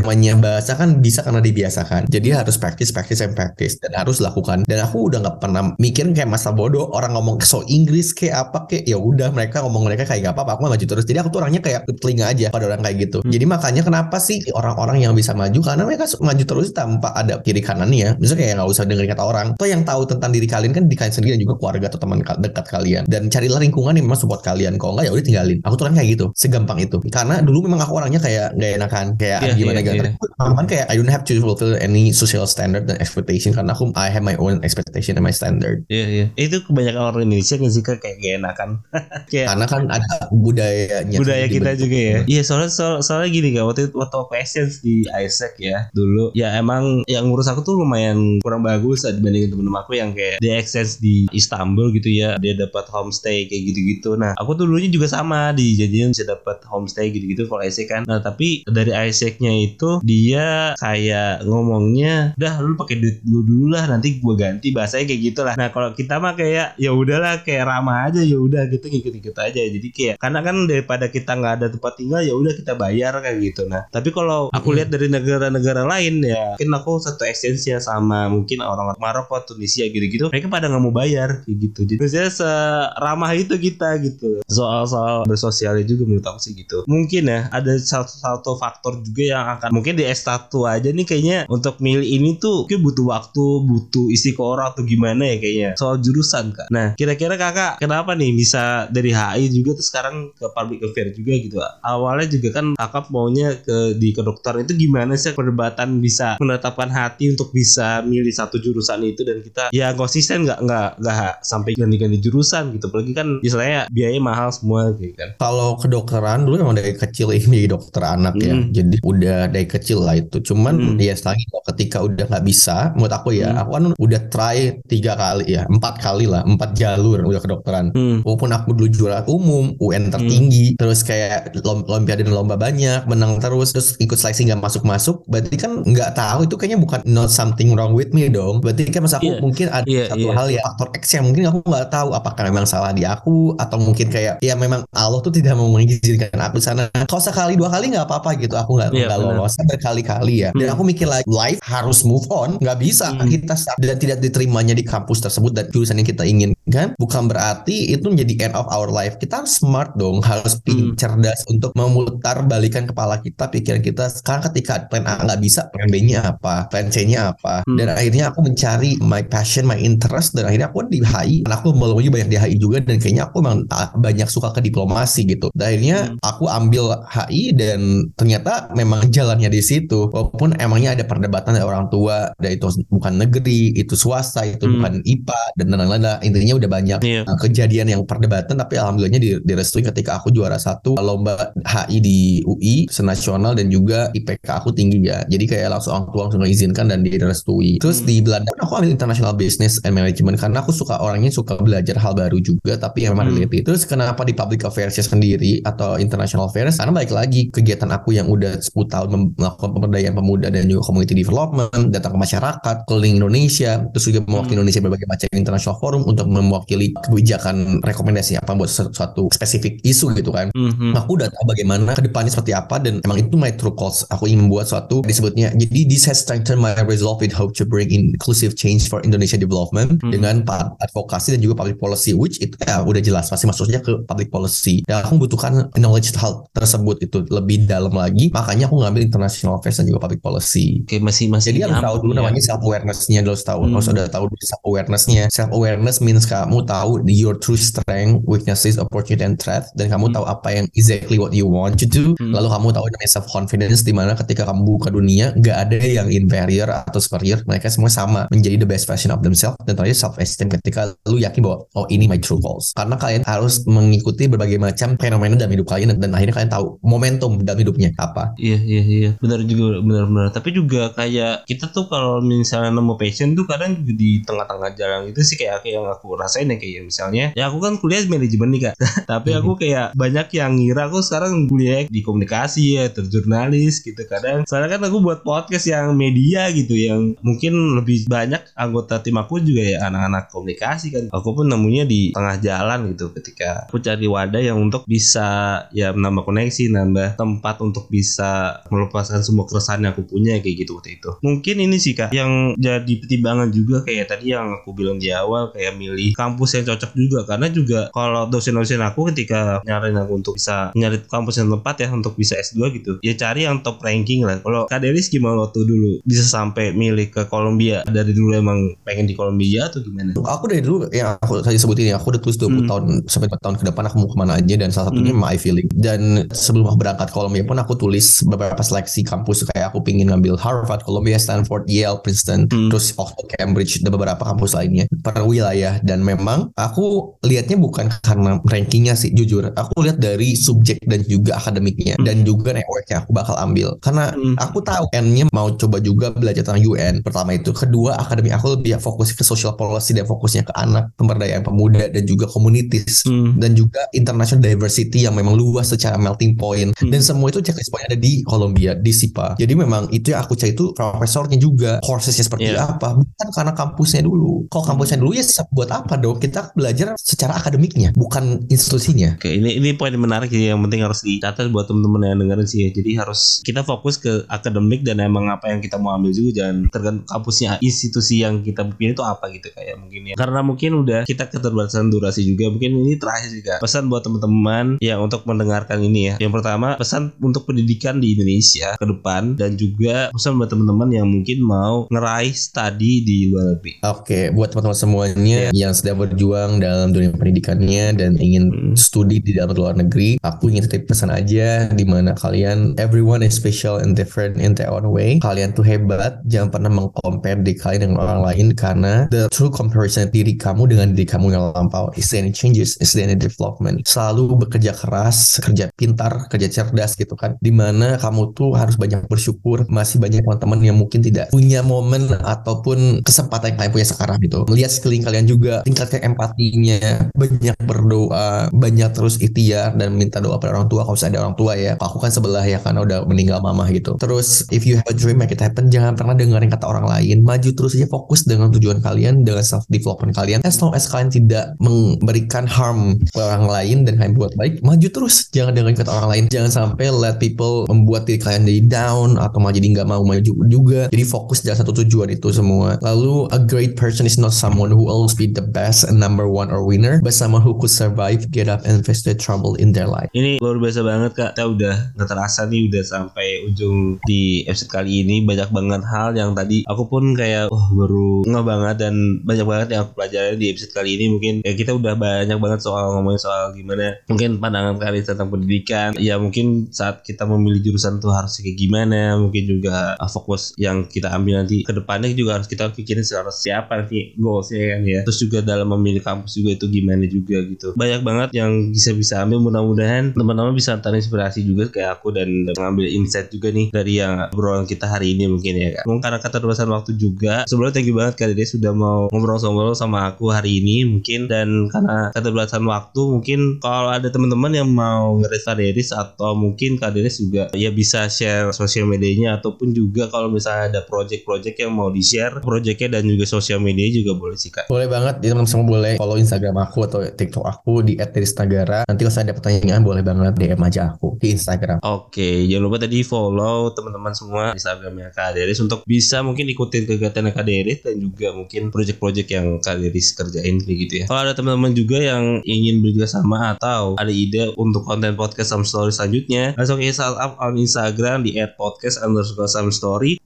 Namanya 0.00 0.32
bahasa 0.36 0.74
kan 0.74 0.98
bisa 1.00 1.22
karena 1.22 1.40
dibiasakan. 1.40 2.10
Jadi 2.10 2.28
harus 2.34 2.58
practice, 2.58 2.90
practice, 2.90 3.22
and 3.22 3.32
practice 3.38 3.78
dan 3.80 3.94
harus 3.96 4.18
lakukan. 4.18 4.66
Dan 4.66 4.82
aku 4.82 5.08
udah 5.08 5.22
nggak 5.24 5.38
pernah 5.40 5.72
mikirin 5.78 6.12
kayak 6.12 6.28
masa 6.28 6.50
bodoh 6.50 6.90
orang 6.92 7.14
ngomong 7.14 7.40
so 7.44 7.62
Inggris 7.70 8.10
kayak 8.16 8.50
apa 8.50 8.66
kayak 8.66 8.84
ya 8.88 8.98
udah 8.98 9.30
mereka 9.30 9.62
ngomong 9.62 9.86
mereka 9.86 10.08
kayak 10.08 10.30
gak 10.30 10.34
apa-apa 10.34 10.58
aku 10.58 10.62
maju 10.72 10.86
terus. 10.86 11.04
Jadi 11.06 11.18
aku 11.20 11.28
tuh 11.30 11.38
orangnya 11.44 11.60
kayak 11.62 11.86
telinga 12.00 12.24
aja 12.30 12.46
pada 12.50 12.64
orang 12.66 12.82
kayak 12.82 12.96
gitu. 13.08 13.18
Hmm. 13.22 13.30
Jadi 13.30 13.44
makanya 13.44 13.82
kenapa 13.86 14.16
sih 14.18 14.42
orang-orang 14.52 15.04
yang 15.04 15.12
bisa 15.14 15.36
maju 15.36 15.60
karena 15.62 15.82
mereka 15.86 16.04
maju 16.18 16.44
terus 16.44 16.68
tanpa 16.74 17.14
ada 17.14 17.38
kiri 17.44 17.60
kanannya. 17.60 18.16
Misalnya 18.18 18.40
kayak 18.42 18.52
nggak 18.58 18.70
usah 18.70 18.84
dengerin 18.88 19.10
kata 19.14 19.24
orang. 19.24 19.46
Atau 19.54 19.68
yang 19.68 19.82
tahu 19.86 20.02
tentang 20.08 20.30
diri 20.34 20.46
kalian 20.48 20.72
kan 20.72 20.84
di 20.88 20.96
kalian 20.96 21.14
sendiri 21.14 21.32
dan 21.36 21.42
juga 21.44 21.54
keluarga 21.60 21.86
atau 21.94 22.02
teman 22.02 22.26
ka- 22.26 22.34
dekat 22.42 22.66
kalian. 22.66 23.02
Dan 23.06 23.30
carilah 23.30 23.62
lingkungan 23.62 23.94
yang 23.94 24.10
memang 24.10 24.18
support 24.18 24.42
kalian. 24.42 24.74
Kalau 24.74 24.98
enggak 24.98 25.06
ya 25.06 25.12
udah 25.14 25.24
tinggalin. 25.24 25.58
Aku 25.62 25.74
tuh 25.78 25.84
orang 25.86 25.96
kayak 25.96 26.10
gitu, 26.18 26.26
segampang 26.34 26.82
itu. 26.82 26.98
Karena 27.06 27.38
dulu 27.38 27.70
memang 27.70 27.78
aku 27.78 27.94
orangnya 27.94 28.18
kayak 28.18 28.58
gak 28.58 28.72
enakan, 28.74 29.06
kayak 29.14 29.38
Iya, 29.44 29.54
gimana 29.54 29.78
iya, 29.78 29.86
gitu. 29.86 30.04
iya. 30.10 30.42
Aman 30.42 30.66
kayak 30.66 30.86
I 30.90 30.98
don't 30.98 31.06
have 31.06 31.22
to 31.22 31.34
fulfill 31.38 31.78
any 31.78 32.10
social 32.10 32.42
standard 32.44 32.90
dan 32.90 32.98
expectation 32.98 33.54
karena 33.54 33.70
aku 33.70 33.94
I 33.94 34.10
have 34.10 34.26
my 34.26 34.34
own 34.34 34.58
expectation 34.66 35.14
and 35.14 35.22
my 35.22 35.30
standard. 35.30 35.86
Iya, 35.86 36.06
iya. 36.10 36.26
Itu 36.34 36.66
kebanyakan 36.66 37.02
orang 37.14 37.22
Indonesia 37.30 37.54
nggak 37.54 37.70
sih 37.70 37.82
kak? 37.84 38.02
Kayak 38.02 38.16
gak 38.18 38.32
enakan. 38.42 38.68
kayak 39.30 39.46
Karena 39.54 39.66
kan 39.70 39.82
ada 39.86 40.14
budayanya 40.32 41.18
budaya 41.18 41.46
kita 41.46 41.70
juga 41.76 41.98
ya. 41.98 42.18
Iya 42.24 42.42
soalnya 42.42 42.70
soal, 42.72 42.94
soalnya 43.04 43.28
gini 43.30 43.52
kan 43.52 43.68
waktu 43.68 43.90
itu 43.90 43.96
waktu 43.98 44.16
aku 44.16 44.32
exchange 44.34 44.80
di 44.80 45.04
Isaac 45.10 45.58
ya 45.58 45.88
dulu 45.92 46.32
ya 46.32 46.56
emang 46.56 47.04
yang 47.04 47.28
ngurus 47.28 47.50
aku 47.50 47.60
tuh 47.60 47.76
lumayan 47.76 48.40
kurang 48.40 48.64
bagus 48.64 49.04
dibandingin 49.04 49.52
temen-temen 49.52 49.80
aku 49.80 49.92
yang 49.98 50.10
kayak 50.16 50.40
exchange 50.40 51.02
di 51.02 51.26
Istanbul 51.30 51.83
gitu 51.92 52.08
ya. 52.08 52.36
Dia 52.40 52.54
dapat 52.56 52.88
homestay 52.88 53.48
kayak 53.48 53.62
gitu-gitu. 53.72 53.82
Gitu 53.84 54.16
nah 54.16 54.32
aku 54.40 54.56
tuh 54.56 54.64
dulunya 54.64 54.88
juga 54.88 55.10
sama. 55.10 55.52
Dijadiin 55.52 56.16
bisa 56.16 56.24
dapat 56.24 56.64
homestay 56.64 57.12
gitu-gitu 57.12 57.44
kalau 57.50 57.60
Isaac 57.60 57.88
kan. 57.90 58.02
Nah 58.08 58.24
tapi 58.24 58.64
dari 58.64 58.92
Isaacnya 58.94 59.52
itu 59.52 60.00
dia 60.00 60.72
kayak 60.80 61.44
ngomongnya 61.44 62.32
udah 62.40 62.54
lu 62.64 62.74
pakai 62.78 62.96
duit 63.00 63.18
dulu 63.20 63.42
dulu 63.44 63.66
lah 63.76 63.84
nanti 63.90 64.20
gue 64.20 64.34
ganti. 64.38 64.72
Bahasanya 64.72 65.04
kayak 65.10 65.20
gitu 65.20 65.40
lah 65.44 65.54
nah 65.58 65.68
kalau 65.68 65.92
kita 65.92 66.16
mah 66.22 66.32
kayak 66.38 66.78
ya 66.80 66.90
udahlah 66.94 67.42
kayak 67.44 67.64
ramah 67.68 68.08
aja 68.08 68.20
ya 68.24 68.38
udah 68.40 68.68
gitu 68.70 68.88
ngikut-ngikut 68.88 69.36
aja. 69.36 69.60
Jadi 69.60 69.88
kayak 69.92 70.16
karena 70.20 70.40
kan 70.40 70.56
daripada 70.64 71.06
kita 71.10 71.32
nggak 71.36 71.54
ada 71.60 71.66
tempat 71.72 71.92
tinggal 71.98 72.20
ya 72.24 72.34
udah 72.36 72.52
kita 72.54 72.72
bayar 72.78 73.12
kayak 73.20 73.38
gitu. 73.52 73.66
Nah 73.68 73.84
tapi 73.90 74.14
kalau 74.14 74.48
aku 74.52 74.68
lihat 74.76 74.88
dari 74.92 75.10
negara-negara 75.10 75.82
lain 75.84 76.24
ya 76.24 76.54
mungkin 76.54 76.70
aku 76.78 77.02
satu 77.02 77.26
exchange 77.26 77.66
ya 77.66 77.78
sama 77.82 78.30
mungkin 78.30 78.62
orang 78.62 78.94
Maroko 79.00 79.34
Tunisia 79.42 79.86
gitu-gitu 79.90 80.30
mereka 80.30 80.46
pada 80.46 80.70
nggak 80.70 80.82
mau 80.82 80.94
bayar 80.94 81.42
kayak 81.42 81.56
gitu 81.58 81.73
jadi 81.82 81.98
maksudnya 81.98 82.30
seramah 82.30 83.30
itu 83.34 83.58
kita 83.58 83.98
gitu. 84.06 84.38
Soal-soal 84.46 85.26
bersosial 85.26 85.82
juga 85.82 86.06
menurut 86.06 86.26
aku 86.30 86.38
sih 86.38 86.54
gitu. 86.54 86.86
Mungkin 86.86 87.26
ya 87.26 87.50
ada 87.50 87.74
satu 87.74 88.14
satu 88.14 88.50
faktor 88.54 89.02
juga 89.02 89.22
yang 89.34 89.44
akan 89.58 89.74
mungkin 89.74 89.98
di 89.98 90.06
S1 90.06 90.46
aja 90.46 90.88
nih 90.94 91.06
kayaknya 91.06 91.38
untuk 91.50 91.82
milih 91.82 92.06
ini 92.06 92.38
tuh 92.38 92.70
mungkin 92.70 92.80
butuh 92.86 93.06
waktu 93.10 93.44
butuh 93.66 94.06
isi 94.14 94.30
ke 94.32 94.42
orang 94.42 94.70
atau 94.70 94.86
gimana 94.86 95.26
ya 95.34 95.36
kayaknya. 95.42 95.70
Soal 95.74 95.98
jurusan 95.98 96.54
kak. 96.54 96.70
Nah 96.70 96.94
kira-kira 96.94 97.34
kakak 97.34 97.82
kenapa 97.82 98.14
nih 98.14 98.30
bisa 98.30 98.86
dari 98.92 99.10
HI 99.10 99.50
juga 99.50 99.74
tuh 99.74 99.86
sekarang 99.86 100.30
ke 100.36 100.46
public 100.52 100.84
affair 100.84 101.08
juga 101.16 101.32
gitu 101.38 101.56
awalnya 101.80 102.28
juga 102.28 102.60
kan 102.60 102.66
kakak 102.76 103.06
maunya 103.08 103.56
ke 103.60 103.96
di 103.96 104.12
kedokteran 104.12 104.66
itu 104.66 104.74
gimana 104.76 105.16
sih 105.16 105.32
perdebatan 105.32 106.02
bisa 106.02 106.36
menetapkan 106.38 106.92
hati 106.92 107.32
untuk 107.32 107.54
bisa 107.54 108.04
milih 108.04 108.30
satu 108.30 108.60
jurusan 108.60 109.00
itu 109.06 109.24
dan 109.24 109.40
kita 109.40 109.62
ya 109.72 109.96
konsisten 109.96 110.44
nggak 110.44 110.60
nggak 110.64 110.90
nggak 111.00 111.32
sampai 111.40 111.63
ganti-ganti 111.72 112.18
jurusan 112.20 112.76
gitu 112.76 112.92
apalagi 112.92 113.12
kan 113.16 113.40
istilahnya 113.40 113.88
biaya 113.88 114.20
mahal 114.20 114.52
semua 114.52 114.92
gitu 114.94 115.16
kan 115.16 115.32
Kalau 115.40 115.80
kedokteran 115.80 116.44
dulu 116.44 116.60
emang 116.60 116.76
dari 116.76 116.92
kecil 116.92 117.32
ini 117.32 117.64
dokter 117.64 118.04
anak 118.04 118.36
ya, 118.36 118.52
Hmm. 118.52 118.68
jadi 118.70 118.96
udah 119.00 119.38
dari 119.48 119.64
kecil 119.64 120.02
lah 120.02 120.16
itu. 120.16 120.36
Cuman 120.42 120.74
Hmm. 120.74 120.96
ya 120.98 121.14
setelah 121.14 121.36
itu 121.36 121.56
ketika 121.72 121.98
udah 122.00 122.24
nggak 122.26 122.44
bisa, 122.44 122.92
menurut 122.92 123.14
aku 123.14 123.28
ya, 123.32 123.48
Hmm. 123.50 123.60
aku 123.60 123.70
kan 123.72 123.84
udah 123.96 124.20
try 124.28 124.58
tiga 124.84 125.14
kali 125.14 125.44
ya, 125.48 125.62
empat 125.64 125.94
kali 125.98 126.26
lah, 126.26 126.42
empat 126.42 126.74
jalur 126.74 127.22
udah 127.22 127.40
kedokteran. 127.40 127.94
hmm. 127.94 128.26
Walaupun 128.26 128.50
aku 128.50 128.68
dulu 128.72 128.88
juara 128.90 129.22
umum, 129.26 129.72
UN 129.78 130.10
tertinggi, 130.10 130.74
terus 130.74 131.00
kayak 131.00 131.54
lom- 131.62 131.86
olimpiade 131.86 132.24
dan 132.24 132.34
lomba 132.34 132.56
banyak, 132.56 133.06
menang 133.06 133.38
terus, 133.38 133.70
terus 133.70 133.94
ikut 133.96 134.16
seleksi 134.16 134.44
nggak 134.44 134.60
masuk-masuk, 134.60 135.22
berarti 135.24 135.54
kan 135.54 135.80
nggak 135.80 136.10
tahu 136.12 136.44
itu 136.44 136.54
kayaknya 136.56 136.80
bukan 136.80 137.00
not 137.06 137.30
something 137.30 137.70
wrong 137.72 137.92
with 137.92 138.10
me 138.10 138.26
dong. 138.26 138.58
Berarti 138.58 138.88
kan 138.88 139.04
mas 139.04 139.14
aku 139.14 139.30
Iya. 139.30 139.38
mungkin 139.38 139.66
ada 139.68 139.86
Iya, 139.86 140.04
satu 140.10 140.26
iya. 140.26 140.34
hal 140.34 140.46
ya 140.50 140.60
faktor 140.64 140.88
X 140.96 141.04
yang 141.14 141.24
mungkin 141.24 141.43
aku 141.46 141.60
nggak 141.64 141.88
tahu 141.90 142.12
apakah 142.12 142.42
memang 142.48 142.64
salah 142.64 142.92
di 142.92 143.02
aku 143.04 143.54
atau 143.56 143.76
mungkin 143.80 144.08
kayak 144.08 144.40
ya 144.40 144.54
memang 144.54 144.84
Allah 144.92 145.20
tuh 145.20 145.32
tidak 145.32 145.54
mau 145.56 145.68
mengizinkan 145.68 146.32
aku 146.36 146.58
di 146.60 146.64
sana. 146.64 146.88
Kalau 146.92 147.22
sekali 147.22 147.54
dua 147.54 147.68
kali 147.70 147.92
nggak 147.92 148.06
apa-apa 148.06 148.36
gitu, 148.38 148.54
aku 148.54 148.78
nggak 148.78 148.90
Iya, 148.92 149.06
nggak 149.08 149.18
benar. 149.20 149.36
lolos 149.38 149.54
berkali-kali 149.58 150.34
ya. 150.46 150.50
Dan 150.54 150.66
Hmm. 150.68 150.74
aku 150.76 150.82
mikir 150.84 151.06
like 151.06 151.26
life 151.26 151.58
harus 151.64 152.04
move 152.04 152.24
on, 152.30 152.56
nggak 152.60 152.78
bisa 152.78 153.10
Hmm. 153.10 153.26
kita 153.26 153.54
dan 153.80 153.96
tidak 153.98 154.18
diterimanya 154.20 154.74
di 154.74 154.84
kampus 154.84 155.20
tersebut 155.20 155.52
dan 155.52 155.66
jurusan 155.70 155.98
yang 155.98 156.08
kita 156.08 156.22
inginkan 156.24 156.96
bukan 156.96 157.26
berarti 157.26 157.90
itu 157.90 158.06
menjadi 158.08 158.50
end 158.50 158.54
of 158.56 158.66
our 158.70 158.88
life. 158.88 159.16
Kita 159.18 159.42
harus 159.42 159.58
smart 159.58 159.94
dong, 159.96 160.20
harus 160.22 160.58
Hmm. 160.64 160.94
cerdas 160.96 161.44
untuk 161.46 161.74
memutar 161.74 162.40
balikan 162.44 162.84
kepala 162.84 163.18
kita, 163.18 163.50
pikiran 163.50 163.80
kita. 163.80 164.08
Sekarang 164.08 164.46
ketika 164.52 164.86
plan 164.86 165.04
A 165.04 165.20
nggak 165.20 165.40
bisa, 165.40 165.66
plan 165.70 165.88
B-nya 165.88 166.34
apa, 166.34 166.66
plan 166.70 166.88
C-nya 166.88 167.34
apa. 167.34 167.64
Hmm. 167.64 167.76
Dan 167.76 167.90
akhirnya 167.90 168.30
aku 168.30 168.40
mencari 168.42 168.96
my 169.00 169.22
passion, 169.24 169.64
my 169.64 169.76
interest 169.76 170.32
dan 170.32 170.46
akhirnya 170.46 170.68
aku 170.68 170.86
di 170.86 171.00
HI. 171.00 171.33
Dan 171.42 171.52
aku 171.52 171.74
melalui 171.74 172.06
banyak 172.06 172.28
di 172.28 172.38
HI 172.38 172.56
juga 172.56 172.78
dan 172.78 173.02
kayaknya 173.02 173.26
aku 173.26 173.42
memang 173.42 173.66
ah, 173.72 173.90
banyak 173.90 174.30
suka 174.30 174.54
ke 174.54 174.60
diplomasi 174.60 175.26
gitu. 175.26 175.50
Dan 175.50 175.64
akhirnya 175.66 175.98
Hmm. 176.04 176.18
aku 176.20 176.44
ambil 176.46 176.84
HI 177.08 177.50
dan 177.50 177.80
ternyata 178.14 178.70
memang 178.72 179.08
jalannya 179.08 179.48
di 179.48 179.58
situ. 179.58 180.06
Walaupun 180.12 180.54
emangnya 180.60 180.94
ada 180.94 181.04
perdebatan 181.04 181.56
dari 181.56 181.64
orang 181.64 181.88
tua, 181.88 182.30
dari 182.36 182.54
itu 182.54 182.68
bukan 182.86 183.16
negeri, 183.16 183.72
itu 183.74 183.96
swasta, 183.96 184.44
itu 184.44 184.68
Hmm. 184.68 184.78
bukan 184.78 184.94
IPA 185.02 185.40
dan 185.56 185.66
lain-lain. 185.72 186.02
Intinya 186.20 186.54
udah 186.54 186.70
banyak 186.70 186.98
Iya. 187.00 187.22
uh, 187.24 187.38
kejadian 187.40 187.86
yang 187.88 188.02
perdebatan 188.04 188.54
tapi 188.54 188.76
alhamdulillahnya 188.76 189.18
di- 189.18 189.40
direstui 189.40 189.80
ketika 189.80 190.20
aku 190.20 190.28
juara 190.28 190.60
satu 190.60 190.94
lomba 191.00 191.54
HI 191.64 191.98
di 191.98 192.18
UI 192.44 192.84
senasional 192.90 193.54
dan 193.54 193.70
juga 193.70 194.12
IPK 194.12 194.60
aku 194.60 194.70
tinggi 194.70 195.00
ya 195.00 195.24
jadi 195.24 195.44
kayak 195.46 195.68
langsung 195.70 195.94
orang 195.94 196.08
tua 196.10 196.20
langsung 196.28 196.42
mengizinkan 196.42 196.84
dan 196.88 197.00
direstui 197.00 197.78
terus 197.78 198.02
Hmm. 198.02 198.06
di 198.06 198.16
Belanda 198.20 198.50
aku 198.58 198.72
ambil 198.74 198.90
international 198.90 199.32
business 199.32 199.80
and 199.82 199.94
management 199.94 200.36
karena 200.36 200.60
aku 200.60 200.70
suka 200.70 200.98
orangnya 200.98 201.23
suka 201.30 201.56
belajar 201.56 201.96
hal 201.96 202.12
baru 202.12 202.36
juga 202.38 202.76
tapi 202.76 203.04
yang 203.04 203.14
memang 203.14 203.30
Hmm. 203.30 203.36
related 203.40 203.62
terus 203.64 203.84
kenapa 203.84 204.20
di 204.22 204.32
public 204.32 204.64
affairs 204.64 204.96
sendiri 204.96 205.62
atau 205.62 205.96
international 205.96 206.48
affairs 206.48 206.76
karena 206.76 206.92
balik 206.92 207.10
lagi 207.10 207.48
kegiatan 207.48 207.88
aku 207.88 208.12
yang 208.12 208.26
udah 208.26 208.58
10 208.58 208.88
tahun 208.88 209.08
melakukan 209.34 209.70
pemberdayaan 209.70 210.14
pemuda 210.14 210.48
dan 210.48 210.64
juga 210.64 210.82
community 210.82 211.14
development 211.14 211.70
datang 211.88 212.12
ke 212.12 212.18
masyarakat 212.20 212.76
keliling 212.84 213.16
Indonesia 213.16 213.84
terus 213.90 214.04
juga 214.04 214.20
mewakili 214.24 214.42
Hmm. 214.50 214.56
Indonesia 214.60 214.80
berbagai 214.80 215.06
macam 215.06 215.28
international 215.32 215.76
forum 215.78 216.02
untuk 216.04 216.26
mewakili 216.26 216.92
kebijakan 216.96 217.56
rekomendasi 217.80 218.36
apa 218.36 218.52
buat 218.52 218.66
su- 218.66 218.90
suatu 218.90 219.28
spesifik 219.30 219.80
isu 219.82 220.12
gitu 220.12 220.30
kan 220.30 220.50
Mhm. 220.50 220.94
aku 220.94 221.14
udah 221.14 221.28
tahu 221.28 221.44
bagaimana 221.46 221.92
ke 221.92 222.02
depannya 222.02 222.30
seperti 222.30 222.52
apa 222.52 222.78
dan 222.78 223.00
emang 223.00 223.18
itu 223.18 223.34
my 223.34 223.52
true 223.52 223.72
cause 223.72 224.02
aku 224.08 224.26
ingin 224.26 224.46
membuat 224.46 224.66
suatu 224.66 225.00
disebutnya 225.00 225.52
jadi 225.52 225.80
this 225.84 226.04
has 226.04 226.20
strengthened 226.20 226.58
my 226.58 226.74
resolve 226.82 227.18
with 227.18 227.30
hope 227.30 227.52
to 227.52 227.62
bring 227.62 227.86
inclusive 227.86 228.54
change 228.54 228.86
for 228.86 229.00
Indonesia 229.00 229.36
development 229.36 230.00
Hmm. 230.00 230.10
dengan 230.10 230.42
pa- 230.42 230.72
advokasi 231.14 231.38
dan 231.38 231.40
juga 231.40 231.54
public 231.54 231.78
policy 231.78 232.10
which 232.12 232.42
itu 232.42 232.58
ya 232.58 232.82
udah 232.82 232.98
jelas 232.98 233.30
pasti 233.30 233.46
masuknya 233.46 233.78
ke 233.78 234.02
public 234.02 234.28
policy 234.28 234.82
dan 234.82 235.06
aku 235.06 235.14
membutuhkan 235.14 235.70
knowledge 235.78 236.10
hal 236.18 236.42
tersebut 236.50 237.06
itu 237.06 237.22
lebih 237.30 237.70
dalam 237.70 237.94
lagi 237.94 238.34
makanya 238.34 238.66
aku 238.66 238.82
ngambil 238.82 239.06
international 239.06 239.62
affairs 239.62 239.78
dan 239.78 239.86
juga 239.86 240.02
public 240.02 240.18
policy 240.18 240.82
Oke 240.82 240.98
masih 240.98 241.30
masih 241.30 241.54
jadi 241.54 241.70
harus 241.70 241.78
tahu 241.78 241.96
dulu 242.02 242.12
ya. 242.12 242.18
namanya 242.24 242.40
self 242.42 242.60
awareness-nya 242.66 243.22
dulu 243.22 243.32
harus 243.32 243.46
tahu 243.46 243.60
Hmm. 243.64 243.72
harus 243.78 243.88
udah 243.88 244.06
tahu 244.10 244.24
self 244.42 244.62
awareness-nya. 244.66 245.22
Self 245.30 245.50
awareness 245.54 245.96
means 246.02 246.26
kamu 246.26 246.66
tahu 246.66 247.00
your 247.06 247.38
true 247.38 247.56
strength, 247.56 248.20
weaknesses, 248.26 248.76
opportunity 248.76 249.22
and 249.24 249.38
threat 249.38 249.64
dan 249.78 249.86
kamu 249.88 250.10
Hmm. 250.10 250.14
tahu 250.20 250.24
apa 250.26 250.48
yang 250.52 250.66
exactly 250.74 251.16
what 251.16 251.30
you 251.32 251.46
want 251.46 251.78
to 251.78 251.86
do. 251.86 252.12
Hmm. 252.18 252.34
Lalu 252.34 252.48
kamu 252.50 252.66
tahu 252.74 252.84
namanya 252.90 253.10
self 253.10 253.26
confidence 253.30 253.80
di 253.80 253.92
mana 253.94 254.12
ketika 254.18 254.44
kamu 254.44 254.66
buka 254.66 254.90
dunia 254.90 255.30
nggak 255.38 255.56
ada 255.68 255.78
yang 255.80 256.10
inferior 256.10 256.66
atau 256.68 256.98
superior, 256.98 257.40
mereka 257.46 257.70
semua 257.70 257.88
sama 257.88 258.26
menjadi 258.28 258.58
the 258.58 258.68
best 258.68 258.84
version 258.84 259.14
of 259.14 259.22
themselves 259.22 259.56
dan 259.64 259.78
terakhir 259.78 259.96
self 259.96 260.14
esteem 260.18 260.48
ketika 260.50 260.92
lu 261.04 261.20
yakin 261.20 261.44
bahwa 261.44 261.68
oh 261.76 261.86
ini 261.92 262.08
my 262.08 262.16
true 262.16 262.40
goals. 262.40 262.72
Karena 262.72 262.96
kalian 262.96 263.22
harus 263.28 263.60
mengikuti 263.68 264.24
berbagai 264.24 264.56
macam 264.56 264.96
fenomena 264.96 265.36
dalam 265.36 265.52
hidup 265.52 265.68
kalian 265.68 266.00
dan 266.00 266.10
akhirnya 266.16 266.34
kalian 266.34 266.52
tahu 266.52 266.66
momentum 266.80 267.40
dalam 267.44 267.60
hidupnya. 267.60 267.92
Apa. 268.00 268.32
Iya 268.40 268.58
iya 268.58 268.82
iya. 268.82 269.10
Benar 269.20 269.44
juga 269.44 269.78
benar-benar. 269.84 270.32
Tapi 270.32 270.56
juga 270.56 270.90
kayak 270.96 271.44
kita 271.44 271.70
tuh 271.70 271.86
kalau 271.86 272.24
misalnya 272.24 272.72
nemu 272.72 272.96
passion 272.96 273.36
tuh 273.36 273.44
kadang 273.44 273.76
juga 273.84 273.92
di 273.94 274.10
tengah-tengah 274.24 274.70
jalan 274.74 275.12
itu 275.12 275.20
sih 275.20 275.36
kayak 275.36 275.62
kayak 275.62 275.78
yang 275.78 275.86
aku 275.86 276.16
rasain 276.16 276.48
ya 276.48 276.56
kayak 276.56 276.88
misalnya 276.88 277.30
ya 277.36 277.52
aku 277.52 277.60
kan 277.60 277.76
kuliah 277.76 278.02
manajemen 278.08 278.48
nih 278.56 278.60
kak. 278.70 278.74
Tapi 279.12 279.30
aku 279.36 279.60
kayak 279.60 279.92
banyak 279.92 280.26
yang 280.32 280.56
ngira 280.56 280.88
aku 280.88 281.04
sekarang 281.04 281.46
kuliah 281.46 281.84
di 281.86 282.00
komunikasi 282.00 282.80
ya 282.80 282.88
terjurnalis 282.88 283.84
gitu 283.84 284.00
kadang. 284.08 284.48
Soalnya 284.48 284.80
kan 284.80 284.82
aku 284.88 285.04
buat 285.04 285.20
podcast 285.20 285.68
yang 285.68 285.92
media 285.94 286.48
gitu 286.50 286.72
yang 286.72 287.12
mungkin 287.20 287.76
lebih 287.76 288.08
banyak 288.08 288.40
anggota 288.56 289.04
tim 289.04 289.20
aku 289.20 289.44
juga 289.44 289.62
ya 289.62 289.78
anak-anak 289.86 290.32
komunikasi 290.32 290.93
kan. 290.94 291.04
Aku 291.10 291.34
pun 291.34 291.50
nemunya 291.50 291.84
di 291.84 292.14
tengah 292.14 292.38
jalan 292.38 292.94
gitu 292.94 293.10
ketika 293.10 293.66
aku 293.66 293.82
cari 293.82 294.06
wadah 294.06 294.38
yang 294.38 294.62
untuk 294.62 294.86
bisa 294.86 295.60
ya 295.74 295.90
menambah 295.90 296.22
koneksi 296.22 296.70
nambah 296.70 297.08
tempat 297.18 297.58
untuk 297.60 297.90
bisa 297.90 298.62
melepaskan 298.70 299.26
semua 299.26 299.44
keresahan 299.50 299.82
yang 299.82 299.92
aku 299.98 300.06
punya 300.06 300.38
kayak 300.38 300.62
gitu 300.62 300.78
waktu 300.78 301.02
itu. 301.02 301.10
Mungkin 301.20 301.56
ini 301.58 301.76
sih 301.82 301.98
kak 301.98 302.14
yang 302.14 302.54
jadi 302.54 302.92
pertimbangan 303.02 303.50
juga 303.50 303.82
kayak 303.82 304.14
tadi 304.14 304.30
yang 304.30 304.62
aku 304.62 304.70
bilang 304.72 305.02
di 305.02 305.10
awal 305.10 305.50
kayak 305.50 305.74
milih 305.74 306.14
kampus 306.14 306.60
yang 306.60 306.64
cocok 306.70 306.92
juga. 306.94 307.18
Karena 307.26 307.50
juga 307.50 307.90
kalau 307.90 308.30
dosen-dosen 308.30 308.78
aku 308.80 309.10
ketika 309.10 309.58
nyaranin 309.66 309.98
aku 309.98 310.12
untuk 310.22 310.34
bisa 310.38 310.70
nyari 310.78 311.02
kampus 311.02 311.42
yang 311.42 311.50
tepat 311.50 311.82
ya 311.82 311.88
untuk 311.90 312.14
bisa 312.14 312.38
S2 312.38 312.58
gitu 312.78 312.92
ya 313.02 313.12
cari 313.18 313.48
yang 313.48 313.64
top 313.64 313.80
ranking 313.82 314.22
lah. 314.22 314.38
Kalau 314.44 314.68
Kak 314.68 314.84
Delis 314.84 315.08
gimana 315.10 315.48
waktu 315.48 315.64
dulu? 315.64 316.04
Bisa 316.04 316.22
sampai 316.22 316.76
milih 316.76 317.10
ke 317.10 317.26
Kolombia 317.26 317.82
dari 317.88 318.12
dulu 318.12 318.36
emang 318.36 318.76
pengen 318.84 319.08
di 319.08 319.14
Kolombia 319.16 319.72
atau 319.72 319.80
gimana? 319.80 320.14
Aku 320.20 320.44
dari 320.46 320.60
dulu 320.60 320.83
yang 320.92 321.16
aku 321.20 321.40
tadi 321.40 321.56
sebutin 321.56 321.92
ya, 321.92 321.96
aku 321.96 322.10
udah 322.12 322.20
tulis 322.20 322.36
20 322.36 322.64
Hmm. 322.64 322.68
tahun 322.68 322.84
sampai 323.06 323.26
4 323.30 323.40
tahun 323.40 323.56
ke 323.60 323.64
depan 323.70 323.82
aku 323.86 323.96
mau 324.00 324.08
ke 324.10 324.16
mana 324.18 324.32
aja 324.38 324.54
dan 324.56 324.68
salah 324.68 324.90
satunya 324.90 325.14
Hmm. 325.14 325.22
my 325.22 325.36
feeling. 325.36 325.66
Dan 325.70 326.26
sebelum 326.32 326.66
aku 326.66 326.76
berangkat 326.80 327.06
ke 327.10 327.14
Columbia 327.14 327.44
pun 327.44 327.56
aku 327.56 327.72
tulis 327.74 328.24
beberapa 328.24 328.58
seleksi 328.58 329.04
kampus 329.04 329.46
kayak 329.48 329.70
aku 329.70 329.80
pingin 329.80 330.10
ngambil 330.10 330.34
Harvard, 330.34 330.82
Columbia, 330.82 331.16
Stanford, 331.16 331.68
Yale, 331.70 332.02
Princeton, 332.02 332.50
Hmm. 332.50 332.68
terus 332.68 332.92
Oxford, 332.96 333.30
Cambridge 333.38 333.78
dan 333.80 333.94
beberapa 333.94 334.20
kampus 334.20 334.52
lainnya 334.52 334.90
per 335.00 335.22
wilayah 335.22 335.78
dan 335.80 336.02
memang 336.02 336.50
aku 336.56 337.14
lihatnya 337.22 337.54
bukan 337.56 337.86
karena 338.02 338.42
rankingnya 338.42 338.98
sih 338.98 339.14
jujur. 339.14 339.46
Aku 339.54 339.84
lihat 339.84 340.02
dari 340.02 340.34
subjek 340.34 340.82
dan 340.84 341.06
juga 341.06 341.38
akademiknya 341.38 341.94
Hmm. 342.00 342.04
dan 342.04 342.26
juga 342.26 342.50
network 342.50 342.84
yang 342.90 343.06
aku 343.06 343.12
bakal 343.14 343.36
ambil 343.38 343.78
karena 343.78 344.10
Hmm. 344.10 344.34
aku 344.36 344.58
tahu 344.60 344.90
N-nya 344.90 345.30
mau 345.30 345.52
coba 345.54 345.78
juga 345.78 346.10
belajar 346.10 346.42
tentang 346.42 346.64
UN 346.64 347.04
pertama 347.04 347.30
itu 347.32 347.54
kedua 347.54 347.94
akademik 347.94 348.34
aku 348.34 348.58
lebih 348.58 348.74
fokus 348.80 349.14
ke 349.14 349.22
social 349.22 349.54
policy 349.54 349.94
dan 349.94 350.02
fokusnya 350.04 350.42
ke 350.42 350.52
anak 350.54 350.73
pemberdayaan 350.94 351.42
pemuda 351.42 351.88
dan 351.88 352.04
juga 352.04 352.26
studies 352.74 353.04
Hmm. 353.04 353.36
dan 353.36 353.52
juga 353.52 353.84
international 353.92 354.42
diversity 354.42 355.04
yang 355.04 355.14
memang 355.14 355.36
luas 355.36 355.70
secara 355.70 355.96
melting 355.96 356.34
point 356.34 356.72
Hmm. 356.78 356.90
dan 356.90 357.00
semua 357.00 357.28
itu 357.30 357.40
checklist 357.40 357.70
point 357.70 357.84
ada 357.86 357.98
di 357.98 358.24
Columbia 358.24 358.74
di 358.74 358.90
SIPA 358.90 359.36
jadi 359.36 359.52
memang 359.54 359.90
itu 359.90 360.10
yang 360.14 360.22
aku 360.24 360.34
cari 360.34 360.52
itu 360.54 360.72
profesornya 360.72 361.38
juga 361.38 361.78
coursesnya 361.82 362.24
seperti 362.24 362.54
Iya. 362.54 362.76
apa 362.76 362.96
bukan 362.96 363.28
karena 363.34 363.52
kampusnya 363.52 364.02
dulu 364.02 364.46
kalau 364.48 364.64
kampusnya 364.64 364.98
dulu 365.00 365.12
ya 365.12 365.24
buat 365.50 365.70
apa 365.70 365.94
dong 365.98 366.18
kita 366.18 366.54
belajar 366.54 366.94
secara 366.96 367.36
akademiknya 367.36 367.90
bukan 367.94 368.46
institusinya 368.48 369.16
Oke, 369.18 369.30
ini 369.30 369.58
ini 369.58 369.74
poin 369.76 369.92
yang 369.92 370.02
menarik 370.02 370.30
yang 370.32 370.60
penting 370.64 370.82
harus 370.82 371.04
dicatat 371.04 371.48
buat 371.50 371.68
temen-temen 371.68 372.02
yang 372.04 372.18
dengerin 372.24 372.46
sih 372.48 372.58
ya. 372.66 372.68
Jadi 372.72 372.90
harus 372.98 373.40
kita 373.44 373.62
fokus 373.62 374.00
ke 374.00 374.26
akademik 374.26 374.82
dan 374.82 374.98
emang 374.98 375.30
apa 375.30 375.50
yang 375.52 375.60
kita 375.62 375.78
mau 375.78 375.94
ambil 375.94 376.10
juga 376.10 376.42
jangan 376.42 376.66
tergantung 376.72 377.06
kampusnya 377.06 377.58
institusi 377.60 378.24
yang 378.24 378.42
kita 378.42 378.66
pilih 378.74 378.96
itu 378.96 379.04
apa 379.04 379.30
gitu 379.30 379.48
kayak 379.52 379.76
mungkin 379.78 380.00
ya. 380.10 380.14
Karena 380.16 380.40
mungkin 380.42 380.53
udah 380.58 381.00
kita 381.08 381.26
keterbatasan 381.28 381.90
durasi 381.90 382.22
juga. 382.24 382.48
Mungkin 382.48 382.84
ini 382.84 382.96
terakhir 382.96 383.30
juga 383.34 383.54
pesan 383.58 383.90
buat 383.90 384.06
teman-teman 384.06 384.78
yang 384.78 385.02
untuk 385.02 385.26
mendengarkan 385.26 385.82
ini 385.82 386.12
ya. 386.12 386.14
Yang 386.20 386.40
pertama 386.40 386.78
pesan 386.78 387.12
untuk 387.18 387.48
pendidikan 387.48 387.98
di 387.98 388.14
Indonesia 388.14 388.78
ke 388.78 388.86
depan 388.86 389.34
dan 389.34 389.58
juga 389.58 390.08
pesan 390.14 390.38
buat 390.38 390.48
teman-teman 390.50 390.88
yang 390.94 391.06
mungkin 391.10 391.42
mau 391.42 391.86
ngeraih 391.90 392.32
studi 392.32 393.02
di 393.02 393.32
luar 393.32 393.56
negeri. 393.56 393.72
Oke, 393.84 394.30
buat 394.30 394.54
teman-teman 394.54 394.78
semuanya 394.78 395.40
yang 395.52 395.72
sedang 395.74 396.00
berjuang 396.00 396.62
dalam 396.62 396.94
dunia 396.94 397.12
pendidikannya 397.14 397.96
dan 397.96 398.16
ingin 398.20 398.44
Hmm. 398.54 398.76
studi 398.76 399.18
di 399.18 399.34
dalam 399.34 399.56
luar 399.56 399.74
negeri, 399.74 400.20
aku 400.20 400.52
ingin 400.52 400.68
titip 400.68 400.86
pesan 400.90 401.10
aja 401.10 401.66
di 401.72 401.82
mana 401.82 402.12
kalian 402.14 402.76
everyone 402.76 403.24
is 403.24 403.34
special 403.34 403.80
and 403.80 403.96
different 403.96 404.36
in 404.38 404.54
their 404.54 404.70
own 404.70 404.86
way. 404.92 405.18
Kalian 405.18 405.56
tuh 405.56 405.64
hebat, 405.64 406.20
jangan 406.28 406.50
pernah 406.52 406.70
mengcompare 406.70 407.40
diri 407.42 407.56
kalian 407.56 407.80
dengan 407.90 407.98
orang 408.04 408.20
lain 408.30 408.46
karena 408.54 409.08
the 409.10 409.26
true 409.32 409.50
comparison 409.50 410.10
diri 410.12 410.36
kamu 410.44 410.76
dengan 410.76 410.92
diri 410.92 411.08
kamu 411.08 411.26
yang 411.32 411.44
lampau 411.56 411.88
is 411.96 412.12
there 412.12 412.20
any 412.20 412.34
changes, 412.36 412.76
is 412.84 412.92
there 412.92 413.08
any 413.08 413.16
development. 413.16 413.88
Selalu 413.88 414.44
bekerja 414.44 414.76
keras, 414.76 415.40
kerja 415.40 415.72
pintar, 415.72 416.28
kerja 416.28 416.48
cerdas 416.52 416.92
gitu 417.00 417.16
kan. 417.16 417.40
Di 417.40 417.48
mana 417.48 417.96
kamu 417.96 418.36
tuh 418.36 418.52
harus 418.52 418.76
banyak 418.76 419.08
bersyukur 419.08 419.64
masih 419.72 419.96
banyak 419.96 420.20
teman-teman 420.20 420.60
yang 420.60 420.76
mungkin 420.76 421.00
tidak 421.00 421.32
punya 421.32 421.64
momen 421.64 422.12
ataupun 422.12 423.00
kesempatan 423.00 423.54
yang 423.54 423.56
kalian 423.56 423.72
punya 423.72 423.88
sekarang 423.88 424.16
gitu. 424.20 424.38
Melihat 424.50 424.70
sekeliling 424.74 425.04
kalian 425.06 425.26
juga, 425.26 425.54
tingkatkan 425.64 426.04
empatinya, 426.04 427.08
banyak 427.16 427.56
berdoa, 427.64 428.52
banyak 428.52 428.90
terus 428.92 429.16
ikhtiar 429.22 429.78
dan 429.78 429.94
minta 429.94 430.18
doa 430.18 430.36
pada 430.36 430.58
orang 430.58 430.68
tua 430.68 430.82
kalau 430.84 430.98
misalnya 430.98 431.14
ada 431.16 431.20
orang 431.30 431.36
tua 431.38 431.52
ya. 431.56 431.72
Aku 431.78 431.96
kan 432.02 432.10
sebelah 432.10 432.44
ya 432.44 432.58
karena 432.60 432.82
udah 432.82 432.98
meninggal 433.06 433.38
mama 433.40 433.68
gitu. 433.70 433.94
Terus 433.96 434.48
if 434.50 434.66
you 434.66 434.76
have 434.80 434.88
a 434.90 434.96
dream 434.96 435.22
make 435.22 435.30
it 435.30 435.40
happen, 435.40 435.70
jangan 435.70 435.94
pernah 435.94 436.18
dengerin 436.18 436.50
kata 436.50 436.66
orang 436.66 436.86
lain. 436.90 437.22
Maju 437.22 437.50
terus 437.54 437.72
aja 437.78 437.86
fokus 437.86 438.26
dengan 438.26 438.50
tujuan 438.50 438.82
kalian, 438.82 439.22
dengan 439.22 439.44
self 439.46 439.64
development 439.70 440.16
kalian. 440.16 440.33
As 440.42 440.58
long 440.58 440.74
as 440.74 440.90
kalian 440.90 441.12
tidak 441.14 441.54
memberikan 441.62 442.48
harm 442.50 442.98
ke 443.12 443.20
orang 443.20 443.46
lain 443.46 443.76
dan 443.86 443.94
kalian 444.00 444.14
buat 444.18 444.32
baik, 444.34 444.64
maju 444.66 444.88
terus. 444.90 445.30
Jangan 445.30 445.54
dengerin 445.54 445.78
kata 445.78 445.92
orang 445.92 446.10
lain. 446.10 446.24
Jangan 446.32 446.50
sampai 446.50 446.90
let 446.90 447.22
people 447.22 447.68
membuat 447.70 448.10
diri 448.10 448.18
kalian 448.18 448.48
jadi 448.48 448.62
down 448.66 449.20
atau 449.20 449.38
malah 449.38 449.54
jadi 449.54 449.68
nggak 449.70 449.88
mau 449.88 450.02
maju 450.02 450.32
juga. 450.48 450.88
Jadi 450.90 451.04
fokus 451.04 451.44
dalam 451.44 451.60
satu 451.60 451.72
tujuan 451.84 452.10
itu 452.10 452.32
semua. 452.34 452.80
Lalu 452.82 453.30
a 453.30 453.38
great 453.38 453.78
person 453.78 454.08
is 454.08 454.18
not 454.18 454.34
someone 454.34 454.72
who 454.72 454.88
always 454.88 455.14
be 455.14 455.28
the 455.30 455.44
best 455.44 455.86
and 455.86 456.00
number 456.00 456.26
one 456.26 456.48
or 456.48 456.64
winner, 456.64 456.98
but 457.04 457.12
someone 457.12 457.44
who 457.44 457.54
could 457.60 457.70
survive, 457.70 458.26
get 458.32 458.48
up, 458.48 458.64
and 458.64 458.82
face 458.82 459.04
the 459.04 459.14
trouble 459.14 459.54
in 459.60 459.74
their 459.74 459.86
life. 459.86 460.08
Ini 460.16 460.40
luar 460.40 460.56
biasa 460.58 460.80
banget 460.80 461.12
kak. 461.14 461.30
Kita 461.36 461.44
udah 461.50 461.74
nggak 461.98 462.08
terasa 462.08 462.46
nih 462.48 462.70
udah 462.70 462.82
sampai 462.86 463.28
ujung 463.50 463.98
di 464.08 464.46
episode 464.48 464.70
kali 464.72 465.04
ini. 465.04 465.22
Banyak 465.26 465.50
banget 465.52 465.82
hal 465.90 466.16
yang 466.16 466.32
tadi 466.32 466.64
aku 466.64 466.88
pun 466.88 467.12
kayak 467.12 467.52
wah 467.52 467.66
baru 467.74 468.24
nggak 468.24 468.46
banget 468.46 468.76
dan 468.80 468.94
banyak 469.22 469.46
banget 469.46 469.68
yang 469.74 469.80
aku 469.84 469.92
pelajari 469.98 470.23
di 470.32 470.48
episode 470.48 470.72
kali 470.72 470.96
ini. 470.96 471.12
Mungkin 471.12 471.34
ya 471.44 471.52
kita 471.52 471.76
udah 471.76 471.94
banyak 471.94 472.38
banget 472.40 472.60
soal 472.64 472.96
ngomongin 472.96 473.20
soal 473.20 473.52
gimana 473.52 474.00
mungkin 474.08 474.40
pandangan 474.40 474.80
kalian 474.80 475.04
tentang 475.04 475.28
pendidikan. 475.28 475.92
Ya 476.00 476.16
mungkin 476.16 476.72
saat 476.72 477.04
kita 477.04 477.28
memilih 477.28 477.60
jurusan 477.60 478.00
tuh 478.00 478.16
harus 478.16 478.40
kayak 478.40 478.56
gimana. 478.56 479.20
Mungkin 479.20 479.44
juga 479.44 480.00
uh, 480.00 480.10
fokus 480.10 480.56
yang 480.56 480.88
kita 480.88 481.12
ambil 481.12 481.44
nanti 481.44 481.62
ke 481.68 481.72
depannya 481.76 482.10
juga 482.16 482.40
harus 482.40 482.48
kita 482.48 482.72
pikirin 482.72 483.04
harus 483.04 483.36
siapa 483.44 483.76
nanti 483.76 484.16
goalsnya 484.16 484.78
kan 484.78 484.80
ya. 484.88 485.00
Terus 485.04 485.18
juga 485.20 485.38
dalam 485.44 485.68
memilih 485.76 486.00
kampus 486.00 486.40
juga 486.40 486.56
itu 486.56 486.66
gimana 486.72 487.04
juga 487.04 487.36
gitu. 487.44 487.76
Banyak 487.76 488.00
banget 488.00 488.28
yang 488.32 488.72
bisa 488.72 488.96
bisa 488.96 489.20
ambil 489.20 489.42
mudah-mudahan 489.44 490.16
teman-teman 490.16 490.54
bisa 490.56 490.78
terinspirasi 490.78 491.44
juga 491.44 491.68
kayak 491.68 492.00
aku 492.00 492.14
dan 492.14 492.48
mengambil 492.54 492.86
insight 492.88 493.28
juga 493.28 493.50
nih 493.50 493.68
dari 493.74 494.00
yang 494.00 494.30
obrolan 494.30 494.64
kita 494.64 494.86
hari 494.86 495.16
ini 495.16 495.28
mungkin 495.28 495.58
ya 495.58 495.80
kak. 495.80 495.84
Mungkin 495.84 496.02
karena 496.02 496.18
keterbatasan 496.22 496.70
waktu 496.70 496.92
juga. 496.96 497.44
Sebelumnya 497.50 497.74
thank 497.74 497.88
you 497.88 497.96
banget 497.96 498.14
kak 498.16 498.28
Dede 498.32 498.46
sudah 498.46 498.72
mau 498.72 499.10
ngobrol-ngobrol 499.10 499.74
sama 499.74 500.13
hari 500.20 500.62
ini 500.62 500.86
mungkin 500.86 501.26
dan 501.26 501.68
karena 501.70 502.10
keterbatasan 502.14 502.64
waktu 502.66 503.00
mungkin 503.00 503.58
kalau 503.58 503.90
ada 503.92 504.08
teman-teman 504.08 504.52
yang 504.54 504.68
mau 504.70 505.18
ngeres 505.20 505.44
Kak 505.44 505.60
Deris 505.60 505.90
atau 505.92 506.32
mungkin 506.34 506.80
Kak 506.80 506.96
Deris 506.96 507.20
juga 507.20 507.52
ya 507.52 507.70
bisa 507.70 508.08
share 508.08 508.50
sosial 508.52 508.88
medianya 508.88 509.38
ataupun 509.40 509.72
juga 509.72 510.08
kalau 510.08 510.32
misalnya 510.32 510.78
ada 510.78 510.80
project-project 510.84 511.56
yang 511.60 511.72
mau 511.74 511.88
di-share 511.88 512.44
projectnya 512.44 513.00
dan 513.00 513.08
juga 513.08 513.24
sosial 513.24 513.60
media 513.62 513.88
juga 513.88 514.16
boleh 514.18 514.36
sih 514.36 514.52
kak. 514.52 514.68
Boleh 514.68 514.86
banget, 514.90 515.20
jadi 515.22 515.32
teman-teman 515.32 515.50
semua 515.50 515.66
boleh 515.66 515.94
follow 515.96 516.18
Instagram 516.20 516.56
aku 516.60 516.78
atau 516.84 517.00
TikTok 517.04 517.44
aku 517.44 517.74
di 517.86 517.94
@derisnagara. 517.96 518.84
Nanti 518.84 519.00
kalau 519.06 519.14
saya 519.14 519.24
ada 519.30 519.34
pertanyaan 519.36 519.82
boleh 519.82 520.02
banget 520.04 520.34
DM 520.36 520.60
aja 520.60 520.92
aku 520.92 521.16
di 521.16 521.32
Instagram. 521.32 521.80
Oke, 521.80 522.44
jangan 522.44 522.64
lupa 522.68 522.76
tadi 522.84 523.00
follow 523.00 523.72
teman-teman 523.72 524.12
semua 524.12 524.44
Instagramnya 524.52 525.08
Kak 525.14 525.36
Deris 525.36 525.58
untuk 525.62 525.86
bisa 525.88 526.20
mungkin 526.20 526.44
ikutin 526.50 526.84
kegiatan 526.84 527.32
Kak 527.32 527.44
Deris 527.46 527.80
dan 527.80 527.96
juga 527.96 528.36
mungkin 528.36 528.68
project-project 528.68 529.28
yang 529.32 529.46
Kak 529.64 529.80
Deris 529.80 530.03
habis 530.04 530.12
kerjain 530.12 530.60
kayak 530.60 530.78
gitu 530.84 530.94
ya. 531.00 531.04
Kalau 531.08 531.20
ada 531.24 531.32
teman-teman 531.32 531.72
juga 531.72 531.96
yang 531.96 532.44
ingin 532.44 532.84
bekerja 532.84 533.08
sama 533.16 533.56
atau 533.56 533.96
ada 533.96 534.12
ide 534.12 534.52
untuk 534.60 534.84
konten 534.84 535.16
podcast 535.16 535.56
some 535.56 535.64
Story 535.64 535.88
selanjutnya, 535.96 536.52
langsung 536.60 536.76
ke 536.76 536.92
sign 536.92 537.16
up 537.16 537.40
on 537.40 537.56
Instagram 537.56 538.20
di 538.20 538.36
@podcast 538.60 539.00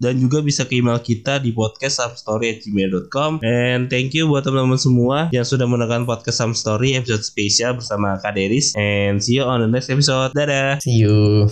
dan 0.03 0.15
juga 0.19 0.39
bisa 0.43 0.67
ke 0.67 0.83
email 0.83 0.99
kita 0.99 1.39
di 1.39 1.55
podcast 1.55 2.03
gmail.com 2.19 3.39
And 3.47 3.87
thank 3.87 4.19
you 4.19 4.27
buat 4.27 4.43
teman-teman 4.43 4.81
semua 4.81 5.31
yang 5.31 5.47
sudah 5.47 5.71
menekan 5.71 6.03
podcast 6.03 6.43
some 6.43 6.55
Story 6.59 6.99
episode 6.99 7.23
spesial 7.23 7.79
bersama 7.79 8.19
Kak 8.19 8.35
Deris. 8.35 8.75
And 8.75 9.23
see 9.23 9.39
you 9.39 9.47
on 9.47 9.63
the 9.63 9.71
next 9.71 9.87
episode. 9.87 10.35
Dadah. 10.35 10.83
See 10.83 11.07
you. 11.07 11.47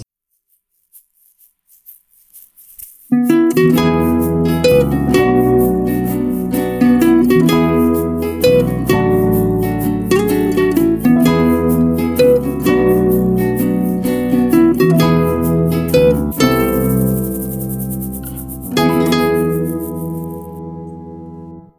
thank 3.06 3.78
you 3.78 4.05